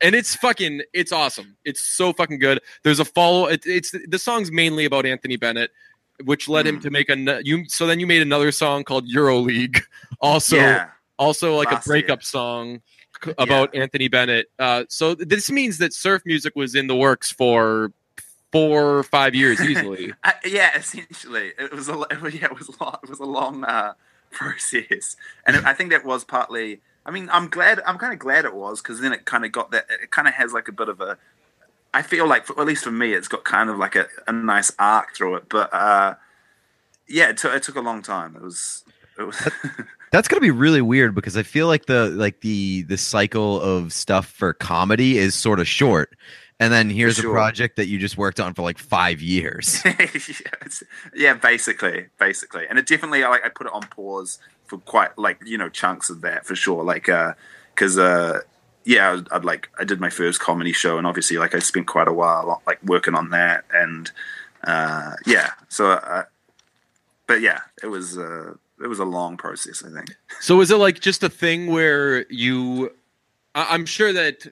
And 0.00 0.14
it's 0.14 0.34
fucking 0.34 0.82
it's 0.92 1.12
awesome. 1.12 1.56
It's 1.64 1.80
so 1.80 2.12
fucking 2.12 2.38
good. 2.38 2.60
There's 2.82 3.00
a 3.00 3.04
follow 3.04 3.46
it, 3.46 3.64
it's 3.66 3.94
the 4.08 4.18
song's 4.18 4.50
mainly 4.50 4.84
about 4.84 5.06
anthony 5.06 5.36
bennett 5.36 5.70
which 6.24 6.48
led 6.48 6.66
him 6.66 6.80
to 6.80 6.90
make 6.90 7.10
a 7.10 7.40
you 7.44 7.68
so 7.68 7.86
then 7.86 8.00
you 8.00 8.06
made 8.06 8.22
another 8.22 8.50
song 8.50 8.84
called 8.84 9.06
euro 9.06 9.38
league 9.38 9.82
also 10.20 10.56
yeah, 10.56 10.88
also 11.18 11.54
like 11.56 11.70
Last 11.70 11.86
a 11.86 11.88
breakup 11.88 12.20
year. 12.20 12.24
song 12.24 12.82
about 13.38 13.74
anthony 13.74 14.08
bennett. 14.08 14.46
Uh 14.58 14.84
so 14.88 15.14
this 15.14 15.50
means 15.50 15.78
that 15.78 15.92
surf 15.92 16.22
music 16.24 16.54
was 16.56 16.74
in 16.74 16.86
the 16.86 16.96
works 16.96 17.30
for 17.30 17.92
four 18.56 18.98
or 18.98 19.02
five 19.02 19.34
years 19.34 19.60
easily. 19.70 20.12
I, 20.24 20.34
yeah. 20.44 20.76
Essentially, 20.76 21.52
it 21.58 21.72
was 21.72 21.88
a 21.88 21.92
yeah 22.32 22.46
it 22.46 22.58
was 22.58 22.68
a 22.68 22.82
long, 22.82 22.96
it 23.02 23.10
was 23.10 23.20
a 23.20 23.24
long 23.24 23.64
uh, 23.64 23.94
process, 24.30 25.16
and 25.46 25.56
I 25.66 25.72
think 25.72 25.90
that 25.90 26.04
was 26.04 26.24
partly. 26.24 26.80
I 27.06 27.12
mean, 27.12 27.28
I'm 27.32 27.48
glad. 27.48 27.80
I'm 27.86 27.98
kind 27.98 28.12
of 28.12 28.18
glad 28.18 28.44
it 28.44 28.54
was 28.54 28.82
because 28.82 29.00
then 29.00 29.12
it 29.12 29.24
kind 29.24 29.44
of 29.44 29.52
got 29.52 29.70
that. 29.70 29.86
It 29.88 30.10
kind 30.10 30.26
of 30.26 30.34
has 30.34 30.52
like 30.52 30.66
a 30.66 30.72
bit 30.72 30.88
of 30.88 31.00
a. 31.00 31.16
I 31.94 32.02
feel 32.02 32.28
like, 32.28 32.44
for, 32.44 32.60
at 32.60 32.66
least 32.66 32.84
for 32.84 32.90
me, 32.90 33.12
it's 33.12 33.28
got 33.28 33.44
kind 33.44 33.70
of 33.70 33.78
like 33.78 33.94
a, 33.94 34.08
a 34.26 34.32
nice 34.32 34.72
arc 34.78 35.14
through 35.14 35.36
it. 35.36 35.48
But 35.48 35.72
uh, 35.72 36.16
yeah, 37.06 37.30
it 37.30 37.38
took 37.38 37.54
it 37.54 37.62
took 37.62 37.76
a 37.76 37.80
long 37.80 38.02
time. 38.02 38.34
It 38.34 38.42
was. 38.42 38.84
It 39.18 39.22
was. 39.22 39.48
That's 40.12 40.26
gonna 40.26 40.40
be 40.40 40.50
really 40.50 40.82
weird 40.82 41.14
because 41.14 41.36
I 41.36 41.44
feel 41.44 41.68
like 41.68 41.86
the 41.86 42.10
like 42.10 42.40
the 42.40 42.82
the 42.82 42.98
cycle 42.98 43.60
of 43.60 43.92
stuff 43.92 44.26
for 44.26 44.52
comedy 44.52 45.16
is 45.16 45.34
sort 45.34 45.60
of 45.60 45.68
short, 45.68 46.16
and 46.58 46.72
then 46.72 46.90
here's 46.90 47.16
sure. 47.16 47.30
a 47.30 47.32
project 47.32 47.76
that 47.76 47.86
you 47.86 47.98
just 47.98 48.16
worked 48.16 48.40
on 48.40 48.54
for 48.54 48.62
like 48.62 48.78
five 48.78 49.20
years. 49.20 49.82
yeah, 49.84 50.06
yeah, 51.14 51.34
basically, 51.34 52.06
basically, 52.18 52.66
and 52.68 52.78
it 52.78 52.86
definitely 52.86 53.22
I 53.22 53.28
like 53.28 53.44
I 53.44 53.48
put 53.48 53.66
it 53.68 53.72
on 53.72 53.82
pause 53.82 54.38
for 54.66 54.78
quite 54.78 55.16
like 55.18 55.38
you 55.44 55.58
know 55.58 55.68
chunks 55.68 56.10
of 56.10 56.20
that 56.22 56.44
for 56.46 56.54
sure, 56.56 56.82
like 56.84 57.08
uh, 57.08 57.34
because 57.74 57.98
uh, 57.98 58.40
yeah, 58.84 59.12
I'd, 59.12 59.28
I'd 59.32 59.44
like 59.44 59.68
I 59.78 59.84
did 59.84 60.00
my 60.00 60.10
first 60.10 60.40
comedy 60.40 60.72
show, 60.72 60.98
and 60.98 61.06
obviously 61.06 61.38
like 61.38 61.54
I 61.54 61.58
spent 61.58 61.86
quite 61.86 62.08
a 62.08 62.12
while 62.12 62.62
like 62.66 62.82
working 62.82 63.14
on 63.14 63.30
that, 63.30 63.64
and 63.72 64.10
uh, 64.64 65.12
yeah, 65.26 65.50
so 65.68 65.90
uh, 65.90 66.24
but 67.26 67.40
yeah, 67.40 67.60
it 67.82 67.86
was 67.86 68.16
uh, 68.18 68.54
it 68.82 68.86
was 68.86 68.98
a 68.98 69.04
long 69.04 69.36
process, 69.36 69.82
I 69.84 69.90
think. 69.90 70.14
So 70.40 70.60
is 70.60 70.70
it 70.70 70.76
like 70.76 71.00
just 71.00 71.22
a 71.22 71.28
thing 71.28 71.68
where 71.68 72.26
you? 72.30 72.92
I- 73.54 73.68
I'm 73.70 73.86
sure 73.86 74.12
that 74.12 74.46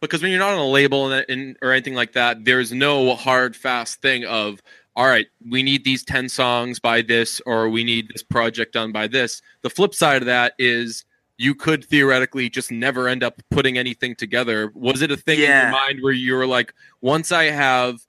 because 0.00 0.22
when 0.22 0.30
you're 0.30 0.40
not 0.40 0.52
on 0.52 0.58
a 0.58 0.66
label 0.66 1.10
and, 1.12 1.24
and 1.28 1.56
or 1.60 1.72
anything 1.72 1.94
like 1.94 2.12
that, 2.12 2.44
there's 2.44 2.72
no 2.72 3.14
hard 3.14 3.54
fast 3.56 4.00
thing 4.00 4.24
of 4.24 4.62
all 4.98 5.06
right, 5.06 5.28
we 5.48 5.62
need 5.62 5.84
these 5.84 6.02
ten 6.02 6.28
songs 6.28 6.80
by 6.80 7.02
this, 7.02 7.40
or 7.46 7.68
we 7.68 7.84
need 7.84 8.08
this 8.08 8.24
project 8.24 8.72
done 8.72 8.90
by 8.90 9.06
this. 9.06 9.40
The 9.62 9.70
flip 9.70 9.94
side 9.94 10.22
of 10.22 10.26
that 10.26 10.54
is 10.58 11.04
you 11.36 11.54
could 11.54 11.84
theoretically 11.84 12.50
just 12.50 12.72
never 12.72 13.06
end 13.06 13.22
up 13.22 13.40
putting 13.48 13.78
anything 13.78 14.16
together. 14.16 14.72
Was 14.74 15.00
it 15.00 15.12
a 15.12 15.16
thing 15.16 15.38
in 15.38 15.48
your 15.48 15.70
mind 15.70 16.02
where 16.02 16.12
you 16.12 16.34
were 16.34 16.48
like, 16.48 16.74
once 17.00 17.30
I 17.30 17.44
have 17.44 18.00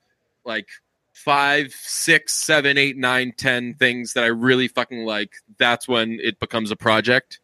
like 0.45 0.67
five, 1.13 1.73
six, 1.73 2.33
seven, 2.33 2.75
eight, 2.79 2.97
nine, 2.97 3.33
ten 3.37 3.75
things 3.75 4.13
that 4.13 4.23
I 4.23 4.27
really 4.27 4.67
fucking 4.67 5.05
like, 5.05 5.33
that's 5.59 5.87
when 5.87 6.19
it 6.19 6.39
becomes 6.39 6.71
a 6.71 6.75
project. 6.75 7.39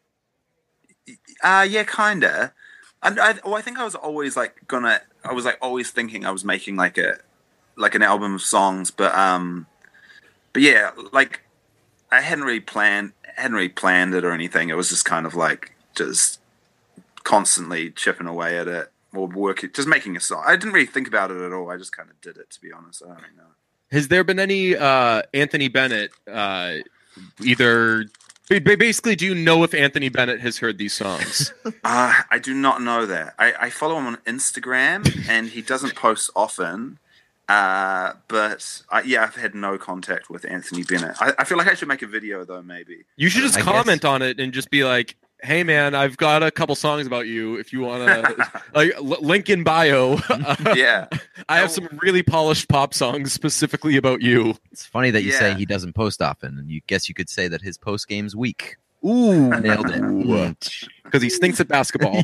Uh 1.43 1.67
yeah, 1.69 1.83
kinda. 1.83 2.51
And 3.03 3.19
I, 3.19 3.35
well, 3.45 3.53
I 3.53 3.61
think 3.61 3.77
I 3.77 3.83
was 3.83 3.93
always 3.93 4.35
like 4.35 4.67
gonna. 4.67 5.01
I 5.23 5.33
was 5.33 5.45
like 5.45 5.59
always 5.61 5.91
thinking 5.91 6.25
I 6.25 6.31
was 6.31 6.43
making 6.43 6.77
like 6.77 6.97
a 6.97 7.19
like 7.77 7.95
an 7.95 8.01
album 8.01 8.35
of 8.35 8.41
songs, 8.41 8.91
but 8.91 9.13
um, 9.15 9.67
but 10.53 10.61
yeah, 10.61 10.91
like 11.11 11.41
I 12.11 12.21
hadn't 12.21 12.43
really 12.45 12.59
planned 12.59 13.13
hadn't 13.35 13.55
really 13.55 13.69
planned 13.69 14.13
it 14.13 14.23
or 14.23 14.31
anything. 14.31 14.69
It 14.69 14.77
was 14.77 14.89
just 14.89 15.05
kind 15.05 15.25
of 15.25 15.35
like 15.35 15.75
just 15.95 16.39
constantly 17.23 17.91
chipping 17.91 18.27
away 18.27 18.57
at 18.57 18.67
it 18.67 18.91
or 19.13 19.27
working, 19.27 19.71
just 19.73 19.87
making 19.87 20.15
a 20.15 20.19
song. 20.19 20.43
I 20.45 20.55
didn't 20.55 20.73
really 20.73 20.85
think 20.85 21.07
about 21.07 21.31
it 21.31 21.41
at 21.41 21.51
all. 21.53 21.69
I 21.69 21.77
just 21.77 21.95
kind 21.95 22.09
of 22.09 22.19
did 22.21 22.37
it, 22.37 22.49
to 22.51 22.61
be 22.61 22.71
honest. 22.71 23.01
I 23.03 23.07
don't 23.07 23.35
know. 23.37 23.43
Has 23.91 24.07
there 24.07 24.23
been 24.23 24.39
any 24.39 24.75
uh, 24.75 25.21
Anthony 25.33 25.67
Bennett 25.67 26.11
uh, 26.31 26.75
either? 27.41 28.05
ba- 28.49 28.61
ba- 28.61 28.77
Basically, 28.77 29.15
do 29.15 29.25
you 29.25 29.35
know 29.35 29.63
if 29.63 29.73
Anthony 29.73 30.09
Bennett 30.09 30.39
has 30.41 30.57
heard 30.57 30.77
these 30.77 30.93
songs? 30.93 31.53
Uh, 31.83 32.13
I 32.31 32.39
do 32.39 32.53
not 32.55 32.81
know 32.81 33.05
that. 33.05 33.35
I, 33.37 33.53
I 33.59 33.69
follow 33.69 33.97
him 33.99 34.07
on 34.07 34.15
Instagram, 34.25 35.29
and 35.29 35.47
he 35.49 35.61
doesn't 35.61 35.93
post 35.95 36.31
often. 36.35 36.97
Uh, 37.47 38.13
but 38.27 38.81
I, 38.89 39.01
yeah, 39.01 39.23
I've 39.23 39.35
had 39.35 39.53
no 39.53 39.77
contact 39.77 40.29
with 40.29 40.45
Anthony 40.49 40.83
Bennett. 40.83 41.15
I, 41.21 41.33
I 41.39 41.43
feel 41.43 41.57
like 41.57 41.67
I 41.67 41.75
should 41.75 41.87
make 41.87 42.01
a 42.01 42.07
video 42.07 42.43
though, 42.43 42.61
maybe. 42.63 43.05
You 43.17 43.29
should 43.29 43.41
just 43.43 43.55
I 43.55 43.59
guess- 43.59 43.65
comment 43.71 44.05
on 44.05 44.21
it 44.21 44.39
and 44.39 44.51
just 44.51 44.69
be 44.71 44.83
like, 44.83 45.15
"Hey, 45.43 45.63
man, 45.63 45.93
I've 45.93 46.17
got 46.17 46.41
a 46.41 46.49
couple 46.49 46.73
songs 46.75 47.05
about 47.05 47.27
you. 47.27 47.55
If 47.57 47.71
you 47.71 47.81
want 47.81 48.07
to, 48.07 48.51
like, 48.73 48.93
l- 48.95 49.03
link 49.21 49.49
in 49.49 49.63
bio. 49.63 50.17
yeah, 50.75 51.07
I 51.49 51.57
have 51.59 51.69
some 51.69 51.87
really 52.01 52.23
polished 52.23 52.67
pop 52.67 52.95
songs 52.95 53.31
specifically 53.31 53.95
about 53.97 54.23
you. 54.23 54.55
It's 54.71 54.85
funny 54.85 55.11
that 55.11 55.21
you 55.21 55.31
say 55.31 55.53
he 55.53 55.65
doesn't 55.67 55.93
post 55.93 56.21
often, 56.23 56.57
and 56.57 56.69
you 56.71 56.81
guess 56.87 57.07
you 57.07 57.13
could 57.13 57.29
say 57.29 57.47
that 57.47 57.61
his 57.61 57.77
post 57.77 58.07
game's 58.07 58.35
weak. 58.35 58.77
Ooh, 59.05 59.51
Nailed 59.59 59.91
it. 59.91 60.69
because 61.03 61.21
he 61.21 61.29
stinks 61.29 61.59
at 61.59 61.67
basketball. 61.67 62.23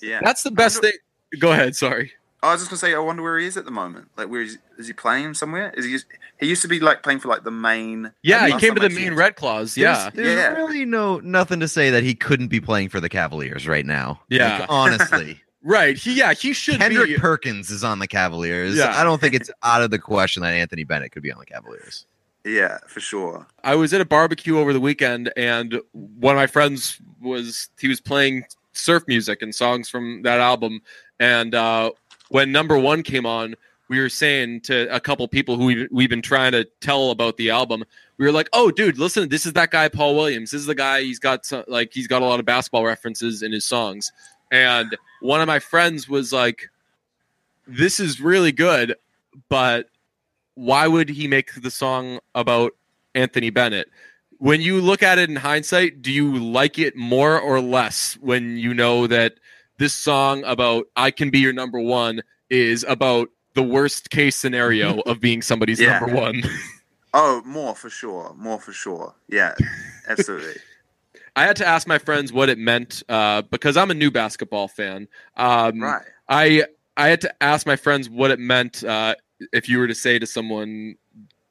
yeah. 0.00 0.20
That's 0.22 0.44
the 0.44 0.52
best 0.52 0.80
thing. 0.80 0.92
Go 1.40 1.50
ahead. 1.50 1.74
Sorry. 1.74 2.12
I 2.42 2.52
was 2.52 2.60
just 2.60 2.70
gonna 2.70 2.78
say, 2.78 2.94
I 2.94 2.98
wonder 2.98 3.22
where 3.22 3.38
he 3.38 3.46
is 3.46 3.56
at 3.56 3.64
the 3.64 3.70
moment. 3.70 4.08
Like, 4.16 4.28
where 4.28 4.42
is, 4.42 4.58
is 4.78 4.86
he 4.88 4.92
playing 4.92 5.34
somewhere? 5.34 5.72
Is 5.76 5.84
he? 5.84 5.92
Just, 5.92 6.06
He 6.40 6.48
used 6.48 6.62
to 6.62 6.68
be 6.68 6.80
like 6.80 7.02
playing 7.02 7.20
for 7.20 7.28
like 7.28 7.44
the 7.44 7.50
Maine. 7.52 8.12
Yeah, 8.22 8.46
he 8.48 8.58
came 8.58 8.74
to 8.74 8.80
the 8.80 8.88
Maine 8.88 9.06
checked. 9.08 9.16
Red 9.16 9.36
Claws. 9.36 9.76
Yeah. 9.76 10.10
There's, 10.12 10.26
there's 10.26 10.38
Yeah. 10.38 10.52
really 10.60 10.84
no 10.84 11.20
nothing 11.20 11.60
to 11.60 11.68
say 11.68 11.90
that 11.90 12.02
he 12.02 12.14
couldn't 12.14 12.48
be 12.48 12.60
playing 12.60 12.88
for 12.88 13.00
the 13.00 13.08
Cavaliers 13.08 13.68
right 13.68 13.86
now. 13.86 14.20
Yeah. 14.28 14.60
Like, 14.60 14.66
honestly. 14.70 15.40
Right. 15.64 15.96
He 15.96 16.14
yeah, 16.14 16.32
he 16.34 16.52
should 16.54 16.78
Kendrick 16.80 17.06
be 17.06 17.14
Perkins 17.18 17.70
is 17.70 17.84
on 17.84 18.00
the 18.00 18.08
Cavaliers. 18.08 18.74
Yeah. 18.76 18.98
I 19.00 19.04
don't 19.04 19.20
think 19.20 19.32
it's 19.34 19.48
out 19.62 19.80
of 19.80 19.92
the 19.92 19.98
question 20.00 20.42
that 20.42 20.54
Anthony 20.54 20.82
Bennett 20.82 21.12
could 21.12 21.22
be 21.22 21.30
on 21.30 21.38
the 21.38 21.46
Cavaliers. 21.46 22.04
Yeah, 22.44 22.78
for 22.88 22.98
sure. 22.98 23.46
I 23.62 23.76
was 23.76 23.94
at 23.94 24.00
a 24.00 24.04
barbecue 24.04 24.58
over 24.58 24.72
the 24.72 24.80
weekend 24.80 25.32
and 25.36 25.80
one 25.92 26.34
of 26.34 26.36
my 26.40 26.48
friends 26.48 27.00
was 27.20 27.68
he 27.78 27.86
was 27.86 28.00
playing 28.00 28.42
surf 28.72 29.04
music 29.06 29.40
and 29.40 29.54
songs 29.54 29.88
from 29.88 30.22
that 30.22 30.40
album 30.40 30.80
and 31.20 31.54
uh 31.54 31.92
when 32.32 32.50
number 32.50 32.78
1 32.78 33.02
came 33.02 33.26
on 33.26 33.54
we 33.92 34.00
were 34.00 34.08
saying 34.08 34.62
to 34.62 34.92
a 34.94 34.98
couple 34.98 35.28
people 35.28 35.58
who 35.58 35.66
we've, 35.66 35.88
we've 35.90 36.08
been 36.08 36.22
trying 36.22 36.52
to 36.52 36.64
tell 36.80 37.10
about 37.10 37.36
the 37.36 37.50
album, 37.50 37.84
we 38.16 38.24
were 38.24 38.32
like, 38.32 38.48
"Oh, 38.54 38.70
dude, 38.70 38.96
listen, 38.96 39.28
this 39.28 39.44
is 39.44 39.52
that 39.52 39.70
guy 39.70 39.88
Paul 39.88 40.16
Williams. 40.16 40.50
This 40.50 40.62
is 40.62 40.66
the 40.66 40.74
guy. 40.74 41.02
He's 41.02 41.18
got 41.18 41.44
some, 41.44 41.64
like 41.68 41.92
he's 41.92 42.06
got 42.06 42.22
a 42.22 42.24
lot 42.24 42.40
of 42.40 42.46
basketball 42.46 42.86
references 42.86 43.42
in 43.42 43.52
his 43.52 43.66
songs." 43.66 44.10
And 44.50 44.96
one 45.20 45.42
of 45.42 45.46
my 45.46 45.58
friends 45.58 46.08
was 46.08 46.32
like, 46.32 46.70
"This 47.66 48.00
is 48.00 48.18
really 48.18 48.50
good, 48.50 48.96
but 49.50 49.90
why 50.54 50.86
would 50.86 51.10
he 51.10 51.28
make 51.28 51.60
the 51.60 51.70
song 51.70 52.18
about 52.34 52.72
Anthony 53.14 53.50
Bennett?" 53.50 53.90
When 54.38 54.62
you 54.62 54.80
look 54.80 55.02
at 55.02 55.18
it 55.18 55.28
in 55.28 55.36
hindsight, 55.36 56.00
do 56.00 56.10
you 56.10 56.38
like 56.38 56.78
it 56.78 56.96
more 56.96 57.38
or 57.38 57.60
less 57.60 58.14
when 58.22 58.56
you 58.56 58.72
know 58.72 59.06
that 59.06 59.34
this 59.82 59.92
song 59.92 60.44
about 60.44 60.86
I 60.94 61.10
can 61.10 61.28
be 61.30 61.40
your 61.40 61.52
number 61.52 61.80
one 61.80 62.22
is 62.50 62.84
about 62.88 63.30
the 63.54 63.64
worst 63.64 64.10
case 64.10 64.36
scenario 64.36 65.00
of 65.06 65.20
being 65.20 65.42
somebody's 65.42 65.80
Yeah. 65.80 65.98
number 65.98 66.14
one? 66.14 66.42
Oh, 67.14 67.42
more 67.44 67.74
for 67.74 67.90
sure. 67.90 68.32
More 68.38 68.58
for 68.58 68.72
sure. 68.72 69.14
Yeah, 69.28 69.54
absolutely. 70.08 70.54
I 71.36 71.42
had 71.44 71.56
to 71.56 71.66
ask 71.66 71.86
my 71.86 71.98
friends 71.98 72.32
what 72.32 72.48
it 72.48 72.56
meant 72.56 73.02
uh, 73.06 73.42
because 73.42 73.76
I'm 73.76 73.90
a 73.90 73.94
new 73.94 74.10
basketball 74.10 74.66
fan. 74.66 75.08
Um, 75.36 75.82
right. 75.82 76.06
I 76.30 76.64
I 76.96 77.08
had 77.08 77.20
to 77.20 77.42
ask 77.42 77.66
my 77.66 77.76
friends 77.76 78.08
what 78.08 78.30
it 78.30 78.38
meant 78.38 78.82
uh, 78.82 79.16
if 79.52 79.68
you 79.68 79.78
were 79.78 79.88
to 79.88 79.94
say 79.94 80.18
to 80.20 80.26
someone, 80.26 80.94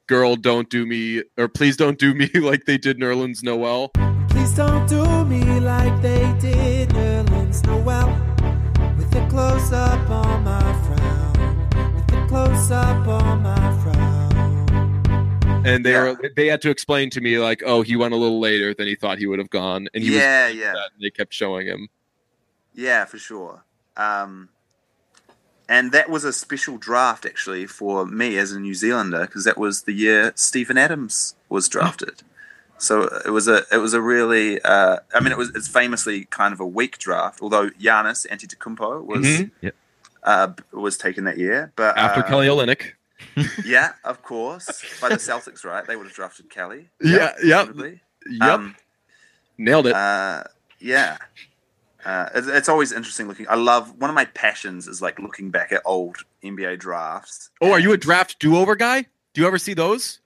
"Girl, 0.07 0.35
don't 0.35 0.67
do 0.67 0.87
me," 0.87 1.21
or 1.37 1.47
"Please 1.47 1.77
don't 1.77 1.99
do 1.99 2.15
me 2.15 2.27
like 2.33 2.65
they 2.65 2.79
did 2.79 2.97
Nerlens 2.97 3.43
Noel." 3.43 3.91
Please 4.31 4.53
don't 4.55 4.87
do 4.87 5.25
me 5.25 5.59
like 5.59 6.01
they 6.01 6.33
did 6.39 6.89
Nerlens 6.89 7.65
Noel. 7.65 8.09
With 8.97 9.13
a 9.15 9.27
close 9.29 9.71
up 9.71 10.09
on 10.09 10.43
my 10.43 10.61
frown. 10.85 11.95
With 11.95 12.13
a 12.13 12.25
close 12.27 12.71
up 12.71 13.07
on 13.07 13.43
my 13.43 13.83
frown. 13.83 15.65
And 15.65 15.85
they 15.85 15.93
were 15.93 16.17
they 16.35 16.47
had 16.47 16.61
to 16.63 16.69
explain 16.69 17.09
to 17.11 17.21
me 17.21 17.37
like, 17.37 17.61
"Oh, 17.65 17.81
he 17.83 17.95
went 17.95 18.13
a 18.13 18.17
little 18.17 18.39
later 18.39 18.73
than 18.73 18.87
he 18.87 18.95
thought 18.95 19.19
he 19.19 19.27
would 19.27 19.37
have 19.37 19.51
gone," 19.51 19.89
and 19.93 20.03
he 20.03 20.15
Yeah, 20.15 20.47
was 20.47 20.55
yeah. 20.55 20.69
upset, 20.71 20.91
and 20.95 21.03
they 21.03 21.09
kept 21.11 21.33
showing 21.33 21.67
him. 21.67 21.89
Yeah, 22.73 23.05
for 23.05 23.19
sure. 23.19 23.63
Um, 23.95 24.49
and 25.69 25.91
that 25.91 26.09
was 26.09 26.23
a 26.23 26.33
special 26.33 26.77
draft 26.77 27.25
actually 27.25 27.67
for 27.67 28.05
me 28.07 28.37
as 28.37 28.51
a 28.51 28.59
New 28.59 28.73
Zealander 28.73 29.21
because 29.21 29.43
that 29.43 29.57
was 29.57 29.83
the 29.83 29.93
year 29.93 30.31
Steven 30.35 30.77
Adams 30.77 31.35
was 31.47 31.69
drafted. 31.69 32.23
So 32.81 33.03
it 33.25 33.29
was 33.29 33.47
a 33.47 33.63
it 33.71 33.77
was 33.77 33.93
a 33.93 34.01
really 34.01 34.59
uh, 34.61 34.97
I 35.13 35.19
mean 35.19 35.31
it 35.31 35.37
was 35.37 35.49
it's 35.55 35.67
famously 35.67 36.25
kind 36.25 36.51
of 36.53 36.59
a 36.59 36.65
weak 36.65 36.97
draft 36.97 37.39
although 37.41 37.69
Giannis 37.69 38.25
Antetokounmpo 38.27 39.05
was 39.05 39.25
Mhm. 39.25 39.51
Yep. 39.61 39.75
uh, 40.23 40.47
was 40.73 40.97
taken 40.97 41.23
that 41.25 41.37
year 41.37 41.71
but 41.75 41.95
After 41.97 42.21
uh, 42.21 42.27
Kelly 42.27 42.47
Olynyk. 42.47 42.93
yeah 43.65 43.93
of 44.03 44.23
course 44.31 44.83
by 44.99 45.09
the 45.09 45.15
Celtics 45.17 45.63
right 45.63 45.85
they 45.85 45.95
would 45.95 46.07
have 46.07 46.15
drafted 46.15 46.49
Kelly 46.49 46.89
Yeah, 46.99 47.33
yep. 47.43 47.69
Yep. 48.25 48.41
Um, 48.41 48.75
Nailed 49.59 49.85
it. 49.87 49.93
uh, 49.93 50.43
yeah. 50.79 51.17
Uh, 52.03 52.29
it's, 52.33 52.47
it's 52.47 52.69
always 52.69 52.91
interesting 52.91 53.27
looking. 53.27 53.45
I 53.47 53.53
love 53.53 53.93
one 53.99 54.09
of 54.09 54.15
my 54.15 54.25
passions 54.25 54.87
is 54.87 55.03
like 55.03 55.19
looking 55.19 55.51
back 55.51 55.71
at 55.71 55.83
old 55.85 56.17
NBA 56.43 56.79
drafts. 56.79 57.51
oh, 57.61 57.71
are 57.71 57.79
you 57.79 57.91
a 57.93 57.97
draft 57.97 58.39
do 58.39 58.57
over 58.57 58.75
guy? 58.75 59.05
Do 59.35 59.41
you 59.41 59.45
ever 59.45 59.59
see 59.59 59.75
those? 59.75 60.19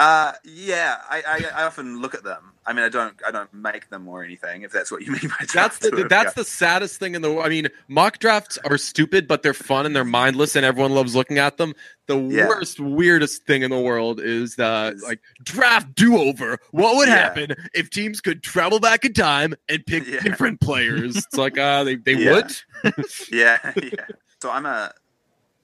Uh, 0.00 0.32
yeah, 0.44 0.96
I, 1.10 1.22
I, 1.28 1.60
I 1.60 1.64
often 1.64 2.00
look 2.00 2.14
at 2.14 2.24
them. 2.24 2.52
I 2.64 2.72
mean, 2.72 2.84
I 2.86 2.88
don't 2.88 3.14
I 3.26 3.30
don't 3.30 3.52
make 3.52 3.90
them 3.90 4.08
or 4.08 4.24
anything. 4.24 4.62
If 4.62 4.72
that's 4.72 4.90
what 4.90 5.02
you 5.02 5.12
mean 5.12 5.28
by 5.28 5.44
That's 5.52 5.78
the 5.78 6.06
that's 6.08 6.32
the 6.32 6.44
saddest 6.44 6.98
thing 6.98 7.14
in 7.14 7.20
the 7.20 7.30
world. 7.30 7.44
I 7.44 7.50
mean, 7.50 7.68
mock 7.86 8.18
drafts 8.18 8.56
are 8.64 8.78
stupid, 8.78 9.28
but 9.28 9.42
they're 9.42 9.52
fun 9.52 9.84
and 9.84 9.94
they're 9.94 10.04
mindless, 10.06 10.56
and 10.56 10.64
everyone 10.64 10.92
loves 10.92 11.14
looking 11.14 11.36
at 11.36 11.58
them. 11.58 11.74
The 12.06 12.16
Yeah. 12.16 12.48
worst, 12.48 12.80
weirdest 12.80 13.44
thing 13.44 13.60
in 13.62 13.70
the 13.70 13.78
world 13.78 14.20
is 14.20 14.58
uh, 14.58 14.94
like 15.02 15.20
draft 15.42 15.94
do 15.94 16.16
over. 16.16 16.58
What 16.70 16.96
would 16.96 17.08
Yeah. 17.08 17.16
happen 17.16 17.54
if 17.74 17.90
teams 17.90 18.22
could 18.22 18.42
travel 18.42 18.80
back 18.80 19.04
in 19.04 19.12
time 19.12 19.54
and 19.68 19.84
pick 19.84 20.06
Yeah. 20.06 20.20
different 20.20 20.62
players? 20.62 21.14
It's 21.16 21.36
like 21.36 21.58
uh, 21.58 21.84
they 21.84 21.96
they 21.96 22.14
would. 22.30 22.50
yeah, 23.30 23.58
yeah. 23.76 24.06
So 24.40 24.50
I'm 24.50 24.64
a 24.64 24.92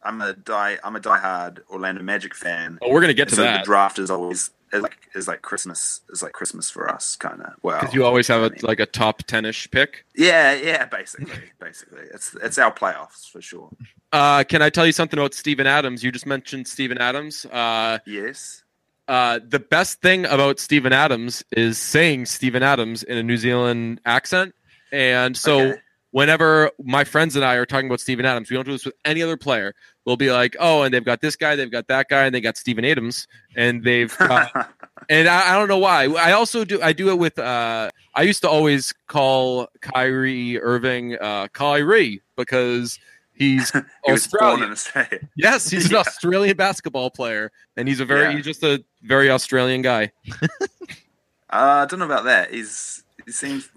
I'm 0.07 0.21
a 0.23 0.33
die 0.33 0.79
I'm 0.85 0.97
a 0.97 1.01
diehard 1.01 1.59
Orlando 1.71 2.03
Magic 2.03 2.35
fan. 2.35 2.79
Oh, 2.83 2.91
we're 2.93 3.01
gonna 3.01 3.15
get 3.15 3.29
to 3.31 3.35
so 3.37 3.43
that 3.43 3.61
the 3.61 3.65
draft 3.65 3.99
is 3.99 4.11
always 4.11 4.51
is 4.73 4.83
like 4.83 4.97
is 5.15 5.29
like 5.29 5.43
Christmas 5.43 6.01
is 6.11 6.23
like 6.23 6.33
Christmas 6.33 6.71
for 6.71 6.91
us, 6.91 7.17
kind 7.17 7.41
of. 7.43 7.55
Well, 7.63 7.79
because 7.81 7.95
you 7.95 8.05
always 8.05 8.27
have 8.29 8.43
I 8.43 8.49
mean- 8.51 8.59
like 8.63 8.81
a 8.81 8.87
top 8.87 9.23
ten-ish 9.25 9.71
pick. 9.71 10.05
Yeah, 10.15 10.53
yeah, 10.55 10.85
basically, 10.87 11.35
basically, 11.61 12.03
it's 12.15 12.35
it's 12.43 12.59
our 12.59 12.73
playoffs 12.73 13.31
for 13.31 13.41
sure. 13.43 13.71
Uh, 14.13 14.45
can 14.45 14.63
I 14.63 14.71
tell 14.71 14.87
you 14.87 14.93
something 14.93 15.19
about 15.19 15.35
Steven 15.35 15.67
Adams? 15.67 16.03
You 16.03 16.11
just 16.13 16.27
mentioned 16.27 16.67
Steven 16.69 16.99
Adams. 16.99 17.45
Uh, 17.47 17.99
Yes. 18.07 18.63
uh, 19.09 19.41
the 19.47 19.59
best 19.61 20.01
thing 20.01 20.25
about 20.27 20.59
Steven 20.59 20.93
Adams 20.93 21.45
is 21.53 21.79
saying 21.79 22.27
Steven 22.27 22.63
Adams 22.63 23.03
in 23.03 23.19
a 23.19 23.23
New 23.23 23.37
Zealand 23.37 24.01
accent. 24.07 24.55
And 24.93 25.37
so 25.37 25.61
Okay. 25.61 25.81
Whenever 26.17 26.71
my 26.83 27.05
friends 27.05 27.37
and 27.37 27.45
I 27.45 27.57
are 27.57 27.67
talking 27.67 27.89
about 27.89 28.01
Steven 28.01 28.25
Adams, 28.25 28.49
we 28.49 28.57
don't 28.57 28.65
do 28.65 28.73
this 28.73 28.87
with 28.87 28.95
any 29.05 29.23
other 29.23 29.37
player. 29.37 29.75
We'll 30.07 30.17
be 30.17 30.33
like, 30.33 30.57
oh, 30.59 30.81
and 30.81 30.95
they've 30.95 31.05
got 31.05 31.21
this 31.21 31.37
guy, 31.37 31.57
they've 31.57 31.71
got 31.71 31.89
that 31.89 32.09
guy, 32.09 32.25
and 32.25 32.35
they 32.35 32.41
got 32.41 32.57
Steven 32.57 32.87
Adams, 32.87 33.29
and 33.55 33.85
they've 33.85 34.17
got, 34.19 34.73
and 35.11 35.29
I, 35.29 35.53
I 35.53 35.59
don't 35.59 35.69
know 35.69 35.77
why. 35.77 36.05
I 36.07 36.33
also 36.33 36.65
do 36.65 36.81
I 36.81 36.95
do 36.95 37.11
it 37.11 37.19
with 37.19 37.39
uh, 37.39 37.91
I 38.15 38.23
used 38.23 38.41
to 38.43 38.49
always 38.49 38.95
call 39.09 39.69
Kyrie 39.83 40.59
Irving 40.59 41.19
uh, 41.21 41.49
Kyrie 41.49 42.23
because 42.35 42.99
he's 43.35 43.71
he 44.07 44.13
Australian. 44.13 44.75
Yes, 45.37 45.69
he's 45.69 45.91
an 45.91 45.97
Australian 45.97 46.57
basketball 46.57 47.11
player, 47.11 47.53
and 47.77 47.87
he's 47.89 48.01
a 48.01 48.07
very 48.07 48.23
Yeah. 48.31 48.37
he's 48.37 48.45
just 48.47 48.63
a 48.63 48.83
very 49.03 49.29
Australian 49.29 49.83
guy. 49.83 50.13
Uh, 50.33 51.85
I 51.85 51.85
don't 51.85 51.99
know 51.99 52.07
about 52.07 52.25
that. 52.25 52.55
He's 52.55 53.05
he 53.27 53.33
seems 53.33 53.69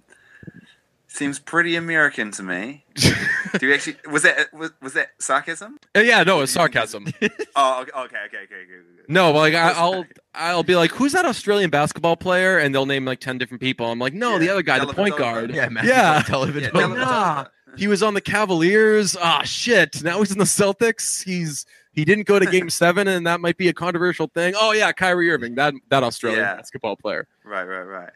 seems 1.19 1.37
pretty 1.37 1.75
American 1.75 2.31
to 2.31 2.41
me. 2.43 2.85
Do 2.95 3.67
you 3.67 3.73
actually 3.73 3.97
was 4.09 4.23
that 4.23 4.51
was, 4.53 4.71
was 4.81 4.93
that 4.93 5.09
sarcasm? 5.19 5.77
Uh, 5.95 5.99
yeah, 5.99 6.23
no, 6.23 6.41
it's 6.41 6.51
sarcasm. 6.53 7.05
Oh, 7.55 7.81
okay, 7.81 7.91
okay, 7.93 8.05
okay, 8.05 8.17
okay. 8.25 8.37
okay, 8.43 8.63
okay. 8.63 9.03
no, 9.09 9.31
like 9.31 9.53
I, 9.53 9.71
I'll 9.71 10.05
I'll 10.33 10.63
be 10.63 10.75
like, 10.77 10.91
who's 10.91 11.11
that 11.11 11.25
Australian 11.25 11.69
basketball 11.69 12.15
player? 12.15 12.57
And 12.57 12.73
they'll 12.73 12.85
name 12.85 13.03
like 13.05 13.19
ten 13.19 13.37
different 13.37 13.59
people. 13.61 13.91
I'm 13.91 13.99
like, 13.99 14.13
no, 14.13 14.33
Yeah, 14.33 14.37
the 14.39 14.49
other 14.49 14.61
guy, 14.61 14.79
the 14.79 14.85
Dellavedova. 14.85 14.95
point 14.95 15.17
guard. 15.17 15.53
Yeah, 15.53 15.67
Matthew 15.69 15.91
Yeah. 15.91 16.21
Dellavedova. 16.23 16.73
Yeah, 16.73 16.87
nah, 17.03 17.45
he 17.77 17.87
was 17.87 18.01
on 18.01 18.13
the 18.13 18.21
Cavaliers. 18.21 19.17
Ah, 19.19 19.41
shit. 19.43 20.01
Now 20.03 20.19
he's 20.19 20.31
in 20.31 20.37
the 20.37 20.45
Celtics. 20.45 21.21
He's 21.23 21.65
he 21.91 22.05
didn't 22.05 22.27
go 22.27 22.39
to 22.39 22.45
Game 22.55 22.69
Seven, 22.69 23.07
and 23.09 23.27
that 23.27 23.41
might 23.41 23.57
be 23.57 23.67
a 23.67 23.73
controversial 23.73 24.27
thing. 24.27 24.53
Oh 24.57 24.71
yeah, 24.71 24.91
Kyrie 24.93 25.29
Irving, 25.31 25.55
that 25.55 25.73
that 25.89 26.03
Australian 26.03 26.41
Yeah. 26.41 26.55
basketball 26.55 26.95
player. 26.95 27.27
Right, 27.43 27.65
right, 27.65 27.81
right. 27.83 28.09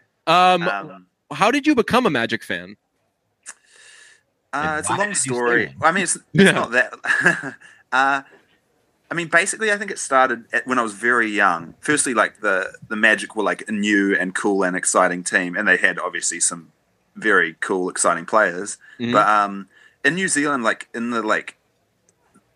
Um, 0.53 0.63
Um, 0.63 1.07
how 1.33 1.51
did 1.51 1.67
you 1.67 1.75
become 1.75 2.05
a 2.05 2.09
Magic 2.09 2.43
fan? 2.43 2.77
Uh, 4.53 4.75
it's 4.79 4.89
a 4.89 4.91
long 4.91 4.99
did 4.99 5.09
you 5.09 5.15
stay 5.15 5.29
story. 5.33 5.75
Well, 5.79 5.89
I 5.89 5.93
mean, 5.93 6.03
it's, 6.03 6.15
it's 6.15 6.25
Yeah. 6.33 6.51
not 6.51 6.71
that. 6.71 6.93
uh, 7.91 8.21
I 9.11 9.15
mean, 9.15 9.27
basically, 9.27 9.71
I 9.71 9.77
think 9.77 9.91
it 9.91 9.99
started 9.99 10.45
at, 10.53 10.65
when 10.65 10.79
I 10.79 10.81
was 10.83 10.93
very 10.93 11.29
young. 11.29 11.73
Firstly, 11.81 12.13
like 12.13 12.41
the 12.41 12.73
the 12.87 12.95
Magic 12.95 13.35
were 13.35 13.43
like 13.43 13.67
a 13.67 13.71
new 13.71 14.15
and 14.15 14.33
cool 14.33 14.63
and 14.63 14.75
exciting 14.75 15.23
team, 15.23 15.55
and 15.55 15.67
they 15.67 15.77
had 15.77 15.99
obviously 15.99 16.39
some 16.39 16.71
very 17.15 17.55
cool, 17.59 17.89
exciting 17.89 18.25
players. 18.25 18.77
Mhm. 18.99 19.11
But 19.11 19.27
um, 19.27 19.67
in 20.03 20.15
New 20.15 20.27
Zealand, 20.27 20.63
like 20.63 20.87
in 20.93 21.11
the 21.11 21.21
like 21.21 21.57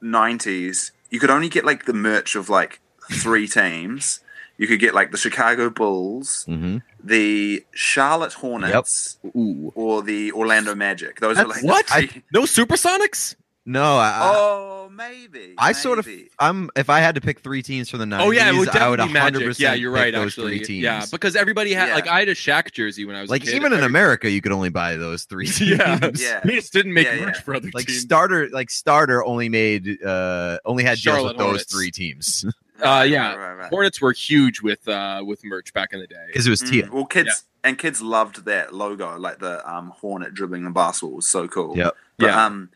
nineties, 0.02 0.92
you 1.10 1.20
could 1.20 1.30
only 1.30 1.50
get 1.50 1.66
like 1.66 1.86
the 1.86 1.94
merch 1.94 2.36
of 2.36 2.50
like 2.50 2.80
three 3.12 3.48
teams. 3.48 4.20
You 4.58 4.68
could 4.68 4.80
get 4.80 4.94
like 4.96 5.12
the 5.12 5.18
Chicago 5.18 5.70
Bulls, 5.70 6.46
Mhm. 6.50 6.82
the 7.04 7.64
Charlotte 7.74 8.34
Hornets, 8.34 9.20
Ooh. 9.36 9.72
or 9.76 10.02
the 10.02 10.32
Orlando 10.32 10.74
Magic. 10.74 11.20
Those 11.20 11.38
are 11.38 11.46
like 11.48 11.64
What? 11.64 11.86
the 11.88 12.08
three- 12.08 12.24
No 12.34 12.42
Supersonics? 12.44 13.36
No, 13.70 13.98
I, 13.98 14.32
Oh, 14.34 14.90
maybe. 14.90 15.54
I 15.58 15.74
sort 15.74 16.00
of. 16.00 16.08
I'm. 16.40 16.70
If 16.78 16.90
I 16.90 17.02
had 17.02 17.16
to 17.16 17.22
pick 17.22 17.42
three 17.42 17.62
teams 17.62 17.90
from 17.90 18.00
the 18.00 18.06
90s, 18.06 18.26
Oh 18.26 18.32
yeah, 18.32 18.50
it 18.50 18.58
would 18.58 18.70
I 18.70 18.88
would 18.90 18.96
definitely 18.96 19.20
100 19.20 19.32
be 19.40 19.40
Magic. 19.40 19.48
percent. 19.50 19.60
Yeah, 19.60 19.74
you're 19.74 19.92
right. 19.92 20.14
Those 20.14 20.28
Actually, 20.28 20.58
three 20.60 20.66
teams. 20.68 20.84
yeah, 20.84 21.06
because 21.12 21.36
everybody 21.36 21.74
had 21.74 21.90
Yeah. 21.90 21.96
like 21.96 22.08
I 22.08 22.20
had 22.20 22.30
a 22.30 22.34
Shaq 22.34 22.72
jersey 22.72 23.04
when 23.04 23.18
I 23.18 23.22
was 23.22 23.30
a 23.30 23.34
like 23.34 23.44
kid. 23.44 23.56
even 23.56 23.74
in 23.74 23.80
Every- 23.80 23.88
America, 23.88 24.30
you 24.32 24.40
could 24.42 24.54
only 24.54 24.70
buy 24.70 24.96
those 24.96 25.26
three 25.26 25.48
teams. 25.50 25.70
Yeah, 25.80 26.00
Yeah. 26.16 26.40
we 26.46 26.56
just 26.56 26.72
didn't 26.72 26.94
make 26.94 27.08
Yeah, 27.08 27.20
merch 27.26 27.36
yeah. 27.36 27.42
for 27.42 27.56
other 27.56 27.70
like 27.74 27.88
teams. 27.88 28.00
starter, 28.00 28.48
like 28.54 28.70
starter 28.70 29.22
only 29.26 29.50
made 29.50 30.02
uh 30.02 30.60
only 30.64 30.84
had 30.84 30.92
deals 30.92 31.02
Charlotte 31.02 31.28
with 31.34 31.38
those 31.38 31.46
Hornets. 31.48 31.74
three 31.74 31.92
teams 31.92 32.46
Uh, 32.82 33.04
yeah, 33.04 33.30
Right, 33.34 33.38
right, 33.38 33.54
right. 33.56 33.70
Hornets 33.70 34.00
were 34.02 34.12
huge 34.14 34.62
with 34.62 34.88
uh, 34.88 35.24
with 35.26 35.44
merch 35.44 35.74
back 35.74 35.94
in 35.94 36.00
the 36.00 36.08
day. 36.08 36.26
because 36.28 36.48
it 36.48 36.50
was 36.50 36.62
Mm, 36.62 36.90
Well, 36.90 37.06
kids 37.06 37.44
and 37.64 37.78
kids 37.78 38.02
loved 38.02 38.46
that 38.46 38.74
logo, 38.74 39.18
like 39.18 39.40
the 39.40 39.68
um, 39.70 39.90
hornet 40.02 40.34
dribbling 40.34 40.64
the 40.64 40.70
basketball 40.70 41.16
was 41.16 41.28
so 41.28 41.48
cool. 41.48 41.76
Yep. 41.78 41.96
But, 42.18 42.26
Yeah. 42.26 42.46
Um, 42.46 42.70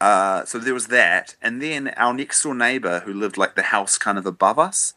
uh, 0.00 0.44
so 0.46 0.58
there 0.58 0.72
was 0.72 0.86
that, 0.86 1.36
and 1.42 1.60
then 1.60 1.88
our 1.88 2.14
next 2.14 2.42
door 2.42 2.54
neighbor, 2.54 3.00
who 3.00 3.12
lived 3.12 3.36
like 3.36 3.54
the 3.54 3.64
house 3.64 3.98
kind 3.98 4.16
of 4.16 4.24
above 4.24 4.58
us, 4.58 4.94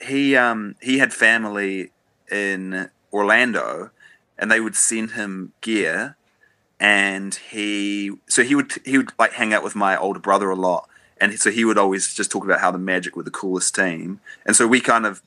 he 0.00 0.36
um, 0.36 0.74
he 0.80 0.98
had 0.98 1.12
family 1.12 1.90
in 2.30 2.88
Orlando, 3.12 3.90
and 4.38 4.50
they 4.50 4.60
would 4.60 4.74
send 4.76 5.10
him 5.12 5.52
gear, 5.60 6.16
and 6.80 7.34
he 7.34 8.12
so 8.26 8.42
he 8.42 8.54
would 8.54 8.72
he 8.86 8.96
would 8.96 9.10
like 9.18 9.32
hang 9.32 9.52
out 9.52 9.62
with 9.62 9.74
my 9.74 9.96
older 9.98 10.20
brother 10.20 10.48
a 10.48 10.56
lot, 10.56 10.88
and 11.20 11.38
so 11.38 11.50
he 11.50 11.64
would 11.64 11.78
always 11.78 12.14
just 12.14 12.30
talk 12.30 12.44
about 12.44 12.60
how 12.60 12.70
the 12.70 12.78
Magic 12.78 13.16
were 13.16 13.22
the 13.22 13.30
coolest 13.30 13.74
team, 13.74 14.20
and 14.46 14.54
so 14.54 14.66
we 14.66 14.80
kind 14.80 15.06
of 15.06 15.22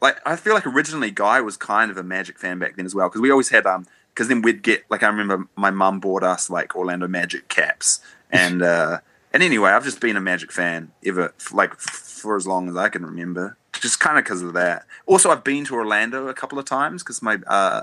like 0.00 0.20
I 0.26 0.36
feel 0.36 0.54
like 0.54 0.66
originally 0.66 1.10
Guy 1.10 1.40
was 1.40 1.56
kind 1.56 1.90
of 1.90 1.96
a 1.96 2.02
Magic 2.02 2.38
fan 2.38 2.58
back 2.58 2.76
then 2.76 2.86
as 2.86 2.94
well 2.94 3.08
because 3.08 3.20
we 3.20 3.30
always 3.30 3.50
had 3.50 3.66
um 3.66 3.86
because 4.14 4.28
then 4.28 4.42
we'd 4.42 4.62
get 4.62 4.84
like 4.90 5.02
I 5.02 5.08
remember 5.08 5.46
my 5.56 5.70
mum 5.70 6.00
bought 6.00 6.22
us 6.22 6.50
like 6.50 6.74
Orlando 6.74 7.08
Magic 7.08 7.48
caps 7.48 8.00
and 8.30 8.62
uh 8.62 8.98
and 9.32 9.42
anyway 9.42 9.70
I've 9.70 9.84
just 9.84 10.00
been 10.00 10.16
a 10.16 10.20
Magic 10.20 10.52
fan 10.52 10.92
ever 11.04 11.34
like 11.52 11.74
for 11.78 12.36
as 12.36 12.46
long 12.46 12.68
as 12.68 12.76
I 12.76 12.88
can 12.88 13.04
remember 13.04 13.56
just 13.80 14.00
kind 14.00 14.18
of 14.18 14.24
because 14.24 14.42
of 14.42 14.52
that. 14.54 14.84
Also 15.06 15.30
I've 15.30 15.44
been 15.44 15.64
to 15.66 15.74
Orlando 15.74 16.28
a 16.28 16.34
couple 16.34 16.58
of 16.58 16.64
times 16.64 17.02
because 17.02 17.22
my 17.22 17.38
uh 17.46 17.82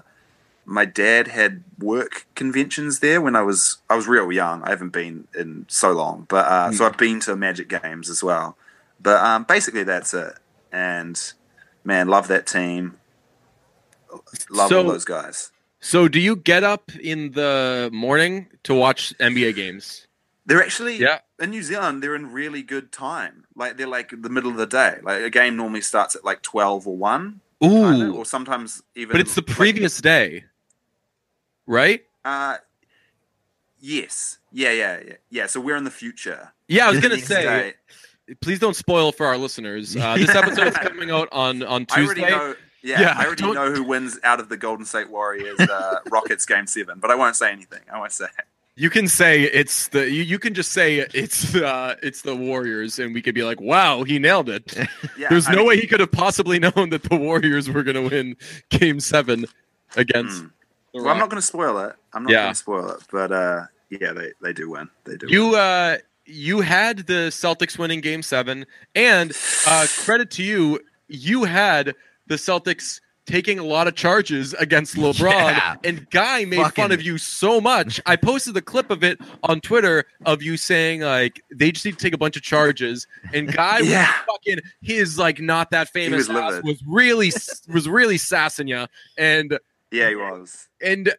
my 0.69 0.83
dad 0.85 1.29
had 1.29 1.63
work 1.79 2.27
conventions 2.35 2.99
there 2.99 3.21
when 3.21 3.35
I 3.35 3.41
was 3.41 3.77
I 3.89 3.95
was 3.95 4.05
real 4.07 4.31
young. 4.31 4.61
I 4.63 4.69
haven't 4.71 4.89
been 4.89 5.27
in 5.33 5.65
so 5.69 5.93
long, 5.93 6.25
but 6.27 6.45
uh, 6.45 6.71
so 6.73 6.85
I've 6.85 6.97
been 6.97 7.19
to 7.21 7.35
Magic 7.37 7.69
games 7.69 8.09
as 8.09 8.21
well. 8.21 8.57
But 9.01 9.23
um, 9.23 9.43
basically, 9.45 9.83
that's 9.83 10.13
it. 10.13 10.33
And 10.71 11.15
man, 11.85 12.07
love 12.09 12.27
that 12.27 12.45
team. 12.45 12.97
Love 14.49 14.69
So- 14.69 14.77
all 14.79 14.83
those 14.91 15.05
guys. 15.05 15.51
So, 15.79 16.07
do 16.07 16.19
you 16.19 16.35
get 16.35 16.63
up 16.63 16.91
in 16.95 17.31
the 17.33 17.89
morning 17.93 18.47
to 18.63 18.73
watch 18.73 19.13
NBA 19.19 19.55
games? 19.55 20.07
They're 20.47 20.61
actually 20.63 20.97
Yeah. 20.97 21.19
in 21.39 21.51
New 21.51 21.61
Zealand. 21.61 22.01
They're 22.01 22.15
in 22.15 22.31
really 22.31 22.63
good 22.63 22.91
time. 22.91 23.45
Like 23.55 23.77
they're 23.77 23.85
like 23.87 24.09
the 24.09 24.29
middle 24.29 24.49
of 24.49 24.57
the 24.57 24.65
day. 24.65 24.97
Like 25.03 25.21
a 25.21 25.29
game 25.29 25.55
normally 25.55 25.81
starts 25.81 26.15
at 26.15 26.25
like 26.25 26.41
twelve 26.41 26.87
or 26.87 26.97
one, 26.97 27.41
Ooh, 27.63 28.11
or 28.13 28.25
sometimes 28.25 28.81
even. 28.95 29.11
but 29.11 29.21
it's 29.21 29.35
the 29.35 29.43
like- 29.47 29.55
previous 29.55 30.01
day, 30.01 30.45
right? 31.67 32.03
uh, 32.25 32.57
yes. 33.79 34.37
Yeah. 34.51 34.71
Yeah. 34.71 34.99
Yeah. 35.05 35.13
Yeah. 35.29 35.45
So 35.47 35.59
we're 35.61 35.75
in 35.77 35.83
the 35.83 35.91
future. 35.91 36.51
Yeah, 36.67 36.87
I 36.87 36.91
was 36.91 36.99
gonna 36.99 37.17
say. 37.19 37.43
day- 37.43 37.73
Please 38.41 38.59
don't 38.59 38.75
spoil 38.75 39.13
for 39.13 39.25
our 39.25 39.37
listeners. 39.37 39.95
Uh, 39.95 40.17
this 40.17 40.29
episode 40.35 40.67
is 40.67 40.77
coming 40.77 41.11
out 41.11 41.29
on 41.31 41.63
on 41.63 41.85
I 41.91 42.03
already 42.03 42.21
Tuesday. 42.21 42.35
know. 42.35 42.55
Yeah, 42.83 43.01
Yeah, 43.01 43.13
I 43.17 43.25
already 43.25 43.41
don't- 43.43 43.55
know 43.55 43.71
who 43.71 43.83
wins 43.83 44.19
out 44.23 44.39
of 44.39 44.49
the 44.49 44.57
Golden 44.57 44.85
State 44.85 45.09
Warriors 45.09 45.59
uh, 45.59 45.99
Rockets 46.11 46.45
game 46.45 46.67
seven, 46.67 46.99
but 46.99 47.09
I 47.11 47.15
won't 47.15 47.35
say 47.35 47.51
anything. 47.51 47.81
I 47.91 47.97
won't 47.99 48.11
say. 48.11 48.25
it. 48.25 48.45
You 48.75 48.89
can 48.91 49.07
say 49.07 49.41
it's 49.43 49.87
the 49.87 50.09
you, 50.11 50.21
you 50.23 50.37
can 50.39 50.53
just 50.53 50.71
say 50.71 50.99
it's 51.13 51.55
uh 51.55 51.95
it's 52.03 52.21
the 52.21 52.35
Warriors, 52.35 52.99
and 52.99 53.13
we 53.13 53.21
could 53.21 53.33
be 53.33 53.43
like, 53.43 53.59
wow, 53.61 54.03
he 54.03 54.19
nailed 54.19 54.49
it. 54.49 54.75
Yeah, 55.17 55.29
There's 55.29 55.47
I 55.47 55.53
no 55.53 55.59
mean, 55.59 55.67
way 55.69 55.77
he 55.79 55.87
could 55.87 55.99
have 56.01 56.11
possibly 56.11 56.59
known 56.59 56.89
that 56.91 57.03
the 57.03 57.15
Warriors 57.15 57.69
were 57.69 57.81
gonna 57.83 58.03
win 58.03 58.35
Game 58.69 58.99
Seven 58.99 59.45
against. 59.95 60.43
Mm. 60.43 60.51
The 60.97 61.03
Well, 61.03 61.13
I'm 61.13 61.19
not 61.19 61.29
going 61.29 61.41
to 61.41 61.45
spoil 61.47 61.77
it. 61.79 61.95
I'm 62.13 62.23
not 62.23 62.31
Yeah. 62.31 62.41
going 62.43 62.53
to 62.53 62.55
spoil 62.59 62.89
it, 62.91 63.03
but 63.11 63.31
uh, 63.31 63.63
yeah, 63.89 64.13
they, 64.13 64.31
they 64.41 64.53
do 64.53 64.69
win. 64.71 64.89
They 65.05 65.17
do. 65.17 65.27
You 65.29 65.49
win. 65.51 65.55
uh 65.59 65.97
you 66.29 66.59
had 66.59 67.07
the 67.07 67.29
Celtics 67.31 67.77
winning 67.79 68.01
game 68.01 68.21
seven, 68.21 68.65
and 68.95 69.31
uh 69.65 69.87
credit 69.99 70.29
to 70.31 70.43
you, 70.43 70.79
you 71.07 71.45
had 71.45 71.95
the 72.27 72.35
Celtics 72.35 72.99
taking 73.25 73.59
a 73.59 73.63
lot 73.63 73.87
of 73.87 73.95
charges 73.95 74.53
against 74.53 74.95
LeBron. 74.97 75.31
Yeah. 75.31 75.75
And 75.83 76.09
Guy 76.11 76.45
made 76.45 76.73
fun 76.73 76.91
of 76.93 77.01
you 77.01 77.17
so 77.17 77.59
much. 77.61 77.99
I 78.05 78.15
posted 78.15 78.53
the 78.53 78.61
clip 78.61 78.89
of 78.89 79.03
it 79.03 79.19
on 79.43 79.59
Twitter 79.61 80.05
of 80.25 80.41
you 80.41 80.55
saying 80.57 81.01
like 81.01 81.41
they 81.53 81.71
just 81.73 81.85
need 81.85 81.91
to 81.93 81.97
take 81.97 82.13
a 82.13 82.17
bunch 82.17 82.35
of 82.37 82.41
charges. 82.41 83.05
And 83.33 83.51
Guy 83.53 83.79
Yeah. 83.79 84.07
was 84.07 84.37
fucking 84.37 84.59
his 84.81 85.17
like 85.17 85.39
not 85.41 85.71
that 85.71 85.89
famous 85.89 86.27
was 86.29 86.37
ass 86.37 86.63
was 86.63 86.81
really 86.87 87.31
was 87.73 87.87
really 87.87 88.17
sassing 88.17 88.67
you. 88.67 88.85
And 89.17 89.59
yeah, 89.91 90.09
he 90.09 90.15
was. 90.15 90.67
and 90.81 91.13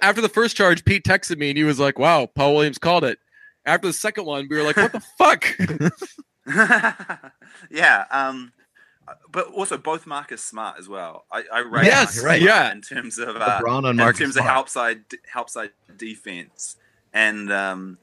after 0.00 0.20
the 0.20 0.28
first 0.28 0.56
charge, 0.56 0.84
Pete 0.84 1.04
texted 1.04 1.36
me 1.38 1.50
and 1.50 1.58
he 1.58 1.64
was 1.64 1.78
like, 1.78 1.98
"Wow, 1.98 2.26
Paul 2.26 2.54
Williams 2.54 2.78
called 2.78 3.04
it." 3.04 3.18
After 3.66 3.86
the 3.88 3.92
second 3.92 4.24
one, 4.24 4.46
we 4.50 4.56
were 4.56 4.62
like, 4.62 4.76
"What 4.76 4.92
the 4.92 5.00
fuck?" 5.18 5.44
yeah. 7.70 8.04
Um, 8.10 8.52
but 9.30 9.48
also 9.48 9.76
both 9.76 10.06
Marcus 10.06 10.42
Smart 10.42 10.76
as 10.78 10.88
well. 10.88 11.24
I, 11.32 11.42
I 11.52 11.58
rate 11.60 11.86
Yes, 11.86 12.22
right. 12.22 12.40
Yeah. 12.40 12.70
in 12.72 12.80
terms 12.80 13.18
of 13.18 13.36
uh, 13.36 13.60
LeBron 13.60 13.84
on 13.84 13.98
in 14.00 14.14
terms 14.14 14.34
Smart. 14.34 14.36
of 14.36 14.44
help 14.44 14.68
side 14.68 15.00
help 15.32 15.50
side 15.50 15.70
defense 15.96 16.76
and 17.12 17.50
um, 17.52 17.98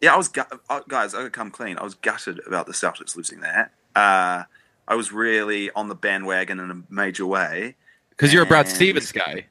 yeah, 0.00 0.12
I 0.14 0.16
was 0.16 0.26
gut- 0.28 0.52
uh, 0.68 0.80
guys. 0.88 1.14
I 1.14 1.18
gotta 1.18 1.30
come 1.30 1.50
clean. 1.52 1.78
I 1.78 1.84
was 1.84 1.94
gutted 1.94 2.40
about 2.46 2.66
the 2.66 2.72
Celtics 2.72 3.14
losing 3.16 3.40
that. 3.40 3.72
Uh, 3.94 4.42
I 4.88 4.94
was 4.96 5.12
really 5.12 5.70
on 5.70 5.88
the 5.88 5.94
bandwagon 5.94 6.58
in 6.58 6.70
a 6.72 6.82
major 6.92 7.24
way. 7.24 7.76
Because 8.16 8.32
you're 8.32 8.44
a 8.44 8.46
Brad 8.46 8.68
Stevens 8.68 9.12
guy. 9.12 9.46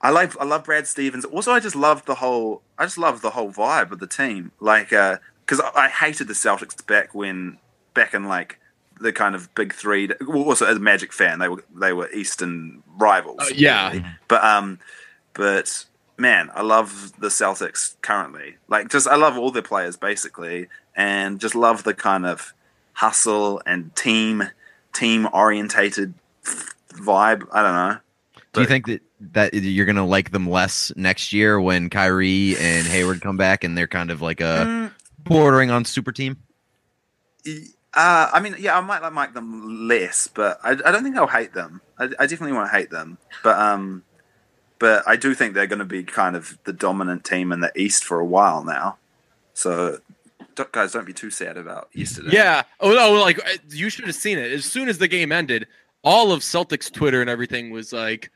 I 0.00 0.10
like 0.10 0.38
I 0.40 0.44
love 0.44 0.64
Brad 0.64 0.86
Stevens. 0.86 1.24
Also, 1.24 1.52
I 1.52 1.60
just 1.60 1.76
love 1.76 2.04
the 2.04 2.16
whole. 2.16 2.62
I 2.78 2.84
just 2.84 2.98
love 2.98 3.20
the 3.20 3.30
whole 3.30 3.50
vibe 3.50 3.90
of 3.90 3.98
the 3.98 4.06
team. 4.06 4.52
Like, 4.60 4.90
because 4.90 5.60
I, 5.60 5.70
I 5.74 5.88
hated 5.88 6.28
the 6.28 6.34
Celtics 6.34 6.86
back 6.86 7.14
when 7.14 7.58
back 7.94 8.14
in 8.14 8.24
like 8.24 8.60
the 9.00 9.12
kind 9.12 9.34
of 9.34 9.52
big 9.54 9.72
three. 9.72 10.08
Also, 10.28 10.66
as 10.66 10.76
a 10.76 10.80
Magic 10.80 11.12
fan, 11.12 11.40
they 11.40 11.48
were 11.48 11.64
they 11.74 11.92
were 11.92 12.08
Eastern 12.10 12.82
rivals. 12.96 13.40
Uh, 13.40 13.50
yeah. 13.54 13.88
really. 13.88 14.04
but 14.28 14.44
um, 14.44 14.78
but 15.34 15.84
man, 16.16 16.50
I 16.54 16.62
love 16.62 17.12
the 17.18 17.28
Celtics 17.28 17.96
currently. 18.02 18.56
Like, 18.68 18.90
just 18.90 19.08
I 19.08 19.16
love 19.16 19.36
all 19.36 19.50
their 19.50 19.62
players 19.62 19.96
basically, 19.96 20.68
and 20.94 21.40
just 21.40 21.56
love 21.56 21.82
the 21.82 21.94
kind 21.94 22.24
of 22.24 22.54
hustle 22.92 23.62
and 23.66 23.94
team 23.96 24.44
team 24.92 25.28
orientated 25.32 26.14
vibe. 26.94 27.46
I 27.52 27.62
don't 27.62 27.74
know. 27.74 27.98
Do 28.52 28.60
you 28.62 28.66
think 28.66 28.86
that 28.86 29.02
that 29.32 29.54
you're 29.54 29.86
gonna 29.86 30.06
like 30.06 30.30
them 30.30 30.48
less 30.48 30.92
next 30.96 31.32
year 31.32 31.60
when 31.60 31.90
Kyrie 31.90 32.56
and 32.58 32.86
Hayward 32.86 33.20
come 33.20 33.36
back 33.36 33.64
and 33.64 33.76
they're 33.76 33.86
kind 33.86 34.10
of 34.10 34.22
like 34.22 34.40
a 34.40 34.66
Mm, 34.66 34.90
bordering 35.24 35.70
on 35.70 35.84
super 35.84 36.12
team? 36.12 36.38
Uh, 37.94 38.30
I 38.32 38.40
mean, 38.40 38.54
yeah, 38.58 38.76
I 38.76 38.80
might 38.80 39.02
like 39.02 39.14
like 39.14 39.34
them 39.34 39.88
less, 39.88 40.28
but 40.28 40.58
I, 40.62 40.72
I 40.72 40.92
don't 40.92 41.02
think 41.02 41.16
I'll 41.16 41.26
hate 41.26 41.54
them. 41.54 41.80
I, 41.98 42.04
I 42.18 42.26
definitely 42.26 42.52
won't 42.52 42.70
hate 42.70 42.90
them, 42.90 43.18
but 43.42 43.58
um, 43.58 44.04
but 44.78 45.02
I 45.06 45.16
do 45.16 45.34
think 45.34 45.54
they're 45.54 45.66
going 45.66 45.78
to 45.80 45.84
be 45.84 46.04
kind 46.04 46.36
of 46.36 46.58
the 46.64 46.72
dominant 46.72 47.24
team 47.24 47.50
in 47.50 47.60
the 47.60 47.72
East 47.74 48.04
for 48.04 48.20
a 48.20 48.24
while 48.24 48.62
now. 48.62 48.98
So, 49.54 49.98
guys, 50.70 50.92
don't 50.92 51.06
be 51.06 51.12
too 51.12 51.30
sad 51.30 51.56
about 51.56 51.88
yesterday. 51.92 52.30
Yeah. 52.32 52.62
Oh 52.78 52.92
no, 52.92 53.20
like 53.20 53.38
uh, 53.38 53.56
you 53.70 53.90
should 53.90 54.06
have 54.06 54.14
seen 54.14 54.38
it. 54.38 54.52
As 54.52 54.64
soon 54.64 54.88
as 54.88 54.98
the 54.98 55.08
game 55.08 55.32
ended, 55.32 55.66
all 56.08 56.32
of 56.32 56.40
Celtics 56.40 56.90
Twitter 56.90 57.20
and 57.20 57.28
everything 57.28 57.70
was 57.70 57.92
like, 57.92 58.30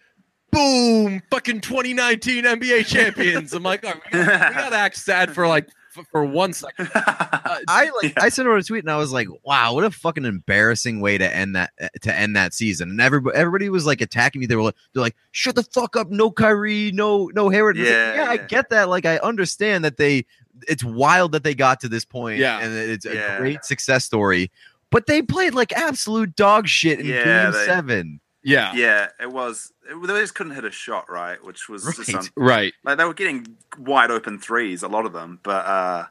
"Boom! 0.51 1.23
Fucking 1.31 1.61
2019 1.63 2.45
NBA 2.45 2.87
champions." 2.87 3.53
I'm 3.53 3.63
like, 3.63 3.85
all 3.85 3.93
right, 3.93 4.03
we, 4.13 4.19
gotta, 4.19 4.49
we 4.49 4.55
gotta 4.55 4.77
act 4.77 4.97
sad 4.97 5.33
for 5.35 5.47
like 5.49 5.69
f- 5.97 6.07
for 6.11 6.25
one 6.25 6.53
second. 6.53 6.91
Uh, 6.95 7.01
I 7.69 7.91
like 8.03 8.15
Yeah. 8.17 8.23
I 8.25 8.29
sent 8.29 8.49
out 8.49 8.59
a 8.59 8.63
tweet 8.63 8.85
and 8.85 8.91
I 8.91 8.97
was 8.99 9.13
like, 9.13 9.29
"Wow, 9.45 9.75
what 9.75 9.85
a 9.85 9.91
fucking 9.91 10.25
embarrassing 10.25 11.01
way 11.01 11.17
to 11.19 11.35
end 11.35 11.57
that 11.57 11.73
to 12.03 12.15
end 12.15 12.37
that 12.37 12.53
season." 12.55 12.91
And 12.91 13.01
everybody 13.01 13.37
everybody 13.37 13.69
was 13.71 13.87
like 13.87 14.01
attacking 14.01 14.41
me. 14.41 14.47
They 14.47 14.57
were 14.57 14.63
like, 14.63 14.77
they're 14.93 15.03
like, 15.03 15.17
"Shut 15.31 15.55
the 15.55 15.63
fuck 15.63 15.97
up! 15.97 16.11
No 16.11 16.31
Kyrie, 16.31 16.93
no 16.93 17.31
no 17.35 17.49
Hayward." 17.49 17.77
And 17.79 17.87
I 17.87 17.91
like, 17.91 18.17
Yeah, 18.17 18.25
yeah, 18.25 18.31
I 18.31 18.37
get 18.37 18.71
that. 18.71 18.89
Like, 18.89 19.07
I 19.07 19.17
understand 19.19 19.85
that 19.85 19.97
they. 19.97 20.27
It's 20.69 20.85
wild 20.85 21.33
that 21.33 21.43
they 21.43 21.55
got 21.55 21.81
to 21.81 21.89
this 21.89 22.05
point. 22.05 22.39
Yeah. 22.39 22.61
and 22.61 22.75
it's 22.77 23.07
a 23.07 23.15
Yeah. 23.15 23.39
great 23.39 23.65
success 23.65 24.05
story. 24.05 24.51
But 24.93 25.07
they 25.07 25.23
played 25.23 25.55
like 25.55 25.73
absolute 25.73 26.37
dog 26.37 26.69
shit 26.69 27.01
in 27.01 27.07
Yeah, 27.07 27.25
Game 27.45 27.53
they- 27.53 27.67
Seven. 27.67 28.21
yeah. 28.45 28.73
yeah, 28.75 29.09
it 29.21 29.33
was. 29.33 29.73
It, 29.91 30.01
they 30.07 30.21
just 30.21 30.37
couldn't 30.37 30.55
hit 30.55 30.65
a 30.65 30.71
shot 30.71 31.11
right, 31.11 31.43
which 31.45 31.69
was 31.69 31.83
just 31.97 31.99
Right. 32.13 32.15
un- 32.17 32.29
Right. 32.37 32.75
like 32.85 32.99
they 32.99 33.05
were 33.05 33.15
getting 33.15 33.57
wide 33.79 34.11
open 34.13 34.39
threes, 34.39 34.85
a 34.85 34.89
lot 34.89 35.05
of 35.07 35.13
them, 35.13 35.41
but 35.43 35.67
uh, 35.67 36.05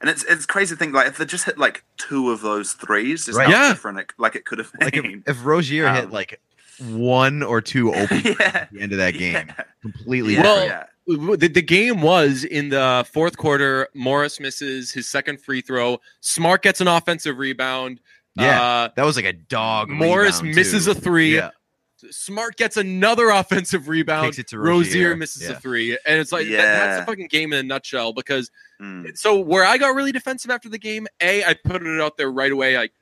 and 0.00 0.10
it's 0.10 0.24
it's 0.24 0.46
crazy 0.46 0.74
to 0.74 0.78
think 0.78 0.92
like 0.94 1.06
if 1.06 1.18
they 1.18 1.24
just 1.24 1.44
hit 1.44 1.58
like 1.58 1.84
two 1.98 2.30
of 2.32 2.40
those 2.40 2.72
threes, 2.72 3.26
just 3.26 3.38
Right. 3.38 3.46
how 3.48 3.52
Yeah. 3.66 3.68
different 3.68 3.98
it, 4.00 4.12
like 4.18 4.34
it 4.34 4.44
could 4.44 4.58
have 4.58 4.72
been. 4.72 4.86
Like 4.86 4.96
if, 4.96 5.22
if 5.28 5.44
Rozier 5.44 5.88
hit 5.92 6.04
Um, 6.06 6.10
like 6.10 6.40
one 6.80 7.42
or 7.42 7.60
two 7.60 7.94
open 7.94 8.22
yeah. 8.24 8.34
at 8.40 8.72
the 8.72 8.80
end 8.80 8.92
of 8.92 8.98
that 8.98 9.12
game, 9.12 9.34
Yeah. 9.34 9.64
completely. 9.82 10.34
Yeah, 10.34 10.42
Well, 10.42 10.64
yeah. 10.66 10.84
the, 11.36 11.48
the 11.48 11.62
game 11.62 12.00
was 12.02 12.44
in 12.44 12.70
the 12.70 13.06
fourth 13.12 13.36
quarter. 13.36 13.88
Morris 13.94 14.40
misses 14.40 14.90
his 14.90 15.08
second 15.08 15.40
free 15.40 15.60
throw. 15.60 16.00
Smart 16.20 16.62
gets 16.62 16.80
an 16.80 16.88
offensive 16.88 17.38
rebound. 17.38 18.00
Yeah. 18.36 18.62
Uh, 18.62 18.88
that 18.96 19.04
was 19.04 19.16
like 19.16 19.24
a 19.26 19.32
dog. 19.32 19.88
Morris 19.90 20.42
misses 20.42 20.86
too. 20.86 20.92
a 20.92 20.94
three. 20.94 21.36
Yeah. 21.36 21.50
Smart 22.10 22.56
gets 22.56 22.76
another 22.76 23.28
offensive 23.30 23.88
rebound. 23.88 24.26
Kicks 24.26 24.38
it 24.40 24.48
to 24.48 24.58
Rozier. 24.58 24.70
Rozier. 25.10 25.16
misses 25.16 25.48
a 25.48 25.54
three, 25.60 25.92
and 26.04 26.18
it's 26.18 26.32
like 26.32 26.46
that- 26.48 26.52
that's 26.56 26.96
Yeah. 26.96 27.00
the 27.00 27.06
fucking 27.06 27.28
game 27.28 27.52
in 27.52 27.60
a 27.60 27.62
nutshell. 27.62 28.12
Because 28.12 28.50
Mm. 28.80 29.16
so 29.16 29.38
where 29.38 29.64
I 29.64 29.78
got 29.78 29.94
really 29.94 30.10
defensive 30.10 30.50
after 30.50 30.68
the 30.68 30.78
game, 30.78 31.06
a 31.20 31.44
I 31.44 31.54
put 31.54 31.82
it 31.86 32.00
out 32.00 32.16
there 32.16 32.30
right 32.30 32.50
away. 32.50 32.76
Like 32.76 32.92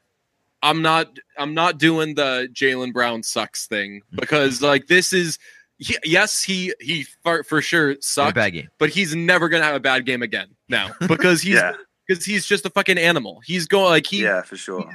I'm 0.62 0.82
not 0.82 1.18
I'm 1.38 1.54
not 1.54 1.78
doing 1.78 2.14
the 2.14 2.48
Jaylen 2.52 2.92
Brown 2.92 3.22
sucks 3.22 3.66
thing 3.66 4.02
because 4.12 4.60
like 4.60 4.88
this 4.88 5.14
is 5.14 5.38
he, 5.78 5.96
yes 6.04 6.42
he 6.42 6.74
he 6.80 7.06
for, 7.22 7.42
for 7.44 7.62
sure 7.62 7.92
In 7.92 7.96
a 7.96 8.02
sucked, 8.02 8.34
bad 8.34 8.50
game. 8.50 8.68
but 8.76 8.90
he's 8.90 9.14
never 9.14 9.48
gonna 9.48 9.64
have 9.64 9.74
a 9.76 9.80
bad 9.80 10.04
game 10.04 10.20
again 10.22 10.48
now 10.68 10.90
because 11.08 11.40
he's 11.40 11.54
Yeah. 11.54 11.72
because 12.06 12.26
he's 12.26 12.44
just 12.44 12.66
a 12.66 12.70
fucking 12.70 12.98
animal. 12.98 13.40
He's 13.46 13.66
going 13.66 13.86
like 13.86 14.06
he 14.06 14.22
yeah, 14.24 14.42
for 14.42 14.58
sure. 14.58 14.92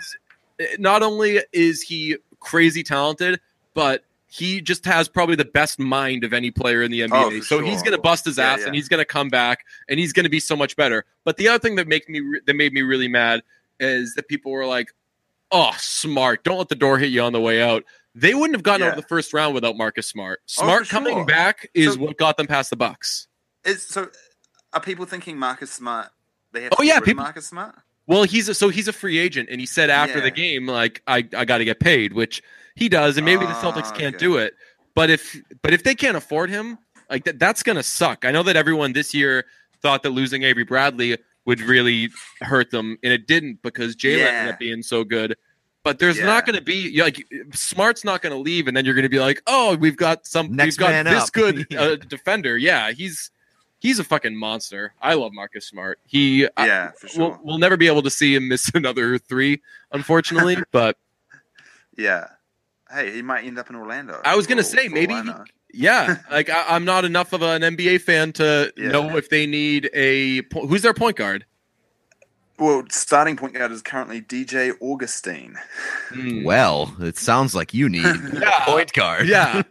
Not 0.80 1.04
only 1.04 1.42
is 1.52 1.82
he 1.82 2.18
crazy 2.40 2.84
talented, 2.84 3.40
but 3.74 4.04
he 4.28 4.60
just 4.62 4.84
has 4.86 5.08
probably 5.08 5.36
the 5.36 5.46
best 5.46 5.80
mind 5.80 6.24
of 6.24 6.34
any 6.34 6.52
player 6.52 6.82
in 6.84 6.92
the 6.92 7.02
NBA. 7.02 7.38
Oh, 7.38 7.40
so 7.42 7.60
he's 7.62 7.82
going 7.82 7.96
to 7.96 8.02
bust 8.02 8.26
his 8.26 8.38
ass 8.38 8.60
yeah. 8.60 8.66
and 8.68 8.76
he's 8.76 8.90
going 8.90 9.00
to 9.00 9.06
come 9.06 9.30
back 9.30 9.66
and 9.88 10.00
he's 10.00 10.12
going 10.14 10.26
to 10.26 10.30
be 10.30 10.40
so 10.40 10.56
much 10.56 10.76
better. 10.76 11.06
But 11.24 11.38
the 11.38 11.48
other 11.48 11.60
thing 11.60 11.76
that 11.76 11.88
make 11.88 12.10
me 12.10 12.20
re- 12.20 12.42
that 12.46 12.56
made 12.56 12.74
me 12.74 12.82
really 12.82 13.08
mad 13.08 13.44
is 13.80 14.14
that 14.16 14.28
people 14.28 14.52
were 14.52 14.66
like, 14.66 14.94
"Oh, 15.52 15.74
smart! 15.78 16.44
Don't 16.44 16.58
let 16.58 16.70
the 16.70 16.76
door 16.76 16.98
hit 16.98 17.12
you 17.12 17.22
on 17.22 17.34
the 17.34 17.42
way 17.42 17.62
out." 17.62 17.84
They 18.14 18.34
wouldn't 18.34 18.56
have 18.56 18.64
gotten 18.64 18.88
out 18.88 18.92
of 18.92 18.96
the 19.02 19.08
first 19.08 19.34
round 19.34 19.54
without 19.54 19.76
Marcus 19.76 20.08
Smart. 20.08 20.40
Oh, 20.44 20.64
Smart 20.64 20.86
for 20.88 20.92
coming 20.92 21.14
sure. 21.16 21.26
back 21.26 21.70
is 21.74 21.94
So- 21.96 22.00
what 22.00 22.18
got 22.18 22.38
them 22.38 22.48
past 22.48 22.70
the 22.70 22.78
Bucks. 22.78 23.28
Is 23.66 23.86
so? 23.86 24.10
Are 24.74 24.80
people 24.82 25.06
thinking 25.06 25.38
Marcus 25.38 25.72
Smart? 25.72 26.10
They 26.52 26.64
have 26.64 26.74
Oh, 26.74 26.78
to 26.78 26.86
yeah, 26.86 27.00
people- 27.00 27.24
Marcus 27.24 27.48
Smart. 27.48 27.76
Well, 28.08 28.24
he's 28.24 28.48
a, 28.50 28.54
so 28.54 28.70
he's 28.70 28.88
a 28.88 28.94
free 28.94 29.18
agent, 29.18 29.50
and 29.52 29.60
he 29.60 29.66
said 29.66 29.90
after 29.90 30.22
the 30.22 30.30
game, 30.32 30.68
like, 30.68 31.02
"I 31.08 31.28
I 31.36 31.46
got 31.46 31.58
to 31.60 31.66
get 31.66 31.80
paid," 31.80 32.14
which 32.14 32.42
he 32.76 32.88
does, 32.90 33.18
and 33.18 33.26
maybe 33.26 33.46
the 33.46 33.52
Ah, 33.54 33.62
Celtics 33.62 33.96
can't 33.96 34.16
okay. 34.16 34.24
do 34.26 34.38
it. 34.38 34.54
But 34.94 35.10
if 35.10 35.36
but 35.64 35.74
if 35.74 35.84
they 35.84 35.96
can't 35.96 36.16
afford 36.16 36.50
him, 36.50 36.78
like 37.10 37.24
that, 37.26 37.40
that's 37.40 37.64
gonna 37.64 37.84
suck. 37.84 38.24
I 38.26 38.32
know 38.32 38.44
that 38.44 38.56
everyone 38.56 38.94
this 38.94 39.14
year 39.14 39.46
thought 39.82 40.04
that 40.04 40.12
losing 40.12 40.44
Avery 40.44 40.64
Bradley 40.64 41.18
would 41.46 41.62
really 41.62 42.10
hurt 42.42 42.70
them, 42.72 42.98
and 43.04 43.12
it 43.12 43.28
didn't 43.28 43.62
because 43.62 43.96
Jaylen 43.96 44.20
Yeah. 44.20 44.26
ended 44.28 44.54
up 44.54 44.60
being 44.60 44.84
so 44.84 45.04
good. 45.04 45.36
But 45.84 46.00
there's 46.00 46.18
Yeah. 46.18 46.26
not 46.26 46.46
going 46.48 46.56
to 46.56 46.64
be 46.64 47.00
like 47.02 47.24
Smart's 47.54 48.04
not 48.04 48.22
going 48.24 48.34
to 48.34 48.40
leave, 48.40 48.68
and 48.68 48.76
then 48.76 48.86
you're 48.86 48.96
going 48.96 49.04
to 49.04 49.10
be 49.10 49.20
like, 49.20 49.42
oh, 49.46 49.76
we've 49.76 49.96
got 49.98 50.26
some, 50.26 50.56
Next 50.56 50.80
we've 50.80 50.88
got 50.88 51.04
this 51.06 51.24
up. 51.26 51.32
good 51.34 51.68
uh, 51.78 51.96
defender. 51.98 52.58
Yeah, 52.58 52.92
he's 52.92 53.30
he's 53.86 54.00
a 54.00 54.04
fucking 54.04 54.36
monster. 54.36 54.94
I 55.02 55.14
love 55.14 55.32
Marcus 55.34 55.66
Smart. 55.68 56.00
He 56.06 56.48
I- 56.58 56.66
Yeah, 56.68 56.92
for 56.92 57.08
sure. 57.08 57.30
we'll, 57.30 57.40
we'll 57.44 57.58
never 57.60 57.78
be 57.78 57.88
able 57.88 58.02
to 58.04 58.10
see 58.10 58.34
him 58.36 58.48
miss 58.48 58.70
another 58.74 59.18
three, 59.20 59.62
unfortunately. 59.92 60.58
but 60.72 60.98
yeah. 61.98 62.28
Hey, 62.92 63.14
he 63.14 63.22
might 63.22 63.46
end 63.46 63.58
up 63.60 63.70
in 63.70 63.76
Orlando. 63.76 64.22
I 64.26 64.36
was 64.36 64.48
gonna 64.48 64.64
for- 64.64 64.70
say, 64.78 64.88
maybe 64.88 65.14
he- 65.14 65.32
yeah, 65.74 66.18
like 66.32 66.50
I, 66.50 66.66
I'm 66.70 66.86
not 66.86 67.04
enough 67.06 67.34
of 67.34 67.42
an 67.42 67.62
NBA 67.62 68.02
fan 68.02 68.32
to 68.34 68.72
Yeah. 68.78 68.90
know 68.90 69.18
if 69.18 69.30
they 69.30 69.46
need 69.46 69.90
a 69.94 70.42
who's 70.54 70.82
their 70.84 70.94
point 70.94 71.18
guard. 71.18 71.46
Well, 72.58 72.84
starting 72.90 73.36
point 73.36 73.54
guard 73.54 73.72
is 73.74 73.82
currently 73.82 74.22
DJ 74.22 74.72
Augustin. 74.80 75.58
Hmm. 76.10 76.44
Well, 76.46 76.96
it 77.02 77.18
sounds 77.18 77.54
like 77.54 77.74
you 77.74 77.90
need 77.90 78.06
Yeah. 78.06 78.64
a 78.64 78.66
point 78.66 78.94
guard. 78.94 79.28
Yeah, 79.28 79.64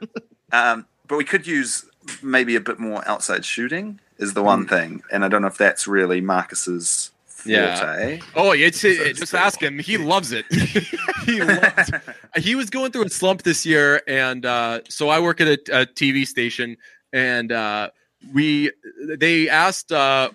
Um, 0.53 0.85
but 1.09 1.17
we 1.17 1.25
could 1.25 1.47
use 1.47 1.87
maybe 2.23 2.55
a 2.57 2.61
bit 2.61 2.79
more 2.79 3.03
outside 3.09 3.43
shooting 3.45 4.01
is 4.19 4.35
the 4.35 4.41
Hmm. 4.41 4.47
one 4.47 4.67
thing, 4.67 5.03
and 5.13 5.25
I 5.25 5.29
don't 5.29 5.43
know 5.43 5.49
if 5.49 5.59
that's 5.59 5.87
really 5.87 6.21
Marcus's 6.21 7.11
forte. 7.27 7.53
Yeah. 7.53 8.19
Oh, 8.37 8.53
it's 8.53 8.81
So 8.81 8.89
it, 8.89 9.01
it's 9.01 9.21
just 9.21 9.35
ask 9.35 9.61
him. 9.63 9.79
He 9.79 9.99
loves 9.99 10.33
it. 10.33 10.47
he 11.27 11.43
loves. 11.43 11.91
He 12.37 12.55
was 12.57 12.69
going 12.71 12.91
through 12.91 13.05
a 13.05 13.11
slump 13.11 13.43
this 13.43 13.65
year, 13.65 14.03
and 14.09 14.45
uh, 14.45 14.81
so 14.89 15.09
I 15.09 15.21
work 15.21 15.41
at 15.41 15.47
a, 15.47 15.83
a 15.83 15.87
TV 15.87 16.27
station, 16.27 16.77
and 17.13 17.53
uh, 17.53 17.91
we 18.33 18.73
they 19.01 19.49
asked 19.49 19.93
uh, 19.93 20.31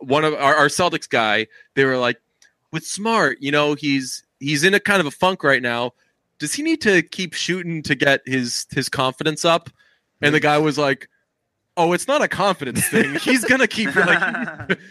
one 0.00 0.24
of 0.24 0.34
our, 0.34 0.54
our 0.54 0.66
Celtics 0.68 1.08
guy. 1.08 1.46
They 1.74 1.84
were 1.84 1.96
like, 1.96 2.20
"With 2.72 2.84
Smart, 2.86 3.38
you 3.40 3.50
know, 3.50 3.74
he's 3.74 4.22
he's 4.38 4.62
in 4.64 4.74
a 4.74 4.80
kind 4.80 5.00
of 5.00 5.06
a 5.06 5.10
funk 5.10 5.42
right 5.42 5.62
now. 5.62 5.92
Does 6.38 6.54
he 6.54 6.62
need 6.62 6.80
to 6.82 7.02
keep 7.02 7.34
shooting 7.34 7.82
to 7.82 7.94
get 7.96 8.22
his 8.26 8.66
his 8.70 8.88
confidence 8.88 9.44
up?" 9.44 9.68
And 10.22 10.32
the 10.34 10.40
guy 10.40 10.58
was 10.58 10.76
like, 10.78 11.08
"Oh, 11.80 11.92
it's 11.92 12.06
not 12.08 12.22
a 12.22 12.28
confidence 12.28 12.86
thing. 12.88 13.14
He's 13.16 13.44
gonna 13.44 13.66
keep 13.68 13.94
like." 13.94 14.78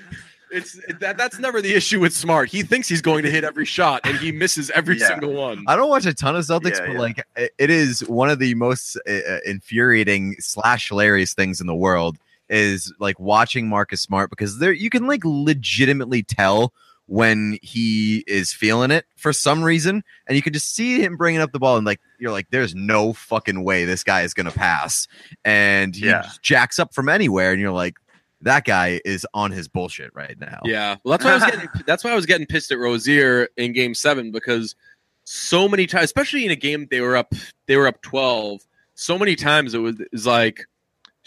It's 0.51 0.79
that 0.99 1.15
that's 1.15 1.37
never 1.37 1.61
the 1.61 1.75
issue 1.75 1.99
with 1.99 2.11
Smart. 2.11 2.49
He 2.49 2.63
thinks 2.63 2.87
he's 2.89 3.03
going 3.03 3.21
to 3.21 3.29
hit 3.29 3.43
every 3.43 3.65
shot 3.65 4.01
and 4.03 4.17
he 4.17 4.31
misses 4.31 4.71
every 4.71 4.97
Yeah. 4.97 5.09
single 5.09 5.31
one. 5.33 5.63
I 5.67 5.75
don't 5.75 5.89
watch 5.91 6.07
a 6.07 6.13
ton 6.15 6.35
of 6.35 6.43
Celtics, 6.43 6.77
Yeah, 6.79 6.87
but 6.87 6.93
yeah. 6.93 6.99
like 6.99 7.23
it- 7.35 7.53
it 7.59 7.69
is 7.69 7.99
one 8.09 8.31
of 8.31 8.39
the 8.39 8.55
most 8.55 8.97
uh, 9.07 9.11
uh, 9.11 9.37
infuriating 9.45 10.37
slash 10.39 10.89
hilarious 10.89 11.35
things 11.35 11.61
in 11.61 11.67
the 11.67 11.75
world 11.75 12.17
is 12.49 12.91
like 12.99 13.19
watching 13.19 13.69
Marcus 13.69 14.01
Smart 14.01 14.31
because 14.31 14.57
there 14.57 14.71
you 14.71 14.89
can 14.89 15.05
like 15.05 15.21
legitimately 15.23 16.23
tell 16.23 16.73
when 17.10 17.57
he 17.64 18.24
is 18.28 18.53
feeling 18.53 18.91
it 18.91 19.05
for 19.18 19.34
some 19.34 19.64
reason, 19.64 20.03
and 20.28 20.36
you 20.36 20.41
can 20.43 20.53
just 20.53 20.76
see 20.76 21.01
him 21.01 21.18
bringing 21.18 21.41
up 21.41 21.51
the 21.51 21.60
ball 21.60 21.76
and 21.76 21.86
like 21.86 21.99
you're 22.20 22.32
like, 22.32 22.47
there's 22.51 22.76
no 22.76 23.14
fucking 23.14 23.64
way 23.64 23.84
this 23.84 24.03
guy 24.03 24.22
is 24.22 24.34
gonna 24.34 24.51
pass, 24.51 25.07
and 25.43 25.95
he 25.95 26.05
Yeah. 26.05 26.22
just 26.22 26.41
jacks 26.43 26.78
up 26.80 26.93
from 26.93 27.10
anywhere, 27.10 27.51
and 27.51 27.60
you're 27.60 27.72
like, 27.72 27.95
that 28.41 28.64
guy 28.64 29.01
is 29.03 29.26
on 29.34 29.51
his 29.51 29.68
bullshit 29.68 30.12
right 30.14 30.39
now. 30.39 30.60
Yeah, 30.64 30.95
well, 31.03 31.18
that's 31.18 31.26
why 31.26 31.32
I 31.32 31.36
was 31.36 31.43
getting 31.45 31.70
that's 31.86 32.03
why 32.03 32.12
I 32.12 32.16
was 32.16 32.26
getting 32.26 32.45
pissed 32.47 32.72
at 32.72 32.78
Rozier 32.78 33.49
in 33.57 33.74
Game 33.74 33.93
Seven 33.95 34.32
because 34.32 34.76
so 35.24 35.68
many 35.68 35.88
times, 35.88 36.05
especially 36.05 36.45
in 36.45 36.51
a 36.51 36.55
game 36.55 36.88
they 36.91 37.01
were 37.01 37.18
up 37.18 37.34
they 37.66 37.76
were 37.76 37.88
up 37.88 38.01
twelve. 38.01 38.62
So 38.93 39.18
many 39.18 39.36
times 39.36 39.74
it 39.74 39.80
was, 39.80 39.99
it 39.99 40.10
was 40.12 40.26
like 40.28 40.66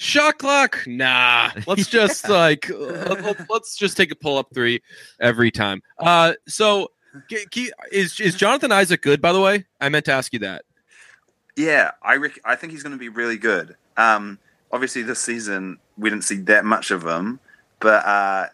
shot 0.02 0.38
clock. 0.38 0.80
Nah, 0.86 1.50
let's 1.66 1.86
just 1.98 2.28
like 2.28 2.68
let, 2.68 3.22
let- 3.22 3.50
let's 3.50 3.76
just 3.76 3.96
take 3.96 4.10
a 4.10 4.16
pull 4.16 4.36
up 4.38 4.48
three 4.52 4.82
every 5.20 5.50
time. 5.50 5.82
Uh, 5.98 6.34
so 6.48 6.90
g- 7.28 7.46
g- 7.50 7.72
is 7.90 8.18
is 8.20 8.34
Jonathan 8.34 8.72
Isaac 8.72 9.02
good? 9.02 9.20
By 9.22 9.32
the 9.32 9.40
way, 9.40 9.64
I 9.80 9.88
meant 9.88 10.04
to 10.06 10.12
ask 10.12 10.32
you 10.32 10.40
that. 10.40 10.64
Yeah, 11.56 11.92
I 12.02 12.16
rec- 12.16 12.40
I 12.44 12.56
think 12.56 12.72
he's 12.72 12.82
going 12.82 12.94
to 12.94 12.98
be 12.98 13.08
really 13.10 13.36
good. 13.38 13.76
Um, 13.96 14.38
obviously, 14.72 15.02
this 15.02 15.20
season 15.20 15.78
we 15.98 16.10
didn't 16.10 16.24
see 16.24 16.36
that 16.36 16.64
much 16.64 16.90
of 16.90 17.06
him, 17.06 17.38
but 17.78 18.04
uh, 18.06 18.46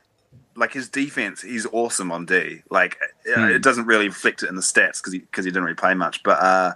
like 0.57 0.73
his 0.73 0.89
defense, 0.89 1.41
he's 1.43 1.67
awesome 1.73 2.11
on 2.11 2.27
D. 2.27 2.63
Like 2.71 2.99
uh, 3.37 3.41
Hmm. 3.47 3.51
it 3.51 3.63
doesn't 3.63 3.87
really 3.87 4.09
reflect 4.09 4.43
it 4.43 4.49
in 4.49 4.57
the 4.57 4.63
stats 4.63 4.99
because 5.01 5.13
he 5.13 5.21
because 5.21 5.45
he 5.45 5.51
didn't 5.51 5.65
really 5.65 5.77
play 5.77 5.95
much. 5.95 6.23
But 6.25 6.41
uh, 6.43 6.75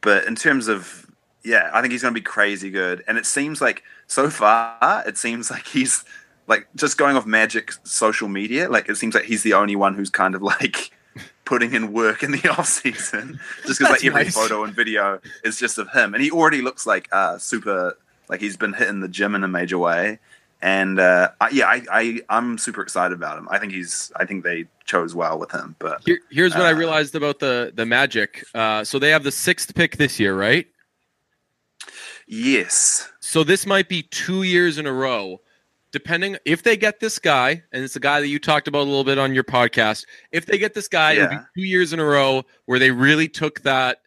but 0.00 0.24
in 0.24 0.34
terms 0.34 0.66
of 0.68 1.06
yeah, 1.42 1.70
I 1.72 1.80
think 1.80 1.92
he's 1.92 2.02
going 2.02 2.14
to 2.14 2.20
be 2.20 2.24
crazy 2.24 2.70
good. 2.70 3.02
And 3.08 3.16
it 3.18 3.26
seems 3.26 3.60
like 3.60 3.82
so 4.06 4.30
far, 4.30 5.02
it 5.06 5.16
seems 5.16 5.50
like 5.50 5.66
he's 5.66 6.04
like 6.46 6.66
just 6.76 6.98
going 6.98 7.16
off 7.16 7.26
Magic 7.26 7.72
social 7.84 8.28
media. 8.28 8.68
Like 8.68 8.88
it 8.88 8.96
seems 8.96 9.14
like 9.14 9.24
he's 9.24 9.42
the 9.42 9.54
only 9.54 9.76
one 9.76 9.94
who's 9.94 10.10
kind 10.10 10.34
of 10.34 10.42
like 10.42 10.90
putting 11.44 11.72
in 11.74 11.92
work 11.92 12.22
in 12.22 12.32
the 12.32 12.48
off 12.58 12.66
season, 12.66 13.40
just 13.66 13.78
because 13.80 13.92
like 13.92 14.04
every 14.04 14.24
nice. 14.24 14.34
photo 14.34 14.64
and 14.64 14.74
video 14.74 15.20
is 15.44 15.58
just 15.58 15.78
of 15.78 15.90
him, 15.90 16.14
and 16.14 16.22
he 16.22 16.30
already 16.30 16.60
looks 16.62 16.86
like 16.86 17.08
uh, 17.12 17.38
super. 17.38 17.96
Like 18.28 18.40
he's 18.40 18.56
been 18.56 18.72
hitting 18.74 19.00
the 19.00 19.08
gym 19.08 19.34
in 19.34 19.42
a 19.42 19.48
major 19.48 19.76
way. 19.76 20.20
And 20.62 21.00
uh, 21.00 21.30
I, 21.40 21.48
yeah, 21.50 21.66
I, 21.66 21.82
I 21.90 22.20
I'm 22.28 22.58
super 22.58 22.82
excited 22.82 23.14
about 23.14 23.38
him. 23.38 23.48
I 23.50 23.58
think 23.58 23.72
he's. 23.72 24.12
I 24.14 24.24
think 24.26 24.44
they 24.44 24.66
chose 24.84 25.14
well 25.14 25.38
with 25.38 25.50
him. 25.50 25.74
But 25.78 26.02
Here, 26.04 26.20
here's 26.30 26.54
what 26.54 26.66
I 26.66 26.72
Uh, 26.72 26.76
realized 26.76 27.14
about 27.14 27.38
the 27.38 27.72
the 27.74 27.86
Magic. 27.86 28.44
Uh, 28.54 28.84
so 28.84 28.98
they 28.98 29.08
have 29.10 29.24
the 29.24 29.32
sixth 29.32 29.74
pick 29.74 29.96
this 29.96 30.20
year, 30.20 30.36
right? 30.36 30.66
Yes, 32.30 33.10
So 33.20 33.44
this 33.44 33.66
might 33.66 33.88
be 33.88 34.02
two 34.04 34.42
years 34.44 34.78
in 34.78 34.86
a 34.86 34.92
row, 34.92 35.40
depending 35.92 36.36
if 36.44 36.62
they 36.62 36.76
get 36.76 37.00
this 37.00 37.18
guy, 37.18 37.62
and 37.72 37.82
it's 37.84 37.96
a 37.96 38.00
guy 38.00 38.20
that 38.20 38.28
you 38.28 38.38
talked 38.38 38.68
about 38.68 38.80
a 38.80 38.88
little 38.90 39.04
bit 39.04 39.18
on 39.18 39.34
your 39.34 39.44
podcast. 39.44 40.06
If 40.32 40.46
they 40.46 40.56
get 40.58 40.72
this 40.74 40.88
guy, 40.88 41.12
it'll 41.12 41.28
be 41.28 41.36
two 41.56 41.64
years 41.64 41.92
in 41.92 41.98
a 42.00 42.04
row 42.04 42.44
where 42.66 42.78
they 42.78 42.90
really 42.90 43.28
took 43.28 43.60
that. 43.62 43.98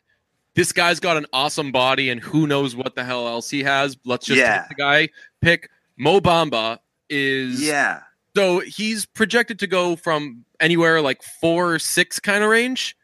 This 0.56 0.72
guy's 0.72 1.00
got 1.00 1.18
an 1.18 1.26
awesome 1.34 1.72
body, 1.72 2.10
and 2.10 2.22
who 2.22 2.48
knows 2.48 2.76
what 2.76 2.96
the 2.96 3.04
hell 3.04 3.28
else 3.28 3.50
he 3.50 3.64
has. 3.64 3.98
Let's 4.06 4.26
just 4.26 4.40
Yeah. 4.40 4.60
take 4.62 4.70
the 4.70 4.76
guy. 4.76 5.10
Pick 5.42 5.70
Mo 5.98 6.20
Bamba 6.22 6.78
is 7.10 7.62
yeah, 7.62 8.02
so 8.36 8.60
he's 8.60 9.06
projected 9.06 9.60
to 9.60 9.68
go 9.68 9.96
from 9.96 10.46
anywhere 10.60 11.02
like 11.02 11.22
four 11.42 11.74
or 11.74 11.80
six 11.80 12.20
kind 12.20 12.44
of 12.44 12.50
range. 12.50 12.96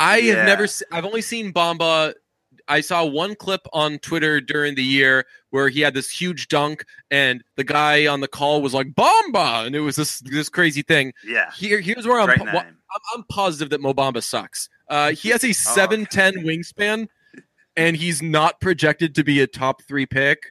I 0.00 0.18
Yeah. 0.18 0.34
have 0.36 0.46
never. 0.46 0.66
I've 0.92 1.04
only 1.04 1.22
seen 1.22 1.52
Bamba. 1.52 2.14
I 2.68 2.80
saw 2.80 3.04
one 3.04 3.34
clip 3.36 3.66
on 3.72 3.98
Twitter 3.98 4.40
during 4.40 4.74
the 4.74 4.82
year 4.82 5.24
where 5.50 5.68
he 5.68 5.80
had 5.80 5.94
this 5.94 6.10
huge 6.10 6.48
dunk, 6.48 6.84
and 7.10 7.44
the 7.56 7.64
guy 7.64 8.06
on 8.06 8.20
the 8.20 8.28
call 8.28 8.60
was 8.62 8.74
like 8.74 8.88
Bamba, 8.88 9.66
and 9.66 9.74
it 9.76 9.80
was 9.80 9.96
this 9.96 10.20
this 10.20 10.48
crazy 10.48 10.82
thing. 10.82 11.12
yeah. 11.26 11.50
Here, 11.56 11.80
here's 11.80 12.06
where 12.06 12.18
I'm. 12.20 12.26
Great 12.26 12.38
po- 12.40 12.58
I'm, 12.58 12.76
I'm 13.14 13.24
positive 13.28 13.70
that 13.70 13.80
Mo 13.80 13.94
Bamba 13.94 14.22
sucks. 14.22 14.68
Uh, 14.88 15.12
he 15.12 15.28
has 15.30 15.44
a 15.44 15.52
seven 15.52 16.06
ten 16.06 16.34
wingspan, 16.44 17.08
and 17.76 17.96
he's 17.96 18.22
not 18.22 18.60
projected 18.60 19.14
to 19.16 19.24
be 19.24 19.40
a 19.40 19.46
top 19.46 19.82
three 19.82 20.06
pick. 20.06 20.50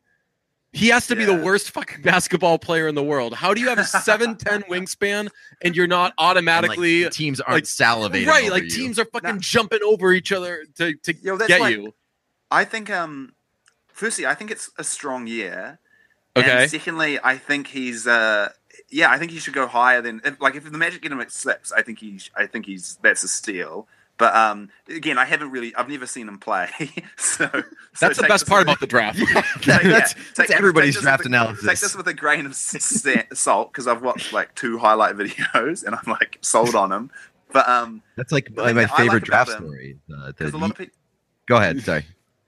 He 0.73 0.89
has 0.89 1.07
to 1.07 1.15
be 1.15 1.23
the 1.23 1.33
worst 1.35 1.71
fucking 1.71 2.01
basketball 2.01 2.59
player 2.59 2.89
in 2.89 2.95
the 2.95 3.03
world. 3.03 3.33
How 3.33 3.53
do 3.53 3.61
you 3.61 3.69
have 3.69 3.79
a 3.79 3.85
seven 3.85 4.35
ten 4.37 4.61
wingspan 4.63 5.29
and 5.61 5.73
you're 5.73 5.87
not 5.87 6.11
And, 6.17 6.17
like, 6.17 6.29
automatically 6.31 7.09
teams 7.11 7.39
aren't 7.39 7.63
salivating. 7.63 8.27
right? 8.27 8.43
over 8.43 8.51
Like 8.51 8.63
you. 8.63 8.69
teams 8.71 8.99
are 8.99 9.05
fucking 9.05 9.35
No. 9.35 9.39
jumping 9.39 9.79
over 9.85 10.11
each 10.11 10.33
other 10.33 10.65
to 10.75 10.93
to 11.03 11.13
Yo, 11.21 11.37
that's 11.37 11.47
get 11.47 11.61
like- 11.61 11.75
you. 11.77 11.93
I 12.55 12.65
think. 12.65 12.89
Um, 12.89 13.33
firstly, 13.87 14.25
I 14.25 14.33
think 14.33 14.51
it's 14.51 14.69
a 14.77 14.83
strong 14.83 15.27
year. 15.27 15.79
Okay. 16.37 16.49
And 16.63 16.69
secondly, 16.71 17.19
I 17.23 17.37
think 17.37 17.67
he's. 17.67 18.07
Uh, 18.07 18.49
yeah, 18.89 19.09
I 19.09 19.17
think 19.17 19.31
he 19.31 19.39
should 19.39 19.53
go 19.53 19.67
higher 19.67 20.01
than. 20.01 20.21
If, 20.25 20.39
like, 20.41 20.55
if 20.55 20.69
the 20.69 20.77
Magic 20.77 21.01
get 21.01 21.11
him 21.11 21.21
at 21.21 21.31
six, 21.31 21.71
I 21.71 21.81
think 21.81 21.99
he. 21.99 22.19
I 22.35 22.45
think 22.45 22.65
he's. 22.65 22.97
That's 23.01 23.23
a 23.23 23.27
steal. 23.27 23.87
But 24.17 24.33
um, 24.33 24.69
again, 24.87 25.17
I 25.17 25.25
haven't 25.25 25.51
really. 25.51 25.75
I've 25.75 25.89
never 25.89 26.05
seen 26.05 26.27
him 26.29 26.39
play. 26.39 26.69
so, 27.17 27.49
so 27.51 27.63
That's 27.99 28.17
the 28.17 28.27
best 28.27 28.47
part 28.47 28.61
with- 28.61 28.67
about 28.67 28.79
the 28.79 28.87
draft. 28.87 29.17
Take- 29.19 29.33
that's, 29.65 29.83
yeah, 29.83 30.23
that's 30.35 30.49
take- 30.49 30.51
everybody's 30.51 30.99
draft 31.01 31.19
with 31.19 31.27
analysis. 31.27 31.65
Take 31.65 31.79
this 31.79 31.95
with 31.95 32.07
a 32.07 32.13
grain 32.13 32.45
of 32.45 32.55
salt 32.55 33.71
because 33.73 33.87
I've 33.87 34.01
watched 34.01 34.31
like 34.31 34.55
two 34.55 34.77
highlight 34.77 35.15
videos 35.17 35.83
and 35.83 35.95
I'm 35.95 36.09
like 36.09 36.37
sold 36.41 36.75
on 36.75 36.91
him. 36.93 37.11
But 37.51 37.67
um, 37.67 38.01
That's 38.15 38.31
like 38.31 38.49
my, 38.55 38.71
my 38.71 38.73
that 38.73 38.91
I 38.91 38.93
like 38.93 38.97
favorite 38.97 39.23
draft 39.25 39.49
about 39.49 39.61
story. 39.63 39.97
Uh, 40.09 40.31
there's 40.37 40.51
the- 40.51 40.57
a 40.57 40.59
lot 40.59 40.71
of 40.71 40.77
people. 40.77 40.95
go 41.47 41.57
ahead. 41.57 41.81
Sorry. 41.81 42.05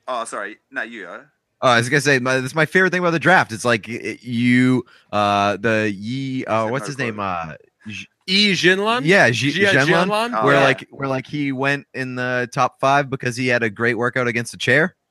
Oh, 0.07 0.23
sorry. 0.25 0.57
No, 0.71 0.83
you 0.83 1.03
go. 1.03 1.23
Oh, 1.61 1.69
I 1.69 1.77
was 1.77 1.89
gonna 1.89 2.01
say 2.01 2.19
my, 2.19 2.39
that's 2.39 2.53
my 2.55 2.65
favorite 2.67 2.91
thing 2.91 2.99
about 2.99 3.11
the 3.11 3.19
draft. 3.19 3.51
It's 3.51 3.65
like 3.65 3.89
it, 3.89 4.23
you, 4.23 4.85
uh, 5.11 5.57
the 5.57 5.91
Yi, 5.95 6.45
uh, 6.45 6.69
what's 6.69 6.85
his 6.87 6.97
name? 6.99 7.15
quote. 7.15 7.25
Uh, 7.25 7.55
J- 7.87 8.05
E 8.27 8.51
Jinlan. 8.53 9.01
Yeah, 9.05 9.29
Ji- 9.31 9.53
Jia 9.53 9.71
Zhenlan, 9.71 10.07
Zhenlan? 10.07 10.43
where 10.43 10.55
Oh, 10.55 10.59
yeah. 10.59 10.63
like 10.65 10.87
where 10.91 11.07
like 11.07 11.25
he 11.25 11.51
went 11.51 11.87
in 11.93 12.15
the 12.15 12.47
top 12.53 12.79
five 12.79 13.09
because 13.09 13.35
he 13.37 13.47
had 13.47 13.63
a 13.63 13.69
great 13.69 13.95
workout 13.97 14.27
against 14.27 14.53
a 14.53 14.57
chair. 14.57 14.95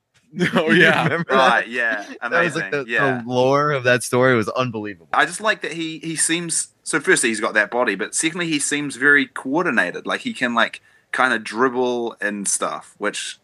Oh 0.53 0.71
yeah. 0.71 1.21
Right, 1.29 1.67
yeah, 1.67 2.05
That 2.21 2.31
was 2.31 2.55
amazing. 2.55 2.61
like 2.61 2.71
the, 2.71 2.85
yeah, 2.87 3.21
the 3.23 3.29
lore 3.29 3.71
of 3.71 3.83
that 3.85 4.03
story 4.03 4.35
was 4.35 4.47
unbelievable. 4.49 5.09
I 5.13 5.25
just 5.25 5.41
like 5.41 5.61
that 5.61 5.71
he 5.73 5.99
he 5.99 6.15
seems 6.15 6.69
so. 6.83 6.99
Firstly, 6.99 7.29
he's 7.29 7.39
got 7.41 7.53
that 7.55 7.71
body, 7.71 7.95
but 7.95 8.13
secondly, 8.15 8.47
he 8.47 8.59
seems 8.59 8.95
very 8.97 9.25
coordinated. 9.25 10.05
Like 10.05 10.21
he 10.21 10.33
can 10.33 10.53
like 10.53 10.81
kind 11.11 11.33
of 11.33 11.43
dribble 11.43 12.15
and 12.21 12.47
stuff, 12.47 12.93
which 12.97 13.39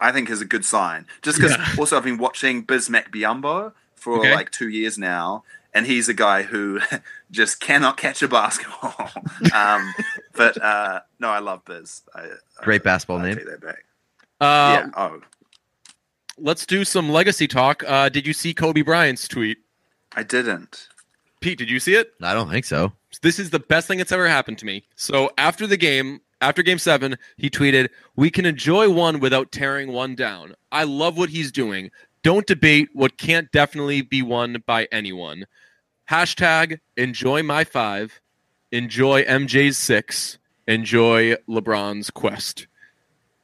I 0.00 0.12
think 0.12 0.30
is 0.30 0.40
a 0.40 0.44
good 0.44 0.64
sign. 0.64 1.06
Just 1.22 1.38
because 1.38 1.56
Yeah. 1.56 1.74
also 1.78 1.96
I've 1.96 2.04
been 2.04 2.18
watching 2.18 2.64
Bismack 2.64 3.10
Biyombo 3.10 3.72
for 3.96 4.18
Okay. 4.20 4.34
like 4.34 4.50
two 4.50 4.68
years 4.68 4.96
now, 4.98 5.42
and 5.74 5.86
he's 5.86 6.08
a 6.08 6.14
guy 6.14 6.42
who 6.42 6.80
just 7.30 7.60
cannot 7.60 7.96
catch 7.96 8.22
a 8.22 8.28
basketball. 8.28 8.94
um, 9.54 9.92
but 10.34 10.60
uh, 10.62 11.00
no, 11.18 11.28
I 11.30 11.40
love 11.40 11.64
Biz. 11.64 12.02
I, 12.14 12.28
Great 12.62 12.82
basketball 12.84 13.18
I 13.18 13.22
name. 13.28 13.36
take 13.36 13.46
that 13.46 13.60
back. 13.60 13.84
Uh, 14.40 14.82
yeah. 14.84 14.90
Oh, 14.96 15.20
Let's 16.40 16.64
do 16.66 16.84
some 16.84 17.10
legacy 17.10 17.48
talk. 17.48 17.82
Uh, 17.84 18.08
did 18.08 18.24
you 18.26 18.32
see 18.32 18.54
Kobe 18.54 18.82
Bryant's 18.82 19.26
tweet? 19.26 19.58
I 20.14 20.22
didn't. 20.22 20.88
Pete, 21.40 21.58
did 21.58 21.68
you 21.68 21.80
see 21.80 21.94
it? 21.94 22.12
I 22.22 22.32
don't 22.34 22.48
think 22.48 22.64
so. 22.64 22.92
This 23.22 23.38
is 23.40 23.50
the 23.50 23.58
best 23.58 23.88
thing 23.88 23.98
that's 23.98 24.12
ever 24.12 24.28
happened 24.28 24.58
to 24.58 24.66
me. 24.66 24.84
So 24.94 25.30
after 25.38 25.66
the 25.66 25.76
game, 25.76 26.20
after 26.40 26.62
game 26.62 26.78
seven, 26.78 27.16
he 27.36 27.50
tweeted, 27.50 27.88
We 28.16 28.30
can 28.30 28.46
enjoy 28.46 28.90
one 28.90 29.20
without 29.20 29.52
tearing 29.52 29.92
one 29.92 30.14
down. 30.14 30.54
I 30.70 30.84
love 30.84 31.18
what 31.18 31.30
he's 31.30 31.52
doing. 31.52 31.90
Don't 32.22 32.46
debate 32.46 32.88
what 32.92 33.18
can't 33.18 33.50
definitely 33.52 34.02
be 34.02 34.22
won 34.22 34.62
by 34.66 34.88
anyone. 34.92 35.46
Hashtag 36.10 36.80
enjoy 36.96 37.42
my 37.42 37.64
five, 37.64 38.20
enjoy 38.72 39.24
MJ's 39.24 39.76
six, 39.76 40.38
enjoy 40.66 41.34
LeBron's 41.48 42.10
quest. 42.10 42.66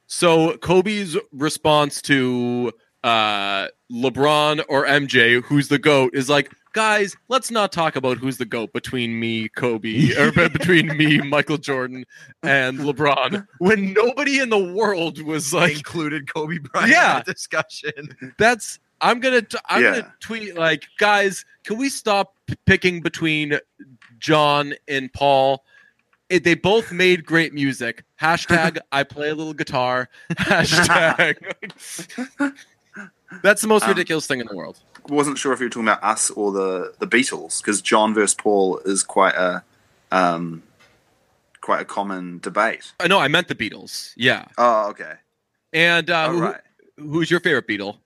So 0.07 0.57
Kobe's 0.57 1.17
response 1.31 2.01
to 2.03 2.71
uh, 3.03 3.67
LeBron 3.91 4.63
or 4.67 4.85
MJ, 4.85 5.43
who's 5.43 5.67
the 5.67 5.79
goat, 5.79 6.15
is 6.15 6.29
like, 6.29 6.51
guys, 6.75 7.15
let's 7.29 7.49
not 7.49 7.71
talk 7.71 7.95
about 7.95 8.17
who's 8.17 8.37
the 8.37 8.45
goat 8.45 8.73
between 8.73 9.17
me, 9.17 9.47
Kobe, 9.47 10.13
or 10.17 10.31
between 10.31 10.95
me, 10.97 11.17
Michael 11.23 11.57
Jordan, 11.57 12.05
and 12.43 12.79
LeBron. 12.79 13.47
When 13.59 13.93
nobody 13.93 14.39
in 14.39 14.49
the 14.49 14.59
world 14.73 15.21
was 15.21 15.53
like, 15.53 15.77
included 15.77 16.31
Kobe 16.31 16.57
Bryant 16.59 16.91
Yeah. 16.91 17.17
in 17.19 17.23
the 17.25 17.33
discussion. 17.33 18.33
that's. 18.37 18.79
I'm 19.01 19.19
gonna. 19.19 19.41
T- 19.41 19.57
I'm 19.69 19.83
Yeah. 19.83 19.91
gonna 20.01 20.13
tweet 20.19 20.55
like, 20.55 20.85
guys, 20.99 21.45
can 21.63 21.77
we 21.77 21.89
stop 21.89 22.35
p- 22.47 22.55
picking 22.65 23.01
between 23.01 23.57
John 24.19 24.73
and 24.87 25.11
Paul? 25.11 25.63
It, 26.29 26.43
they 26.43 26.55
both 26.55 26.91
made 26.91 27.25
great 27.25 27.53
music. 27.53 28.03
Hashtag 28.19 28.77
I 28.91 29.03
play 29.03 29.29
a 29.29 29.35
little 29.35 29.53
guitar. 29.53 30.09
Hashtag. 30.31 31.35
That's 33.41 33.61
the 33.61 33.67
most 33.67 33.83
Um, 33.83 33.89
ridiculous 33.89 34.27
thing 34.27 34.39
in 34.39 34.47
the 34.47 34.55
world. 34.55 34.79
wasn't 35.09 35.37
sure 35.37 35.53
if 35.53 35.59
you 35.59 35.67
were 35.67 35.69
talking 35.69 35.87
about 35.87 36.03
us 36.03 36.31
or 36.31 36.51
the 36.51 36.93
the 36.99 37.07
Beatles 37.07 37.61
because 37.61 37.81
John 37.81 38.13
versus 38.13 38.35
Paul 38.35 38.79
is 38.79 39.03
quite 39.03 39.35
a 39.35 39.63
um, 40.11 40.63
quite 41.61 41.81
a 41.81 41.85
common 41.85 42.39
debate. 42.39 42.93
Uh, 42.99 43.07
no, 43.07 43.19
I 43.19 43.27
meant 43.27 43.47
the 43.47 43.55
Beatles. 43.55 44.13
Yeah. 44.15 44.45
Oh, 44.57 44.89
okay. 44.89 45.13
And 45.73 46.09
uh, 46.09 46.29
who, 46.29 46.41
right. 46.41 46.61
who's 46.97 47.29
your 47.29 47.39
favorite 47.39 47.67
Beatle? 47.67 47.97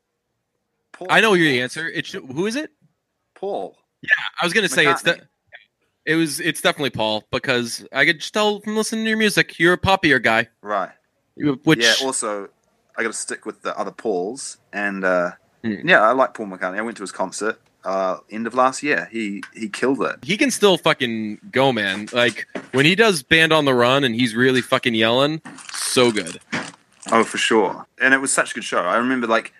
Paul, 0.93 1.07
I 1.09 1.21
know 1.21 1.33
your 1.33 1.61
answer. 1.61 1.87
It 1.87 2.05
should, 2.07 2.23
who 2.23 2.47
is 2.47 2.55
it? 2.55 2.71
Paul. 3.35 3.77
Yeah, 4.01 4.09
I 4.41 4.45
was 4.45 4.53
gonna 4.53 4.69
say 4.69 4.87
it's 4.87 5.01
the. 5.01 5.21
It 6.05 6.15
was. 6.15 6.39
It's 6.39 6.61
definitely 6.61 6.89
Paul 6.91 7.25
because 7.31 7.85
I 7.91 8.05
could 8.05 8.19
just 8.21 8.33
tell 8.33 8.61
from 8.61 8.75
listening 8.75 9.05
to 9.05 9.09
your 9.09 9.17
music, 9.17 9.59
you're 9.59 9.73
a 9.73 9.77
poppier 9.77 10.21
guy. 10.21 10.47
Right. 10.61 10.89
Which 11.35 11.83
yeah. 11.83 11.93
Also, 12.01 12.49
I 12.99 13.03
got 13.03 13.13
to 13.13 13.17
stick 13.17 13.45
with 13.45 13.61
the 13.61 13.75
other 13.79 13.91
Pauls, 13.91 14.57
and 14.73 15.03
uh, 15.05 15.31
Hmm. 15.63 15.87
yeah, 15.87 16.01
I 16.01 16.11
like 16.13 16.33
Paul 16.35 16.45
McCartney. 16.47 16.77
I 16.77 16.81
went 16.81 16.95
to 16.97 17.03
his 17.03 17.11
concert 17.11 17.59
uh, 17.83 18.17
end 18.29 18.45
of 18.47 18.53
last 18.53 18.81
year. 18.83 19.09
He 19.11 19.41
he 19.53 19.67
killed 19.69 20.01
it. 20.01 20.17
he 20.23 20.37
can 20.37 20.51
still 20.51 20.77
fucking 20.77 21.39
go, 21.51 21.71
man. 21.73 22.07
Like 22.13 22.47
when 22.71 22.85
he 22.85 22.95
does 22.95 23.23
Band 23.23 23.51
on 23.51 23.65
the 23.65 23.73
Run 23.73 24.03
and 24.05 24.15
he's 24.15 24.35
really 24.35 24.61
fucking 24.61 24.93
yelling, 24.95 25.41
so 25.73 26.11
good. 26.11 26.39
Oh, 27.11 27.23
for 27.25 27.37
sure. 27.37 27.85
And 27.99 28.13
it 28.13 28.19
was 28.21 28.31
such 28.31 28.51
a 28.51 28.53
good 28.55 28.63
show. 28.63 28.79
I 28.83 28.95
remember 28.97 29.27
like 29.27 29.51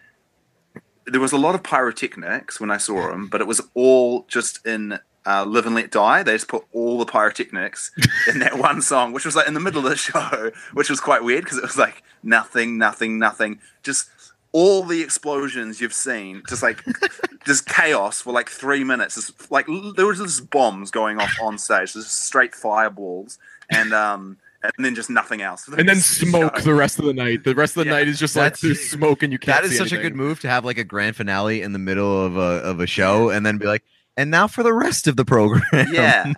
there 1.06 1.20
was 1.22 1.32
a 1.34 1.38
lot 1.38 1.56
of 1.56 1.64
pyrotechnics 1.64 2.60
when 2.62 2.72
I 2.72 2.78
saw 2.78 3.12
him, 3.12 3.28
but 3.28 3.42
it 3.42 3.48
was 3.48 3.62
all 3.74 4.26
just 4.30 4.66
in 4.66 5.00
uh, 5.30 5.46
Live 5.46 5.66
and 5.66 5.76
Let 5.76 5.92
Die. 5.92 6.24
They 6.24 6.34
just 6.34 6.48
put 6.48 6.66
all 6.74 6.98
the 6.98 7.06
pyrotechnics 7.06 7.92
in 8.28 8.40
that 8.40 8.58
one 8.58 8.82
song, 8.82 9.14
which 9.14 9.26
was 9.26 9.36
like 9.36 9.48
in 9.48 9.54
the 9.54 9.60
middle 9.60 9.86
of 9.86 9.90
the 9.90 9.96
show, 9.96 10.52
which 10.74 10.90
was 10.90 11.00
quite 11.00 11.24
weird 11.24 11.44
because 11.44 11.58
it 11.60 11.64
was 11.64 11.78
like 11.78 12.02
nothing, 12.24 12.78
nothing, 12.78 13.20
nothing. 13.20 13.60
Just 13.84 14.10
all 14.52 14.84
the 14.84 15.02
explosions 15.02 15.80
you've 15.80 15.94
seen, 15.94 16.42
just 16.50 16.64
like 16.64 16.84
just 17.46 17.68
chaos 17.68 18.22
for 18.22 18.34
like 18.34 18.50
three 18.50 18.84
minutes. 18.84 19.16
Just, 19.16 19.52
like 19.52 19.68
there 19.96 20.08
was 20.08 20.18
just 20.18 20.50
bombs 20.50 20.90
going 20.90 21.20
off 21.20 21.34
on 21.42 21.58
stage, 21.58 21.94
just 21.94 22.24
straight 22.24 22.56
fireballs, 22.56 23.38
and 23.70 23.94
um, 23.94 24.38
and 24.64 24.74
then 24.80 24.96
just 24.96 25.10
nothing 25.10 25.42
else. 25.42 25.68
And 25.68 25.88
then 25.88 25.98
smoke 25.98 26.58
Show. 26.58 26.64
the 26.64 26.74
rest 26.74 26.98
of 27.00 27.06
the 27.06 27.14
night. 27.14 27.44
The 27.44 27.54
rest 27.56 27.78
of 27.78 27.84
the 27.86 27.92
Yeah. 27.92 27.98
night 27.98 28.08
is 28.08 28.20
just 28.20 28.36
like 28.36 28.60
there's 28.60 28.90
smoke 28.90 29.22
and 29.24 29.32
you 29.32 29.40
can't. 29.40 29.58
That 29.62 29.66
is 29.66 29.72
see 29.74 29.78
such 29.78 29.92
a 29.92 29.98
good 30.02 30.16
move 30.16 30.40
to 30.42 30.50
have 30.50 30.66
like 30.66 30.78
a 30.80 30.84
grand 30.84 31.16
finale 31.16 31.62
in 31.62 31.72
the 31.74 31.80
middle 31.80 32.26
of 32.26 32.36
a 32.36 32.62
of 32.66 32.80
a 32.80 32.88
show 32.88 33.30
and 33.30 33.46
then 33.46 33.58
be 33.60 33.68
like, 33.68 33.84
and 34.18 34.30
now 34.32 34.48
for 34.48 34.64
the 34.64 34.74
rest 34.74 35.08
of 35.08 35.16
the 35.16 35.26
program. 35.26 35.64
yeah. 35.92 36.34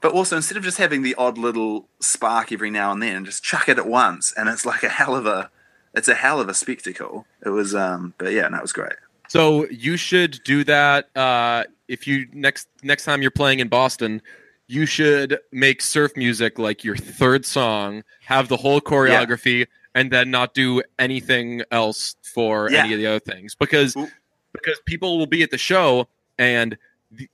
But 0.00 0.12
also, 0.12 0.36
instead 0.36 0.56
of 0.58 0.62
just 0.64 0.78
having 0.78 1.02
the 1.02 1.14
odd 1.16 1.38
little 1.38 1.88
spark 2.00 2.52
every 2.52 2.70
now 2.70 2.92
and 2.92 3.02
then, 3.02 3.24
just 3.24 3.42
chuck 3.42 3.68
it 3.68 3.78
at 3.78 3.86
once, 3.88 4.32
and 4.36 4.48
it's 4.48 4.64
like 4.66 4.82
a 4.82 4.88
hell 4.88 5.16
of 5.16 5.26
a, 5.26 5.50
it's 5.94 6.06
a 6.08 6.14
hell 6.14 6.38
of 6.40 6.48
a 6.48 6.54
spectacle. 6.54 7.26
It 7.44 7.48
was, 7.48 7.74
um, 7.74 8.14
but 8.18 8.32
yeah, 8.32 8.46
no, 8.48 8.58
it 8.58 8.62
was 8.62 8.72
great. 8.72 8.92
So 9.28 9.66
you 9.70 9.96
should 9.96 10.40
do 10.44 10.62
that 10.64 11.08
uh, 11.16 11.64
if 11.88 12.06
you 12.06 12.28
next 12.32 12.68
next 12.82 13.04
time 13.04 13.22
you're 13.22 13.30
playing 13.30 13.58
in 13.60 13.68
Boston. 13.68 14.22
You 14.68 14.84
should 14.84 15.38
make 15.52 15.80
surf 15.80 16.12
music 16.16 16.58
like 16.58 16.82
your 16.84 16.96
third 16.96 17.46
song, 17.46 18.02
have 18.24 18.48
the 18.48 18.56
whole 18.56 18.80
choreography, 18.80 19.66
and 19.94 20.10
then 20.10 20.30
not 20.30 20.54
do 20.54 20.82
anything 20.98 21.62
else 21.70 22.16
for 22.22 22.68
Yeah. 22.70 22.84
any 22.84 22.92
of 22.92 22.98
the 22.98 23.06
other 23.06 23.20
things 23.20 23.54
because 23.54 23.96
Ooh. 23.96 24.08
because 24.52 24.78
people 24.84 25.18
will 25.18 25.26
be 25.26 25.42
at 25.42 25.50
the 25.52 25.58
show 25.58 26.08
and 26.38 26.72
th- 26.72 26.80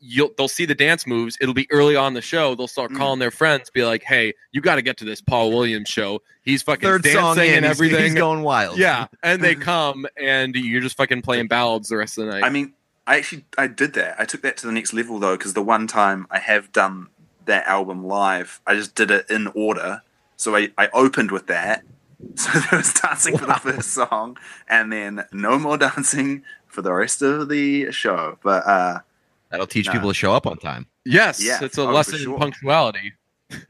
you'll 0.00 0.30
they'll 0.36 0.48
see 0.48 0.64
the 0.66 0.74
dance 0.74 1.06
moves. 1.06 1.36
It'll 1.40 1.54
be 1.54 1.66
early 1.70 1.96
on 1.96 2.14
the 2.14 2.20
show. 2.22 2.54
They'll 2.54 2.68
start 2.68 2.90
Mm. 2.92 2.96
calling 2.98 3.18
their 3.18 3.30
friends, 3.30 3.70
be 3.70 3.84
like, 3.84 4.02
"Hey, 4.02 4.34
you 4.52 4.60
got 4.60 4.76
to 4.76 4.82
get 4.82 4.96
to 4.98 5.04
this 5.04 5.20
Paul 5.20 5.50
Williams 5.50 5.88
show. 5.88 6.20
He's 6.42 6.62
fucking 6.62 6.82
Third 6.88 7.02
dancing 7.02 7.20
song 7.20 7.38
in, 7.38 7.54
and 7.54 7.66
everything." 7.66 8.04
He's, 8.04 8.14
going 8.14 8.42
wild. 8.42 8.78
yeah, 8.78 9.06
and 9.22 9.42
they 9.42 9.54
come 9.70 10.06
and 10.20 10.54
you're 10.54 10.80
just 10.82 10.96
fucking 10.96 11.22
playing 11.22 11.48
ballads 11.48 11.88
the 11.88 11.96
rest 11.96 12.18
of 12.18 12.26
the 12.26 12.32
night. 12.32 12.44
I 12.44 12.50
mean, 12.50 12.74
I 13.06 13.16
actually, 13.16 13.44
I 13.58 13.66
did 13.66 13.94
that. 13.94 14.16
I 14.18 14.24
took 14.24 14.42
that 14.42 14.56
to 14.58 14.66
the 14.66 14.72
next 14.72 14.92
level 14.92 15.18
though, 15.18 15.36
because 15.36 15.54
the 15.54 15.62
one 15.62 15.86
time 15.86 16.26
I 16.30 16.38
have 16.38 16.70
done 16.72 17.08
that 17.46 17.66
album 17.66 18.04
live, 18.06 18.60
I 18.66 18.74
just 18.74 18.94
did 18.94 19.10
it 19.10 19.28
in 19.30 19.48
order. 19.54 20.02
So 20.36 20.54
I, 20.56 20.70
I 20.78 20.88
opened 20.92 21.30
with 21.30 21.46
that. 21.48 21.82
So 22.36 22.52
there 22.52 22.78
was 22.78 22.94
dancing 22.94 23.36
for 23.36 23.46
the 23.46 23.54
first 23.54 23.90
song, 23.94 24.36
and 24.68 24.92
then 24.92 25.24
no 25.32 25.58
more 25.58 25.76
dancing 25.76 26.44
for 26.68 26.80
the 26.80 26.92
rest 26.92 27.20
of 27.20 27.48
the 27.48 27.90
show. 27.90 28.38
But 28.44 28.64
uh, 28.64 29.00
That'll 29.52 29.66
teach 29.68 29.86
Nah. 29.86 29.92
people 29.92 30.08
to 30.08 30.14
show 30.14 30.32
up 30.34 30.46
on 30.46 30.56
time. 30.56 30.86
Yes, 31.04 31.40
Yeah. 31.42 31.58
it's 31.62 31.78
a 31.78 31.82
Oh, 31.82 31.92
lesson 31.92 32.18
sure. 32.18 32.32
in 32.34 32.38
punctuality. 32.40 33.12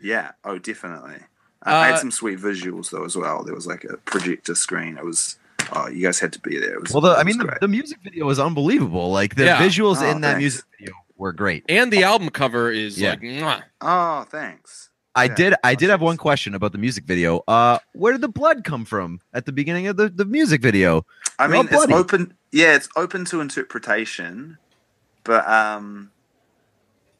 Yeah. 0.00 0.30
Oh, 0.44 0.58
definitely. 0.58 1.16
I 1.64 1.72
Uh, 1.72 1.84
had 1.84 1.98
some 1.98 2.10
sweet 2.10 2.38
visuals 2.38 2.90
though 2.90 3.04
as 3.04 3.16
well. 3.16 3.42
There 3.44 3.54
was 3.54 3.66
like 3.66 3.84
a 3.84 3.96
projector 3.98 4.54
screen. 4.54 4.96
It 4.96 5.04
was. 5.04 5.36
Oh, 5.74 5.88
you 5.88 6.02
guys 6.06 6.18
had 6.20 6.32
to 6.34 6.40
be 6.40 6.58
there. 6.58 6.74
It 6.74 6.82
was, 6.82 6.92
Well, 6.92 7.00
the, 7.00 7.12
it 7.12 7.18
I 7.18 7.22
mean, 7.24 7.38
the, 7.38 7.56
the 7.60 7.68
music 7.68 7.98
video 8.04 8.28
is 8.30 8.38
unbelievable. 8.38 9.10
Like 9.10 9.34
the 9.36 9.44
Yeah. 9.44 9.58
visuals 9.58 10.02
Oh, 10.02 10.10
in 10.10 10.20
that 10.20 10.32
thanks. 10.32 10.38
music 10.40 10.64
video 10.78 10.94
were 11.16 11.32
great. 11.32 11.64
And 11.68 11.92
the 11.92 12.04
album 12.04 12.28
cover 12.30 12.70
is 12.70 13.00
Yeah. 13.00 13.10
like, 13.10 13.20
mwah. 13.22 13.62
oh, 13.80 14.24
thanks. 14.30 14.90
I 15.14 15.24
Yeah, 15.24 15.34
did. 15.34 15.54
I 15.64 15.74
did 15.74 15.90
have 15.90 16.00
one 16.02 16.16
question 16.16 16.54
about 16.54 16.72
the 16.72 16.78
music 16.78 17.04
video. 17.04 17.42
Uh, 17.48 17.78
where 17.94 18.12
did 18.12 18.22
the 18.22 18.28
blood 18.28 18.64
come 18.64 18.84
from 18.84 19.20
at 19.34 19.46
the 19.46 19.52
beginning 19.52 19.86
of 19.86 19.96
the, 19.96 20.08
the 20.08 20.24
music 20.24 20.62
video? 20.62 21.06
I 21.38 21.46
They're 21.46 21.56
mean, 21.58 21.66
it's 21.66 21.74
bloody. 21.76 21.94
open. 21.94 22.34
Yeah, 22.50 22.74
it's 22.74 22.88
open 22.96 23.24
to 23.26 23.40
interpretation, 23.40 24.58
but 25.24 25.46
um, 25.48 26.10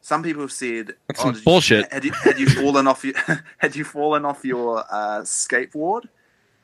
some 0.01 0.23
people 0.23 0.41
have 0.41 0.51
said 0.51 0.93
oh, 1.17 1.21
some 1.21 1.31
did 1.33 1.39
you- 1.39 1.45
bullshit. 1.45 1.91
had, 1.93 2.03
you, 2.03 2.11
had 2.11 2.39
you 2.39 2.47
fallen 2.61 2.87
off 2.87 3.03
your 3.03 3.13
had 3.57 3.75
you 3.75 3.83
fallen 3.83 4.25
off 4.25 4.43
your 4.43 4.79
uh, 4.91 5.21
skateboard? 5.21 6.03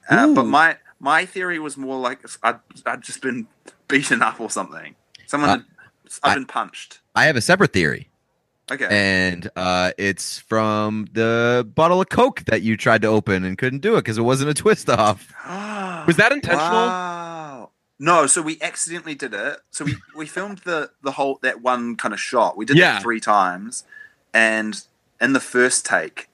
Uh, 0.09 0.33
but 0.33 0.45
my 0.45 0.75
my 0.99 1.25
theory 1.25 1.59
was 1.59 1.77
more 1.77 1.99
like 1.99 2.19
I'd, 2.43 2.59
I'd 2.85 3.01
just 3.01 3.21
been 3.21 3.47
beaten 3.87 4.21
up 4.21 4.39
or 4.41 4.49
something. 4.49 4.95
Someone 5.27 5.49
had, 5.49 5.65
I've 6.23 6.35
been 6.35 6.45
punched. 6.45 6.99
I 7.15 7.25
have 7.25 7.35
a 7.35 7.41
separate 7.41 7.71
theory, 7.73 8.09
Okay. 8.71 8.87
and 8.89 9.47
uh, 9.55 9.91
it's 9.99 10.39
from 10.39 11.07
the 11.13 11.69
bottle 11.75 12.01
of 12.01 12.09
Coke 12.09 12.43
that 12.47 12.63
you 12.63 12.75
tried 12.75 13.03
to 13.03 13.07
open 13.07 13.43
and 13.45 13.55
couldn't 13.57 13.79
do 13.79 13.93
it 13.95 13.99
because 13.99 14.17
it 14.17 14.23
wasn't 14.23 14.49
a 14.49 14.53
twist 14.55 14.89
off. 14.89 15.31
Was 16.07 16.17
that 16.17 16.31
intentional? 16.31 16.65
Wow. 16.67 17.38
No, 17.99 18.27
so 18.27 18.41
we 18.41 18.57
accidentally 18.61 19.15
did 19.15 19.33
it. 19.33 19.59
So 19.71 19.83
we, 19.85 19.95
we 20.15 20.25
filmed 20.25 20.59
the 20.59 20.91
the 21.03 21.11
whole 21.11 21.39
that 21.41 21.61
one 21.61 21.95
kind 21.97 22.13
of 22.13 22.19
shot. 22.19 22.55
We 22.57 22.65
did 22.65 22.77
Yeah. 22.77 22.97
it 22.97 23.01
three 23.01 23.19
times, 23.19 23.83
and 24.33 24.81
in 25.19 25.33
the 25.33 25.39
first 25.41 25.85
take, 25.85 26.29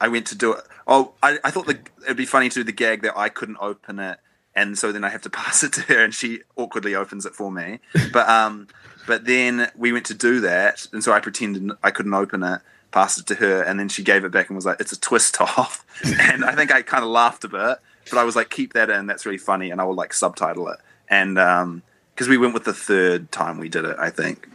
I 0.00 0.08
went 0.08 0.26
to 0.28 0.36
do 0.36 0.52
it. 0.52 0.64
Oh, 0.86 1.12
I, 1.22 1.38
I 1.44 1.50
thought 1.50 1.66
the, 1.66 1.78
it'd 2.04 2.16
be 2.16 2.24
funny 2.26 2.48
to 2.48 2.54
do 2.54 2.64
the 2.64 2.72
gag 2.72 3.02
that 3.02 3.16
I 3.18 3.28
couldn't 3.28 3.58
open 3.60 3.98
it, 3.98 4.18
and 4.54 4.78
so 4.78 4.92
then 4.92 5.02
I 5.04 5.08
have 5.08 5.22
to 5.22 5.30
pass 5.40 5.62
it 5.62 5.72
to 5.74 5.80
her, 5.82 6.04
and 6.04 6.14
she 6.14 6.40
awkwardly 6.56 6.94
opens 6.94 7.26
it 7.26 7.34
for 7.34 7.50
me. 7.50 7.80
But 8.12 8.28
um, 8.28 8.68
but 9.08 9.24
then 9.24 9.70
we 9.76 9.92
went 9.92 10.06
to 10.06 10.14
do 10.14 10.40
that, 10.40 10.86
and 10.92 11.02
so 11.02 11.12
I 11.12 11.18
pretended 11.20 11.68
I 11.82 11.90
couldn't 11.90 12.14
open 12.14 12.44
it, 12.44 12.60
passed 12.92 13.18
it 13.18 13.26
to 13.26 13.34
her, 13.36 13.62
and 13.62 13.78
then 13.80 13.88
she 13.88 14.04
gave 14.04 14.24
it 14.24 14.30
back 14.30 14.48
and 14.48 14.54
was 14.56 14.66
like, 14.66 14.80
"It's 14.80 14.92
a 14.92 15.00
twist 15.00 15.40
off," 15.40 15.84
and 16.04 16.44
I 16.44 16.54
think 16.54 16.70
I 16.72 16.82
kind 16.82 17.02
of 17.02 17.10
laughed 17.10 17.42
a 17.44 17.48
bit, 17.48 17.78
but 18.10 18.18
I 18.18 18.24
was 18.24 18.36
like, 18.36 18.50
"Keep 18.50 18.72
that 18.74 18.90
in. 18.90 19.06
That's 19.06 19.24
really 19.24 19.38
funny," 19.38 19.70
and 19.70 19.80
I 19.80 19.84
will 19.84 19.94
like 19.94 20.12
subtitle 20.12 20.68
it, 20.68 20.78
and 21.08 21.38
um, 21.38 21.82
because 22.14 22.28
we 22.28 22.36
went 22.36 22.52
with 22.54 22.64
the 22.64 22.72
third 22.74 23.30
time 23.32 23.58
we 23.58 23.68
did 23.68 23.84
it, 23.84 23.96
I 23.98 24.10
think. 24.10 24.48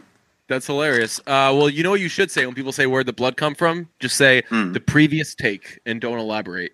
That's 0.48 0.66
hilarious. 0.68 1.18
Uh, 1.20 1.50
well, 1.56 1.68
you 1.68 1.82
know 1.82 1.90
what 1.90 1.98
you 2.00 2.08
should 2.08 2.30
say 2.30 2.46
when 2.46 2.54
people 2.54 2.70
say 2.70 2.86
where'd 2.86 3.06
the 3.06 3.12
blood 3.12 3.36
come 3.36 3.56
from? 3.56 3.88
Just 3.98 4.16
say 4.16 4.42
Hmm. 4.48 4.72
the 4.72 4.78
previous 4.80 5.34
take 5.34 5.80
and 5.86 6.00
don't 6.00 6.18
elaborate. 6.20 6.72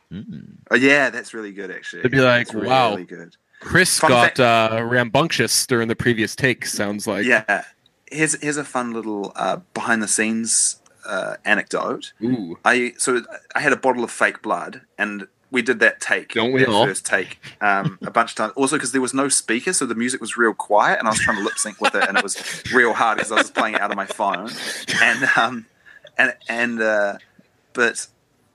Oh 0.71 0.77
yeah, 0.77 1.09
that's 1.09 1.33
really 1.33 1.53
good 1.53 1.71
actually. 1.71 2.03
They'd 2.03 2.13
be 2.13 2.21
like, 2.21 2.49
That's 2.49 2.67
wow. 2.67 2.91
really 2.91 3.05
good. 3.05 3.35
Chris 3.61 3.99
Fun 3.99 4.11
got 4.11 4.37
fact- 4.37 4.41
uh, 4.41 4.83
rambunctious 4.85 5.67
during 5.67 5.89
the 5.89 5.97
previous 5.97 6.37
take. 6.37 6.67
Sounds 6.67 7.07
like 7.07 7.25
yeah. 7.25 7.65
Here's 8.11 8.39
here's 8.43 8.59
a 8.59 8.65
fun 8.65 8.93
little 8.93 9.33
uh, 9.37 9.57
behind 9.73 10.03
the 10.03 10.09
scenes 10.09 10.79
uh, 11.07 11.37
anecdote. 11.47 12.13
Ooh. 12.23 12.59
I 12.67 12.93
so 12.99 13.23
I 13.55 13.61
had 13.61 13.73
a 13.73 13.77
bottle 13.77 14.05
of 14.05 14.11
fake 14.11 14.43
blood, 14.43 14.83
and 14.99 15.27
we 15.53 15.63
did 15.63 15.79
that 15.81 16.01
take, 16.01 16.33
Don't 16.33 16.51
we 16.53 16.61
that 16.61 16.69
all? 16.71 16.87
first 16.87 17.07
take, 17.07 17.39
um, 17.61 17.99
a 18.03 18.11
bunch 18.11 18.31
of 18.33 18.37
times. 18.37 18.53
Also, 18.57 18.77
because 18.77 18.91
there 18.93 19.01
was 19.03 19.15
no 19.15 19.29
speaker, 19.29 19.73
so 19.73 19.87
the 19.87 19.95
music 19.95 20.21
was 20.21 20.37
real 20.37 20.55
quiet, 20.55 20.99
and 20.99 21.07
I 21.07 21.11
was 21.13 21.21
trying 21.21 21.37
to 21.37 21.45
lip 21.45 21.59
sync 21.59 21.81
with 21.81 21.95
it, 21.95 22.09
and 22.09 22.17
it 22.17 22.25
was 22.25 22.63
real 22.75 22.93
hard 22.95 23.19
because 23.19 23.31
I 23.31 23.37
was 23.37 23.51
playing 23.51 23.75
it 23.75 23.81
out 23.81 23.91
of 23.91 23.97
my 23.97 24.07
phone, 24.07 24.51
and 25.03 25.29
um, 25.37 25.67
and 26.19 26.35
and 26.49 26.81
uh, 26.83 27.19
but 27.75 28.07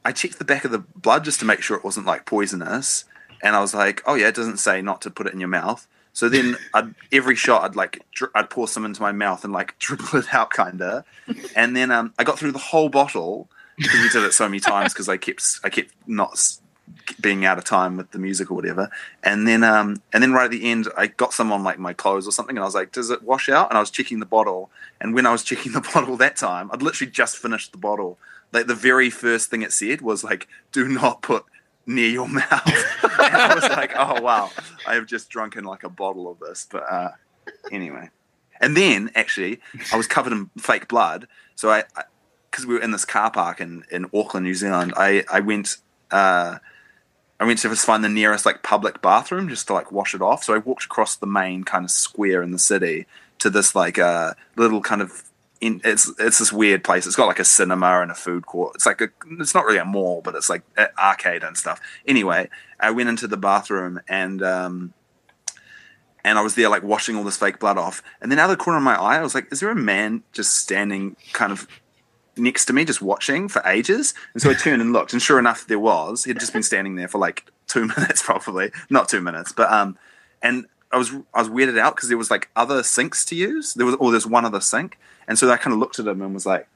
I 0.04 0.12
checked 0.12 0.39
the 0.39 0.45
back 0.45 0.66
of 0.66 0.72
the 0.72 0.80
blood 0.80 1.24
just 1.24 1.39
to 1.39 1.45
make 1.45 1.62
sure 1.62 1.78
it 1.78 1.84
wasn't 1.84 2.08
like 2.08 2.26
poisonous, 2.26 3.06
and 3.43 3.56
I 3.56 3.62
was 3.62 3.74
like, 3.74 4.02
oh 4.06 4.16
yeah, 4.16 4.28
it 4.28 4.36
doesn't 4.36 4.58
say 4.58 4.82
not 4.82 5.02
to 5.04 5.10
put 5.12 5.28
it 5.28 5.34
in 5.34 5.39
your 5.39 5.50
mouth. 5.50 5.88
So 6.14 6.30
then, 6.30 6.58
I'd, 6.74 6.95
every 7.12 7.36
shot, 7.36 7.64
I'd 7.64 7.76
like 7.76 8.04
dr- 8.12 8.32
I'd 8.34 8.50
pour 8.50 8.68
some 8.68 8.86
into 8.86 9.04
my 9.04 9.12
mouth 9.12 9.43
and 9.43 9.54
like 9.54 9.78
dribble 9.80 10.16
it 10.18 10.34
out, 10.34 10.52
kinda, 10.52 11.06
and 11.56 11.76
then 11.78 11.91
um, 11.91 12.14
I 12.18 12.24
got 12.24 12.39
through 12.39 12.54
the 12.54 12.58
whole 12.58 12.89
bottle 12.89 13.50
because 13.78 14.02
we 14.02 14.10
did 14.10 14.24
it 14.24 14.34
so 14.34 14.50
many 14.50 14.60
times 14.60 14.93
because 14.93 15.08
I 15.08 15.18
kept 15.18 15.60
I 15.64 15.70
kept 15.70 15.91
not 16.08 16.39
being 17.22 17.45
out 17.45 17.58
of 17.58 17.64
time 17.64 17.97
with 17.97 18.12
the 18.12 18.20
music 18.20 18.51
or 18.51 18.55
whatever, 18.55 18.89
and 19.24 19.47
then 19.47 19.64
um 19.64 20.01
and 20.14 20.22
then 20.22 20.34
right 20.34 20.45
at 20.45 20.51
the 20.51 20.70
end, 20.70 20.88
I 20.97 21.08
got 21.08 21.34
some 21.34 21.51
on 21.51 21.64
like 21.64 21.80
my 21.80 21.93
clothes 21.93 22.28
or 22.28 22.32
something, 22.32 22.55
and 22.55 22.64
I 22.64 22.66
was 22.66 22.76
like, 22.76 22.91
does 22.91 23.10
it 23.10 23.24
wash 23.24 23.49
out? 23.49 23.70
And 23.70 23.78
I 23.78 23.82
was 23.82 23.91
checking 23.91 24.20
the 24.20 24.26
bottle, 24.26 24.70
and 24.99 25.14
when 25.14 25.26
I 25.26 25.32
was 25.32 25.43
checking 25.43 25.72
the 25.72 25.82
bottle 25.93 26.18
that 26.18 26.36
time, 26.36 26.70
I'd 26.72 26.82
literally 26.82 27.12
just 27.12 27.38
finished 27.38 27.72
the 27.72 27.78
bottle. 27.78 28.18
Like 28.53 28.68
the 28.68 28.76
very 28.76 29.10
first 29.10 29.49
thing 29.49 29.62
it 29.62 29.74
said 29.74 30.01
was 30.01 30.24
like, 30.24 30.47
do 30.72 30.88
not 30.88 31.22
put 31.22 31.43
near 31.86 32.10
your 32.10 32.28
mouth. 32.28 32.51
and 33.03 33.36
I 33.36 33.55
was 33.55 33.64
like, 33.64 33.93
oh 33.95 34.22
wow, 34.22 34.51
I 34.86 34.95
have 34.95 35.05
just 35.05 35.30
drunken 35.30 35.64
like 35.64 35.84
a 35.84 35.89
bottle 35.89 36.30
of 36.30 36.39
this. 36.39 36.68
But 36.70 36.84
uh, 36.91 37.12
anyway, 37.72 38.10
and 38.62 38.76
then 38.76 39.12
actually, 39.16 39.60
I 39.91 39.97
was 39.97 40.08
covered 40.08 40.34
in 40.34 40.49
fake 40.58 40.88
blood. 40.88 41.28
So 41.55 41.70
I, 41.70 41.84
because 42.51 42.66
we 42.66 42.76
were 42.76 42.82
in 42.82 42.91
this 42.91 43.05
car 43.05 43.32
park 43.32 43.62
in 43.62 43.84
in 43.91 44.05
Auckland, 44.14 44.45
New 44.45 44.53
Zealand, 44.53 44.93
I 44.97 45.24
I 45.32 45.39
went. 45.39 45.78
Uh, 46.12 46.60
I 47.40 47.46
went 47.46 47.60
to 47.60 47.70
just 47.70 47.86
find 47.86 48.04
the 48.04 48.10
nearest 48.10 48.46
like 48.46 48.64
public 48.64 49.02
bathroom 49.02 49.48
just 49.48 49.68
to 49.68 49.74
like 49.74 49.92
wash 49.92 50.16
it 50.16 50.22
off. 50.22 50.44
So 50.44 50.56
I 50.56 50.58
walked 50.58 50.86
across 50.86 51.16
the 51.16 51.28
main 51.28 51.64
kind 51.64 51.86
of 51.86 51.92
square 51.92 52.42
in 52.42 52.52
the 52.52 52.60
city 52.60 53.06
to 53.40 53.50
this 53.50 53.76
like 53.76 54.00
uh, 54.00 54.34
little 54.56 54.82
kind 54.82 55.02
of 55.02 55.24
in, 55.62 55.82
it's 55.84 56.12
it's 56.20 56.40
this 56.40 56.52
weird 56.52 56.84
place. 56.84 57.06
It's 57.06 57.16
got 57.16 57.28
like 57.28 57.40
a 57.40 57.46
cinema 57.46 58.02
and 58.02 58.12
a 58.12 58.16
food 58.16 58.46
court. 58.46 58.76
It's 58.76 58.86
like 58.86 59.02
a 59.02 59.10
it's 59.40 59.54
not 59.54 59.66
really 59.66 59.78
a 59.80 59.86
mall, 59.86 60.22
but 60.24 60.36
it's 60.36 60.50
like 60.50 60.64
an 60.78 60.88
arcade 60.98 61.44
and 61.44 61.58
stuff. 61.58 61.80
Anyway, 62.08 62.50
I 62.80 62.92
went 62.92 63.10
into 63.10 63.28
the 63.28 63.38
bathroom 63.38 64.00
and 64.08 64.42
um, 64.42 64.94
and 66.24 66.38
I 66.38 66.42
was 66.42 66.56
there 66.56 66.70
like 66.70 66.84
washing 66.84 67.16
all 67.16 67.24
this 67.24 67.38
fake 67.38 67.60
blood 67.60 67.78
off. 67.78 68.04
And 68.22 68.32
then 68.32 68.40
out 68.40 68.50
of 68.50 68.58
the 68.58 68.64
corner 68.64 68.78
of 68.78 68.84
my 68.84 68.96
eye, 68.96 69.18
I 69.18 69.24
was 69.24 69.36
like, 69.36 69.52
is 69.52 69.60
there 69.60 69.70
a 69.70 69.76
man 69.76 70.24
just 70.32 70.56
standing 70.56 71.16
kind 71.34 71.52
of 71.52 71.68
next 72.38 72.66
to 72.66 72.74
me, 72.74 72.86
just 72.86 73.02
watching 73.02 73.48
for 73.48 73.62
ages? 73.66 74.14
And 74.34 74.42
so 74.42 74.50
I 74.50 74.54
turned 74.54 74.82
and 74.82 74.94
looked, 74.94 75.14
and 75.14 75.22
sure 75.22 75.40
enough, 75.40 75.68
there 75.68 75.80
was. 75.80 76.24
He'd 76.24 76.40
just 76.40 76.54
been 76.54 76.64
standing 76.64 76.96
there 76.96 77.08
for 77.08 77.18
like 77.18 77.52
two 77.68 77.86
minutes, 77.98 78.24
probably 78.24 78.72
not 78.90 79.10
two 79.10 79.22
minutes, 79.22 79.52
but 79.52 79.72
um, 79.72 79.98
and 80.42 80.66
I 80.92 80.98
was 80.98 81.12
I 81.34 81.42
was 81.42 81.50
weirded 81.50 81.80
out 81.80 81.96
because 81.96 82.10
there 82.10 82.18
was 82.18 82.32
like 82.32 82.50
other 82.56 82.84
sinks 82.84 83.26
to 83.26 83.36
use. 83.36 83.74
There 83.74 83.86
was 83.86 83.96
or 83.96 84.12
there's 84.12 84.28
one 84.28 84.46
other 84.46 84.62
sink, 84.62 84.98
and 85.28 85.38
so 85.38 85.50
I 85.50 85.58
kind 85.58 85.74
of 85.74 85.80
looked 85.80 86.00
at 86.00 86.08
him 86.08 86.22
and 86.22 86.34
was 86.34 86.46
like, 86.46 86.68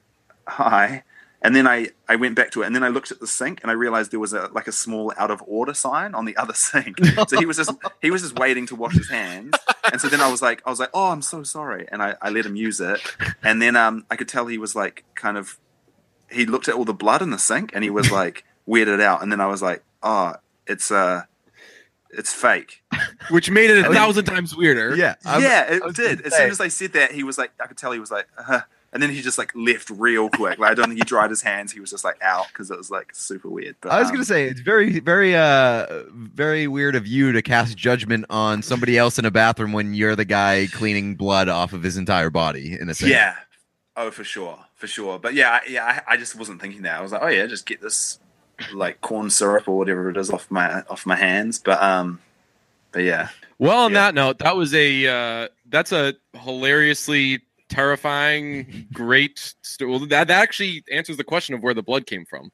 hi. 0.48 1.04
And 1.44 1.56
then 1.56 1.68
I, 1.68 1.88
I 2.08 2.18
went 2.18 2.36
back 2.36 2.52
to 2.52 2.62
it, 2.62 2.68
and 2.68 2.76
then 2.76 2.84
I 2.84 2.90
looked 2.90 3.12
at 3.12 3.20
the 3.20 3.26
sink, 3.26 3.62
and 3.64 3.72
I 3.72 3.74
realized 3.74 4.12
there 4.12 4.20
was 4.20 4.32
a 4.34 4.50
like 4.54 4.68
a 4.68 4.72
small 4.72 5.12
out 5.18 5.32
of 5.32 5.42
order 5.48 5.74
sign 5.74 6.14
on 6.14 6.26
the 6.26 6.38
other 6.38 6.54
sink. 6.68 6.98
So 7.28 7.40
he 7.40 7.46
was 7.48 7.58
just 7.58 7.72
he 8.02 8.12
was 8.12 8.22
just 8.22 8.38
waiting 8.38 8.68
to 8.68 8.76
wash 8.76 8.94
his 8.96 9.10
hands, 9.10 9.54
and 9.92 10.00
so 10.00 10.08
then 10.08 10.22
I 10.22 10.30
was 10.30 10.42
like 10.42 10.62
I 10.66 10.70
was 10.70 10.80
like, 10.80 10.92
oh, 10.94 11.10
I'm 11.10 11.22
so 11.24 11.42
sorry, 11.44 11.88
and 11.92 12.04
I, 12.04 12.16
I 12.22 12.30
let 12.30 12.46
him 12.46 12.56
use 12.56 12.80
it, 12.80 13.02
and 13.44 13.60
then 13.62 13.76
um 13.76 14.06
I 14.12 14.16
could 14.18 14.28
tell 14.30 14.46
he 14.48 14.60
was 14.60 14.76
like 14.76 15.04
kind 15.16 15.36
of 15.38 15.58
he 16.30 16.46
looked 16.46 16.68
at 16.68 16.76
all 16.76 16.86
the 16.86 16.94
blood 16.94 17.22
in 17.24 17.32
the 17.32 17.40
sink, 17.40 17.72
and 17.74 17.84
he 17.84 17.90
was 17.90 18.12
like 18.12 18.44
weirded 18.68 19.02
out, 19.02 19.24
and 19.24 19.32
then 19.32 19.42
I 19.42 19.48
was 19.48 19.62
like, 19.64 19.84
oh, 20.04 20.36
it's 20.68 20.92
uh 20.92 21.24
it's 22.12 22.32
fake. 22.34 22.84
which 23.32 23.50
made 23.50 23.70
it 23.72 23.86
a 23.86 23.92
thousand 23.94 24.26
times 24.26 24.56
weirder. 24.56 24.96
Yeah, 24.96 25.16
I'm- 25.26 25.42
yeah, 25.42 25.80
I 25.84 25.88
it 25.90 25.96
did. 25.96 26.22
As 26.22 26.34
say- 26.34 26.40
soon 26.44 26.52
as 26.52 26.62
I 26.62 26.68
said 26.68 26.94
that, 26.94 27.12
he 27.14 27.24
was 27.24 27.38
like, 27.40 27.52
I 27.60 27.66
could 27.68 27.78
tell 27.78 27.92
he 27.94 28.00
was 28.00 28.12
like, 28.12 28.28
uh, 28.38 28.62
and 28.94 29.02
then 29.02 29.10
he 29.10 29.22
just 29.22 29.38
like 29.38 29.52
left 29.56 29.90
real 29.90 30.30
quick. 30.30 30.60
Like 30.60 30.72
I 30.72 30.74
don't 30.74 30.88
think 30.88 31.00
he 31.00 31.06
dried 31.06 31.30
his 31.30 31.42
hands. 31.42 31.72
He 31.72 31.80
was 31.80 31.90
just 31.92 32.04
like 32.04 32.22
out 32.22 32.48
because 32.50 32.72
it 32.72 32.78
was 32.78 32.92
like 32.92 33.16
super 33.16 33.50
weird. 33.50 33.76
But 33.82 33.92
I 33.92 34.00
was 34.00 34.10
um, 34.10 34.16
gonna 34.16 34.26
say 34.26 34.46
it's 34.46 34.60
very, 34.62 35.00
very, 35.00 35.36
uh, 35.36 36.04
very 36.12 36.68
weird 36.68 36.96
of 36.96 37.08
you 37.08 37.32
to 37.32 37.42
cast 37.42 37.78
judgment 37.78 38.26
on 38.30 38.62
somebody 38.62 38.98
else 38.98 39.18
in 39.18 39.26
a 39.26 39.32
bathroom 39.32 39.72
when 39.74 39.94
you're 39.94 40.16
the 40.16 40.26
guy 40.26 40.68
cleaning 40.72 41.16
blood 41.16 41.48
off 41.50 41.74
of 41.74 41.84
his 41.84 41.98
entire 41.98 42.30
body. 42.30 42.78
In 42.80 42.90
a 42.90 42.94
sense, 42.94 43.12
yeah, 43.12 43.36
oh 43.96 44.12
for 44.12 44.24
sure, 44.24 44.60
for 44.76 44.88
sure. 44.88 45.20
But 45.20 45.34
yeah, 45.36 45.52
I, 45.52 45.70
yeah, 45.70 46.04
I, 46.08 46.14
I 46.14 46.18
just 46.18 46.36
wasn't 46.36 46.60
thinking 46.62 46.82
that. 46.84 46.98
I 46.98 47.02
was 47.02 47.12
like, 47.12 47.22
oh 47.24 47.28
yeah, 47.28 47.46
just 47.46 47.66
get 47.66 47.82
this 47.82 48.20
like 48.74 49.02
corn 49.02 49.30
syrup 49.30 49.68
or 49.68 49.78
whatever 49.78 50.10
it 50.10 50.18
is 50.18 50.30
off 50.30 50.52
my 50.52 50.82
off 50.90 51.06
my 51.06 51.16
hands. 51.16 51.60
But 51.60 51.82
um, 51.82 52.20
but 52.92 53.04
yeah, 53.04 53.30
Well, 53.58 53.86
on 53.86 53.92
Yeah. 53.94 54.08
that 54.08 54.16
note, 54.16 54.40
that 54.40 54.56
was 54.58 54.74
a 54.74 55.08
uh, 55.08 55.48
that's 55.70 55.92
a 55.94 56.14
hilariously 56.34 57.42
terrifying, 57.72 58.88
great. 58.94 59.54
St- 59.64 59.90
well, 59.90 60.00
that, 60.00 60.28
that 60.28 60.42
actually 60.44 60.84
answers 60.92 61.18
the 61.18 61.24
question 61.24 61.56
of 61.56 61.64
where 61.64 61.74
the 61.74 61.82
blood 61.82 62.06
came 62.06 62.26
from. 62.26 62.52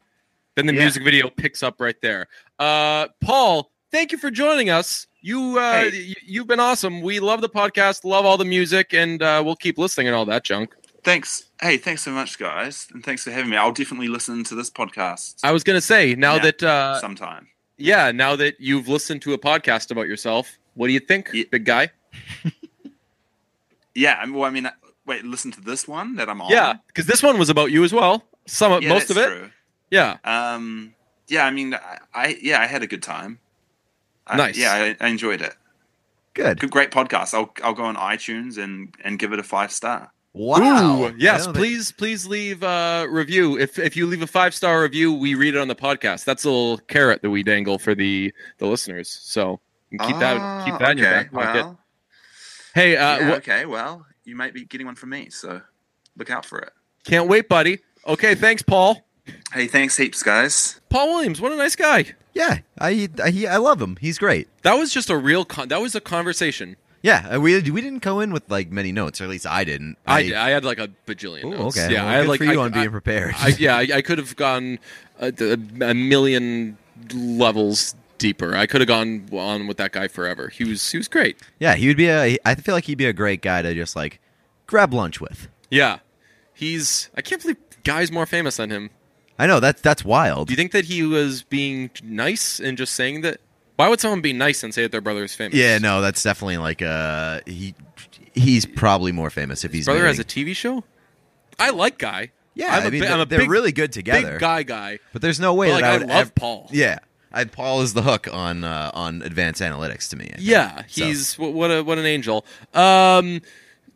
Then 0.55 0.65
the 0.67 0.73
Yeah. 0.73 0.79
music 0.81 1.03
video 1.03 1.29
picks 1.29 1.61
up 1.61 1.81
right 1.81 1.99
there. 2.01 2.27
Uh, 2.57 3.07
Paul, 3.21 3.71
thank 3.91 4.11
you 4.11 4.17
for 4.17 4.31
joining 4.31 4.69
us. 4.69 5.07
You 5.21 5.57
uh, 5.59 5.89
Hey. 5.89 6.07
y- 6.09 6.13
you've 6.25 6.47
been 6.47 6.59
awesome. 6.59 7.01
We 7.01 7.19
love 7.19 7.41
the 7.41 7.49
podcast, 7.49 8.05
love 8.05 8.25
all 8.25 8.37
the 8.37 8.45
music, 8.45 8.93
and 8.93 9.21
uh, 9.21 9.41
we'll 9.45 9.55
keep 9.57 9.77
listening 9.77 10.07
and 10.07 10.15
all 10.15 10.25
that 10.25 10.43
junk. 10.45 10.73
thanks. 11.03 11.43
Hey, 11.61 11.77
thanks 11.77 12.01
so 12.03 12.11
much, 12.11 12.37
guys, 12.37 12.87
and 12.93 13.03
thanks 13.03 13.23
for 13.23 13.31
having 13.31 13.49
me. 13.49 13.57
I'll 13.57 13.71
definitely 13.71 14.07
listen 14.09 14.43
to 14.45 14.55
this 14.55 14.69
podcast 14.69 15.35
I 15.43 15.51
was 15.51 15.63
gonna 15.63 15.81
say 15.81 16.13
now 16.15 16.35
Yeah. 16.35 16.41
that 16.43 16.63
uh, 16.63 16.99
sometime. 17.01 17.47
yeah, 17.77 18.11
now 18.11 18.35
that 18.35 18.55
you've 18.59 18.87
listened 18.87 19.21
to 19.23 19.33
a 19.33 19.37
podcast 19.37 19.89
about 19.91 20.07
yourself, 20.07 20.57
what 20.75 20.87
do 20.87 20.93
you 20.93 20.99
think, 20.99 21.29
Yeah. 21.33 21.43
big 21.51 21.65
guy? 21.65 21.89
Yeah, 23.95 24.19
I 24.21 24.25
mean, 24.27 24.35
well, 24.35 24.45
I 24.45 24.51
mean, 24.51 24.69
wait, 25.07 25.25
listen 25.25 25.51
to 25.53 25.61
this 25.61 25.87
one 25.87 26.15
that 26.17 26.29
I'm 26.29 26.41
on. 26.41 26.51
Yeah, 26.51 26.75
because 26.87 27.05
this 27.07 27.23
one 27.23 27.39
was 27.39 27.49
about 27.49 27.71
you 27.71 27.83
as 27.83 27.93
well. 27.93 28.23
Some 28.45 28.71
of 28.71 28.83
Yeah, 28.83 28.89
most 28.89 29.09
of 29.09 29.17
it. 29.17 29.25
true. 29.27 29.49
Yeah. 29.89 30.17
Um, 30.23 30.93
yeah, 31.27 31.45
I 31.45 31.51
mean, 31.51 31.73
I, 31.73 31.97
I 32.13 32.37
yeah, 32.41 32.61
I 32.61 32.65
had 32.67 32.83
a 32.83 32.87
good 32.87 33.01
time. 33.03 33.39
I- 34.27 34.37
Nice. 34.37 34.57
yeah, 34.57 34.73
I, 34.73 35.05
I 35.05 35.07
enjoyed 35.09 35.41
it. 35.41 35.55
good. 36.33 36.59
Good, 36.59 36.69
great 36.71 36.91
podcast. 36.91 37.33
I'll 37.33 37.51
I'll 37.63 37.73
go 37.73 37.83
on 37.83 37.95
iTunes 37.95 38.57
and 38.61 38.93
and 39.03 39.17
give 39.17 39.33
it 39.33 39.39
a 39.39 39.43
five 39.43 39.71
star. 39.71 40.11
Wow. 40.33 41.05
Ooh, 41.05 41.15
yes, 41.17 41.41
I 41.41 41.45
don't 41.45 41.53
think- 41.55 41.65
please, 41.65 41.91
please 41.91 42.27
leave 42.27 42.61
a 42.63 43.07
review. 43.09 43.57
If 43.57 43.79
if 43.79 43.97
you 43.97 44.05
leave 44.05 44.21
a 44.21 44.27
five 44.27 44.53
star 44.53 44.81
review, 44.83 45.11
we 45.13 45.33
read 45.35 45.55
it 45.55 45.59
on 45.59 45.67
the 45.67 45.75
podcast. 45.75 46.25
That's 46.25 46.43
a 46.43 46.49
little 46.49 46.77
carrot 46.87 47.21
that 47.23 47.29
we 47.31 47.41
dangle 47.43 47.79
for 47.79 47.95
the 47.95 48.33
the 48.59 48.67
listeners. 48.67 49.09
So 49.09 49.59
you 49.89 49.97
can 49.97 50.07
keep 50.07 50.19
that 50.19 50.65
keep 50.65 50.77
that 50.79 50.91
in 50.91 50.97
your 50.99 51.09
back 51.09 51.31
pocket. 51.31 51.63
Well, 51.65 51.79
hey, 52.75 52.95
uh, 52.97 53.17
yeah, 53.19 53.29
wha- 53.29 53.35
okay, 53.37 53.65
well, 53.65 54.05
you 54.27 54.35
might 54.35 54.53
be 54.53 54.65
getting 54.65 54.85
one 54.85 54.95
from 54.95 55.09
me, 55.09 55.29
so 55.29 55.61
look 56.17 56.29
out 56.29 56.45
for 56.45 56.59
it. 56.59 56.73
can't 57.05 57.27
wait, 57.27 57.47
buddy. 57.47 57.79
Okay, 58.05 58.35
thanks, 58.35 58.61
Paul. 58.61 59.03
Hey, 59.53 59.67
thanks 59.67 59.97
heaps, 59.97 60.23
guys. 60.23 60.79
Paul 60.89 61.09
Williams, 61.15 61.41
what 61.41 61.51
a 61.51 61.55
nice 61.55 61.75
guy. 61.75 62.13
Yeah, 62.33 62.59
I, 62.79 63.09
I, 63.23 63.29
he, 63.31 63.47
I 63.47 63.57
love 63.57 63.81
him. 63.81 63.97
He's 63.99 64.17
great. 64.17 64.47
That 64.61 64.75
was 64.75 64.93
just 64.93 65.09
a 65.09 65.17
real. 65.17 65.43
Con- 65.43 65.69
that 65.69 65.81
was 65.81 65.95
a 65.95 66.01
conversation. 66.01 66.75
Yeah, 67.01 67.35
uh, 67.35 67.39
we 67.39 67.59
we 67.71 67.81
didn't 67.81 68.03
go 68.03 68.19
in 68.19 68.31
with 68.31 68.49
like 68.49 68.71
many 68.71 68.91
notes, 68.91 69.21
or 69.21 69.25
at 69.25 69.29
least 69.29 69.45
I 69.47 69.63
didn't. 69.63 69.97
I 70.05 70.33
I, 70.33 70.49
had 70.49 70.65
like 70.65 70.79
a 70.79 70.89
bajillion 71.05 71.45
Ooh, 71.45 71.51
notes. 71.51 71.77
okay. 71.77 71.93
Yeah, 71.93 72.03
Well, 72.03 72.09
I 72.09 72.13
had 72.13 72.21
good 72.21 72.29
like 72.29 72.37
for 72.39 72.43
you 72.45 72.61
I, 72.61 72.65
on 72.65 72.71
being 72.71 72.91
prepared. 72.91 73.35
I, 73.37 73.47
yeah, 73.59 73.77
I, 73.77 73.87
I 73.95 74.01
could 74.01 74.17
have 74.17 74.35
gone 74.35 74.79
a, 75.19 75.33
a, 75.39 75.89
a 75.89 75.93
million 75.93 76.77
levels 77.13 77.95
deeper. 78.17 78.55
I 78.55 78.65
could 78.67 78.81
have 78.81 78.87
gone 78.87 79.27
on 79.31 79.67
with 79.67 79.77
that 79.77 79.91
guy 79.91 80.07
forever. 80.07 80.49
He 80.49 80.63
was 80.63 80.91
he 80.91 80.97
was 80.97 81.07
great. 81.07 81.37
yeah, 81.59 81.75
he 81.75 81.87
would 81.87 81.97
be 81.97 82.07
a. 82.07 82.37
I 82.45 82.55
feel 82.55 82.75
like 82.75 82.85
he'd 82.85 82.97
be 82.97 83.05
a 83.05 83.13
great 83.13 83.41
guy 83.41 83.61
to 83.61 83.73
just 83.73 83.95
like 83.95 84.19
grab 84.65 84.93
lunch 84.93 85.19
with. 85.21 85.47
Yeah. 85.69 85.99
He's 86.53 87.09
I 87.15 87.21
can't 87.21 87.41
believe 87.41 87.57
guys 87.83 88.11
more 88.11 88.25
famous 88.25 88.57
than 88.57 88.69
him. 88.71 88.89
I 89.39 89.45
know 89.45 89.59
that's 89.59 89.81
that's 89.81 90.03
wild. 90.03 90.47
Do 90.47 90.53
you 90.53 90.57
think 90.57 90.71
that 90.71 90.85
he 90.85 91.03
was 91.03 91.43
being 91.43 91.91
nice 92.03 92.59
and 92.59 92.77
just 92.77 92.93
saying 92.93 93.21
that? 93.21 93.39
Why 93.75 93.87
would 93.89 93.99
someone 93.99 94.21
be 94.21 94.33
nice 94.33 94.63
and 94.63 94.73
say 94.73 94.81
that 94.81 94.91
their 94.91 95.01
brother 95.01 95.23
is 95.23 95.35
famous? 95.35 95.55
Yeah, 95.55 95.77
no, 95.77 96.01
that's 96.01 96.23
definitely 96.23 96.57
like 96.57 96.81
uh 96.81 97.41
he 97.45 97.75
he's 98.33 98.65
probably 98.65 99.11
more 99.11 99.29
famous 99.29 99.63
if 99.63 99.71
he's 99.71 99.85
brother 99.85 100.07
has 100.07 100.17
a 100.17 100.21
married. 100.21 100.27
TV 100.29 100.55
show. 100.55 100.83
I 101.59 101.69
like 101.69 101.97
Guy. 101.99 102.31
Yeah, 102.55 102.75
I'm 102.75 102.83
I 102.83 102.85
a 102.87 102.91
mean 102.91 103.01
bi- 103.03 103.07
I'm 103.09 103.19
a 103.19 103.25
they're 103.25 103.39
big- 103.41 103.49
really 103.51 103.71
good 103.71 103.91
together. 103.91 104.31
Big 104.31 104.39
Guy 104.39 104.63
guy. 104.63 104.97
But 105.13 105.21
there's 105.21 105.39
no 105.39 105.53
way 105.53 105.69
But, 105.69 105.81
that 105.81 105.81
like, 105.81 105.83
I 105.91 105.93
I 105.93 105.97
would 105.99 106.07
love 106.07 106.17
ev- 106.21 106.35
Paul. 106.35 106.69
Yeah, 106.71 106.97
I, 107.37 107.45
Paul 107.45 107.81
is 107.81 107.93
the 107.93 108.01
hook 108.01 108.27
on 108.31 108.63
uh, 108.63 108.91
on 108.93 109.21
advanced 109.21 109.61
analytics 109.61 110.09
to 110.09 110.15
me. 110.15 110.33
Yeah, 110.37 110.83
So- 110.87 111.05
he's 111.05 111.33
wh- 111.35 111.53
what 111.53 111.69
a 111.71 111.83
what 111.83 111.97
an 111.97 112.05
angel. 112.05 112.45
Um, 112.73 113.41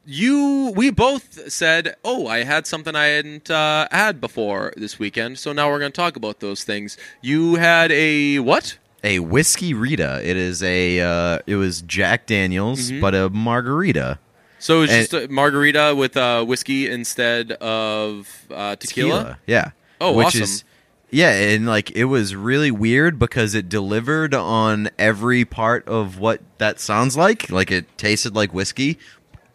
you 0.05 0.73
we 0.75 0.89
both 0.89 1.51
said, 1.51 1.95
"Oh, 2.03 2.27
I 2.27 2.43
had 2.43 2.65
something 2.67 2.95
I 2.95 3.05
hadn't 3.05 3.51
uh, 3.51 3.87
had 3.91 4.19
before 4.19 4.73
this 4.75 4.97
weekend." 4.97 5.37
So 5.39 5.53
now 5.53 5.69
we're 5.69 5.79
going 5.79 5.91
to 5.91 5.95
talk 5.95 6.15
about 6.15 6.39
those 6.39 6.63
things. 6.63 6.97
You 7.21 7.55
had 7.55 7.91
a 7.91 8.39
what? 8.39 8.77
a 9.03 9.17
whiskey 9.19 9.73
Rita. 9.73 10.21
It 10.23 10.37
is 10.37 10.61
a 10.63 10.99
uh, 11.01 11.39
it 11.47 11.55
was 11.55 11.81
Jack 11.81 12.25
Daniels, 12.27 12.89
Mm-hmm. 12.91 13.01
but 13.01 13.15
a 13.15 13.29
margarita. 13.29 14.19
So 14.59 14.83
it's 14.83 14.91
just 14.93 15.13
a 15.13 15.27
margarita 15.27 15.95
with 15.97 16.15
uh, 16.15 16.45
whiskey 16.45 16.87
instead 16.89 17.51
of 17.53 18.45
uh, 18.51 18.75
tequila. 18.75 19.39
Yeah. 19.47 19.71
Oh, 19.99 20.13
Which 20.13 20.27
awesome. 20.27 20.41
Is, 20.43 20.63
yeah, 21.11 21.31
and 21.31 21.65
like 21.67 21.91
it 21.91 22.05
was 22.05 22.35
really 22.35 22.71
weird 22.71 23.19
because 23.19 23.53
it 23.55 23.69
delivered 23.69 24.33
on 24.33 24.89
every 24.97 25.45
part 25.45 25.87
of 25.87 26.17
what 26.19 26.41
that 26.57 26.79
sounds 26.79 27.15
like. 27.17 27.49
Like 27.51 27.69
it 27.71 27.97
tasted 27.97 28.33
like 28.35 28.53
whiskey, 28.53 28.97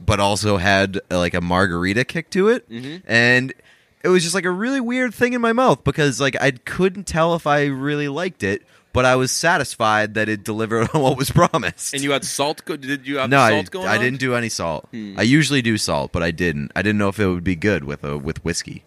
but 0.01 0.21
also 0.21 0.59
had 0.59 1.01
uh, 1.11 1.19
like 1.19 1.35
a 1.35 1.41
margarita 1.41 2.05
kick 2.05 2.31
to 2.31 2.49
it, 2.49 2.69
Mm-hmm. 2.71 2.97
and 3.11 3.53
it 4.05 4.09
was 4.09 4.23
just 4.23 4.35
like 4.37 4.45
a 4.45 4.51
really 4.51 4.81
weird 4.81 5.13
thing 5.15 5.33
in 5.33 5.41
my 5.41 5.53
mouth 5.53 5.83
because 5.83 6.21
like 6.21 6.37
I 6.41 6.53
couldn't 6.53 7.09
tell 7.09 7.35
if 7.35 7.45
I 7.47 7.65
really 7.67 8.07
liked 8.07 8.45
it, 8.45 8.63
but 8.93 9.05
I 9.05 9.17
was 9.17 9.33
satisfied 9.33 10.15
that 10.15 10.29
it 10.29 10.45
delivered 10.45 10.89
on 10.95 11.01
what 11.01 11.17
was 11.17 11.31
promised. 11.31 11.93
And 11.93 12.03
you 12.05 12.13
had 12.13 12.25
salt. 12.25 12.65
Go- 12.65 12.77
did 12.77 13.05
you 13.07 13.19
have 13.19 13.31
no, 13.31 13.41
I, 13.41 13.51
salt 13.51 13.71
going 13.73 13.89
I 13.89 13.97
on? 13.97 14.03
didn't 14.05 14.21
do 14.21 14.35
any 14.37 14.49
salt. 14.49 14.87
Hmm. 14.93 15.19
I 15.19 15.23
usually 15.23 15.61
do 15.63 15.77
salt, 15.77 16.13
but 16.13 16.23
I 16.23 16.31
didn't. 16.31 16.71
I 16.77 16.83
didn't 16.83 16.99
know 16.99 17.09
if 17.09 17.19
it 17.19 17.27
would 17.27 17.43
be 17.43 17.57
good 17.57 17.83
with 17.83 18.05
a 18.05 18.17
with 18.17 18.45
whiskey. 18.45 18.85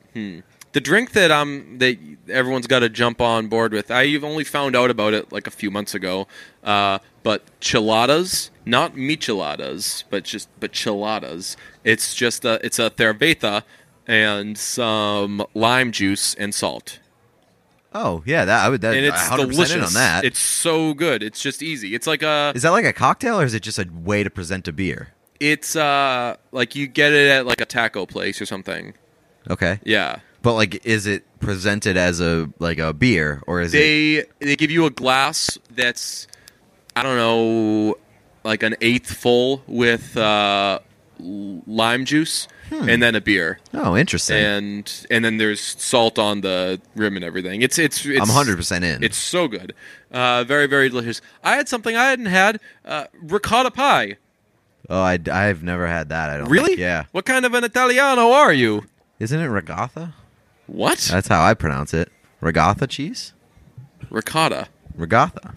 The 0.71 0.81
drink 0.81 1.13
that 1.13 1.31
um 1.31 1.77
that 1.79 1.97
everyone's 2.29 2.67
got 2.67 2.79
to 2.79 2.89
jump 2.89 3.21
on 3.21 3.47
board 3.47 3.73
with. 3.73 3.89
I've 3.89 4.23
only 4.23 4.43
found 4.43 4.75
out 4.75 4.91
about 4.91 5.13
it 5.13 5.31
like 5.31 5.47
a 5.47 5.51
few 5.51 5.71
months 5.71 5.95
ago. 5.95 6.27
Uh, 6.63 6.99
but 7.23 7.43
cheladas, 7.59 8.49
not 8.65 8.95
micheladas, 8.95 10.03
but 10.09 10.23
just 10.25 10.47
but 10.59 10.71
cheladas. 10.71 11.55
It's 11.83 12.13
just 12.13 12.45
a 12.45 12.63
it's 12.63 12.77
a 12.79 12.91
cerveza 12.91 13.63
and 14.05 14.57
some 14.57 15.43
lime 15.53 15.91
juice 15.91 16.35
and 16.35 16.53
salt. 16.53 16.99
Oh 17.91 18.21
yeah, 18.27 18.45
that 18.45 18.63
I 18.63 18.69
would. 18.69 18.81
That, 18.81 18.95
and 18.95 19.05
it's 19.07 19.21
100% 19.23 19.37
delicious. 19.37 19.87
on 19.87 19.93
that. 19.95 20.23
It's 20.23 20.39
so 20.39 20.93
good. 20.93 21.23
It's 21.23 21.41
just 21.41 21.63
easy. 21.63 21.95
It's 21.95 22.05
like 22.05 22.21
a 22.21 22.51
Is 22.53 22.61
that 22.61 22.69
like 22.69 22.85
a 22.85 22.93
cocktail 22.93 23.39
or 23.39 23.45
is 23.45 23.55
it 23.55 23.63
just 23.63 23.79
a 23.79 23.87
way 23.91 24.23
to 24.23 24.29
present 24.29 24.67
a 24.67 24.71
beer? 24.71 25.13
it's 25.39 25.73
uh 25.77 26.35
like 26.51 26.75
you 26.75 26.85
get 26.85 27.13
it 27.13 27.29
at 27.31 27.45
like 27.45 27.61
a 27.61 27.65
taco 27.65 28.05
place 28.05 28.41
or 28.41 28.45
something. 28.45 28.93
Okay. 29.49 29.79
Yeah. 29.83 30.19
But 30.41 30.53
like, 30.53 30.85
is 30.85 31.05
it 31.05 31.23
presented 31.39 31.97
as 31.97 32.19
a 32.21 32.49
like 32.59 32.77
a 32.79 32.93
beer 32.93 33.41
or 33.47 33.61
is 33.61 33.73
it? 33.73 33.77
they 34.39 34.45
they 34.45 34.55
give 34.55 34.71
you 34.71 34.85
a 34.85 34.89
glass 34.89 35.57
that's 35.71 36.27
I 36.95 37.03
don't 37.03 37.17
know 37.17 37.95
like 38.43 38.63
an 38.63 38.75
eighth 38.81 39.11
full 39.13 39.61
with 39.67 40.15
uh, 40.17 40.79
lime 41.19 42.05
juice 42.05 42.47
and 42.71 43.01
then 43.01 43.15
a 43.15 43.21
beer 43.21 43.59
Oh, 43.73 43.97
interesting. 43.97 44.37
and 44.37 45.07
and 45.09 45.25
then 45.25 45.37
there's 45.37 45.59
salt 45.59 46.19
on 46.19 46.41
the 46.41 46.79
rim 46.95 47.15
and 47.15 47.25
everything. 47.25 47.61
It's 47.61 47.77
it's, 47.79 48.05
it's 48.05 48.21
I'm 48.21 48.27
100 48.27 48.55
percent 48.57 48.85
in. 48.85 49.03
It's 49.03 49.17
so 49.17 49.47
good, 49.47 49.73
uh, 50.11 50.43
very 50.45 50.67
very 50.67 50.87
delicious. 50.89 51.19
I 51.43 51.55
had 51.55 51.67
something 51.67 51.95
I 51.95 52.09
hadn't 52.11 52.27
had 52.27 52.59
uh, 52.85 53.05
ricotta 53.21 53.71
pie. 53.71 54.17
oh, 54.89 55.01
I 55.01 55.19
I've 55.31 55.63
never 55.63 55.87
had 55.87 56.09
that. 56.09 56.29
I 56.29 56.37
don't 56.37 56.49
Really? 56.49 56.67
think. 56.67 56.79
Yeah. 56.79 57.05
What 57.11 57.25
kind 57.25 57.43
of 57.45 57.53
an 57.55 57.63
Italiano 57.63 58.31
are 58.31 58.53
you? 58.53 58.85
Isn't 59.19 59.39
it 59.41 59.47
regatha? 59.47 60.13
What 60.71 60.99
That's 60.99 61.27
how 61.27 61.43
I 61.43 61.53
pronounce 61.53 61.93
it. 61.93 62.11
Regatha 62.41 62.87
cheese. 62.87 63.33
ricotta? 64.09 64.67
Regatha. 64.95 65.55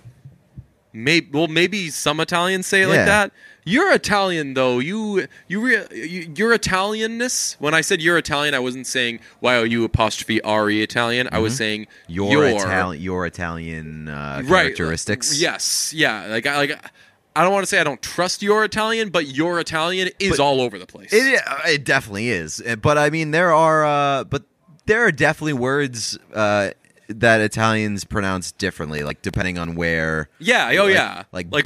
Maybe 0.94 1.28
well, 1.32 1.48
maybe 1.48 1.88
some 1.90 2.20
Italians 2.20 2.66
say 2.66 2.82
it 2.82 2.88
Yeah. 2.88 2.96
like 2.96 3.06
that. 3.06 3.32
You're 3.64 3.92
Italian 3.92 4.54
though. 4.54 4.78
You 4.78 5.26
you 5.48 5.60
re, 5.60 5.78
you- 5.92 6.32
your 6.36 6.56
Italianness. 6.56 7.56
When 7.60 7.72
I 7.72 7.80
said 7.80 8.02
you're 8.02 8.18
Italian, 8.18 8.54
I 8.54 8.58
wasn't 8.58 8.86
saying 8.86 9.20
why 9.40 9.54
are 9.54 9.60
Y 9.60 9.62
O 9.62 9.64
U 9.64 9.84
apostrophe 9.84 10.42
R 10.42 10.68
E 10.68 10.82
Italian. 10.82 11.28
I 11.32 11.38
was 11.38 11.56
saying 11.56 11.82
Mm-hmm. 11.82 12.12
Your, 12.12 12.46
Italian. 12.46 13.02
Your 13.02 13.26
Italian 13.26 14.08
uh, 14.08 14.42
right 14.44 14.64
characteristics. 14.64 15.40
Yes, 15.40 15.92
yeah. 15.94 16.26
Like 16.26 16.46
I 16.46 16.56
like. 16.58 16.90
I 17.34 17.42
don't 17.44 17.52
want 17.54 17.62
to 17.62 17.66
say 17.66 17.80
I 17.80 17.84
don't 17.84 18.02
trust 18.02 18.42
your 18.42 18.62
Italian, 18.62 19.08
but 19.08 19.26
your 19.28 19.58
Italian 19.60 20.10
is 20.18 20.38
all 20.38 20.60
over 20.60 20.78
the 20.78 20.84
place. 20.86 21.10
It, 21.14 21.40
it 21.66 21.84
definitely 21.84 22.28
is. 22.28 22.60
Uh, 22.60 22.76
But 22.76 22.98
I 22.98 23.08
mean, 23.08 23.30
there 23.30 23.54
are, 23.54 23.86
uh, 23.86 24.24
but 24.24 24.42
there 24.86 25.04
are 25.06 25.12
definitely 25.12 25.52
words 25.54 26.18
uh, 26.34 26.70
that 27.08 27.40
Italians 27.40 28.04
pronounce 28.04 28.52
differently, 28.52 29.02
like 29.02 29.22
depending 29.22 29.58
on 29.58 29.74
where. 29.74 30.28
yeah. 30.38 30.70
Oh 30.78 30.84
like- 30.84 30.94
yeah. 30.94 31.22
like 31.32 31.46
like. 31.52 31.64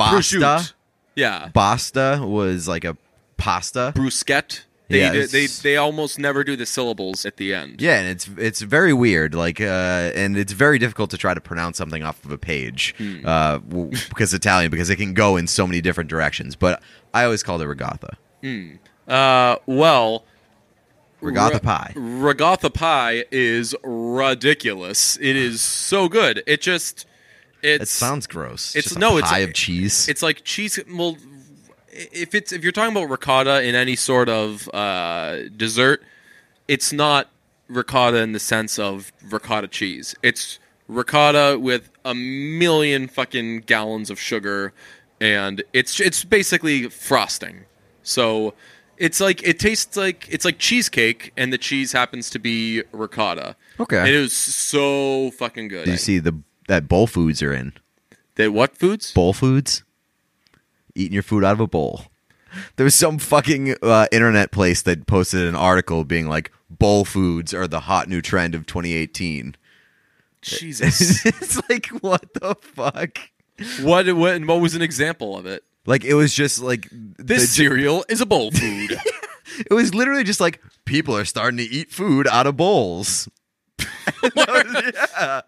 Yeah. 1.15 1.49
Basta 1.55 2.21
was 2.23 2.69
like 2.69 2.85
a 2.85 2.97
pasta. 3.37 3.93
Bruschetta. 3.95 4.61
They, 4.89 5.01
Yeah, 5.01 5.11
they, 5.13 5.27
they 5.27 5.47
they 5.47 5.77
almost 5.77 6.17
never 6.19 6.45
do 6.45 6.55
the 6.55 6.67
syllables 6.67 7.25
at 7.27 7.39
the 7.39 7.53
end. 7.55 7.81
Yeah, 7.83 7.99
and 7.99 8.07
it's 8.09 8.29
it's 8.39 8.61
very 8.61 8.93
weird, 8.93 9.35
like, 9.35 9.61
uh, 9.61 10.13
and 10.15 10.37
it's 10.37 10.53
very 10.53 10.79
difficult 10.79 11.11
to 11.11 11.19
try 11.19 11.35
to 11.35 11.41
pronounce 11.41 11.77
something 11.77 12.05
off 12.05 12.25
of 12.25 12.31
a 12.31 12.39
page 12.39 12.95
Hmm. 12.97 13.27
uh, 13.27 13.59
w- 13.59 13.91
because 14.09 14.33
Italian, 14.33 14.71
because 14.71 14.89
it 14.89 14.95
can 14.97 15.13
go 15.13 15.37
in 15.37 15.49
so 15.49 15.67
many 15.67 15.81
different 15.81 16.09
directions. 16.09 16.55
But 16.55 16.81
I 17.13 17.25
always 17.25 17.43
called 17.43 17.63
it 17.63 17.67
regatha, 17.67 18.17
Uh, 19.09 19.57
well, 19.67 20.25
regatha 21.21 21.55
Re- 21.55 21.61
pie. 21.61 21.93
Regatha 21.97 22.71
pie 22.71 23.25
is 23.31 23.75
ridiculous. 23.83 25.17
It 25.21 25.37
is 25.37 25.61
so 25.61 26.09
good. 26.09 26.43
It 26.47 26.61
just 26.61 27.07
it's 27.63 27.85
It 27.85 27.89
sounds 27.89 28.27
gross. 28.27 28.77
it's- 28.77 28.95
a 28.95 28.99
no, 28.99 29.17
it's- 29.19 29.31
pie 29.31 29.41
of 29.41 29.55
cheese. 29.55 30.09
it's 30.09 30.23
like 30.23 30.45
cheese. 30.45 30.79
Well, 30.93 31.17
if 31.93 32.35
it's 32.35 32.53
if 32.53 32.63
you're 32.63 32.73
talking 32.73 32.95
about 32.97 33.09
ricotta 33.11 33.63
in 33.63 33.75
any 33.75 33.97
sort 33.97 34.29
of 34.29 34.69
uh, 34.75 35.49
dessert, 35.57 36.03
it's 36.69 36.93
not 36.93 37.31
ricotta 37.69 38.19
in 38.19 38.33
the 38.33 38.39
sense 38.41 38.79
of 38.79 39.13
ricotta 39.31 39.69
cheese. 39.69 40.15
It's 40.23 40.59
ricotta 40.89 41.59
with 41.59 41.89
a 42.05 42.15
million 42.15 43.09
fucking 43.09 43.61
gallons 43.61 44.11
of 44.11 44.21
sugar, 44.21 44.73
and 45.21 45.63
it's 45.73 45.99
it's 45.99 46.23
basically 46.25 46.89
frosting. 46.91 47.65
So 48.03 48.55
it's 48.99 49.21
like 49.21 49.43
it 49.43 49.59
tastes 49.59 49.97
like 49.97 50.27
it's 50.31 50.45
like 50.45 50.59
cheesecake, 50.59 51.33
and 51.37 51.53
the 51.53 51.59
cheese 51.59 51.93
happens 51.93 52.31
to 52.31 52.39
be 52.39 52.83
ricotta. 52.93 53.57
Okay. 53.79 53.99
and 53.99 54.09
it 54.09 54.21
was 54.21 54.33
so 54.33 55.31
fucking 55.33 55.69
good. 55.69 55.85
Do 55.85 55.91
you 55.91 55.97
see 55.97 56.19
the 56.19 56.41
that 56.69 56.89
bowl 56.89 57.07
foods 57.07 57.43
are 57.43 57.53
in? 57.53 57.73
They 58.37 58.49
what 58.49 58.77
foods? 58.77 59.13
Bowl 59.13 59.33
foods, 59.33 59.83
eating 60.95 61.15
your 61.15 61.23
food 61.23 61.45
out 61.45 61.53
of 61.53 61.61
a 61.61 61.67
bowl. 61.67 62.03
There 62.77 62.85
was 62.85 62.95
some 62.95 63.19
fucking 63.19 63.77
uh, 63.83 64.07
internet 64.11 64.51
place 64.51 64.81
that 64.83 65.07
posted 65.07 65.47
an 65.47 65.55
article 65.55 66.05
being 66.05 66.29
like, 66.29 66.51
"Bowl 66.71 67.05
foods 67.05 67.53
are 67.53 67.67
the 67.67 67.81
hot 67.81 68.09
new 68.09 68.23
trend 68.23 68.55
of 68.55 68.67
2018." 68.67 69.57
Jesus. 70.43 71.27
it's 71.27 71.61
like, 71.69 71.89
what 71.89 72.33
the 72.35 72.55
fuck? 72.55 73.19
What, 73.81 74.07
what 74.15 74.45
what 74.45 74.61
was 74.61 74.75
an 74.75 74.83
example 74.83 75.37
of 75.37 75.47
it? 75.47 75.65
Like 75.87 76.05
it 76.05 76.15
was 76.15 76.35
just 76.35 76.61
like 76.61 76.89
This 76.91 77.43
the- 77.43 77.47
cereal 77.49 78.05
is 78.09 78.21
a 78.21 78.27
bowl 78.27 78.51
food. 78.55 78.97
It 79.71 79.73
was 79.73 79.95
literally 79.95 80.25
just 80.25 80.41
like 80.41 80.61
people 80.85 81.17
are 81.17 81.25
starting 81.25 81.59
to 81.59 81.65
eat 81.65 81.91
food 81.93 82.27
out 82.29 82.47
of 82.47 82.57
bowls. 82.57 83.29
that, 84.23 84.35
was, 84.37 84.93
yeah. 84.95 85.41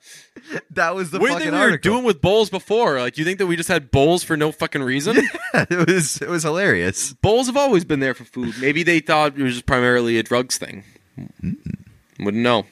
that 0.71 0.95
was 0.95 1.11
the 1.11 1.19
what 1.19 1.27
do 1.29 1.33
you 1.33 1.39
fucking 1.39 1.45
think 1.51 1.53
we 1.53 1.59
were 1.59 1.65
article. 1.65 1.93
doing 1.93 2.05
with 2.05 2.21
bowls 2.21 2.51
before? 2.51 2.99
Like, 3.01 3.17
you 3.17 3.25
think 3.25 3.39
that 3.39 3.47
we 3.47 3.57
just 3.57 3.69
had 3.69 3.91
bowls 3.91 4.23
for 4.25 4.37
no 4.37 4.51
fucking 4.53 4.83
reason? 4.83 5.17
it 5.55 5.87
was 5.89 6.21
it 6.21 6.29
was 6.29 6.43
hilarious. 6.43 7.13
bowls 7.15 7.47
have 7.47 7.57
always 7.57 7.85
been 7.85 8.01
there 8.01 8.15
for 8.15 8.25
food. 8.25 8.55
Maybe 8.61 8.83
they 8.83 9.01
thought 9.01 9.39
it 9.39 9.43
was 9.43 9.55
just 9.55 9.67
primarily 9.67 10.19
a 10.19 10.23
drugs 10.23 10.59
thing. 10.59 10.85
Wouldn't 12.21 12.43
know. 12.43 12.67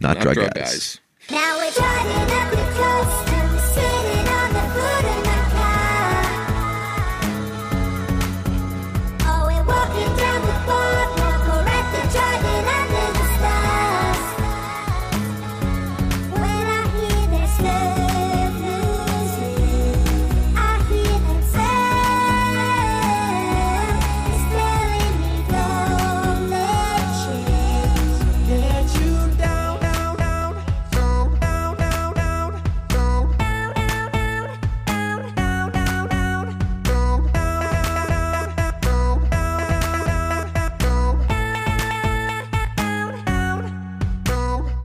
Not, 0.00 0.18
Not 0.18 0.20
drug, 0.22 0.34
drug 0.34 0.54
guys. 0.54 1.00
guys. 1.28 2.55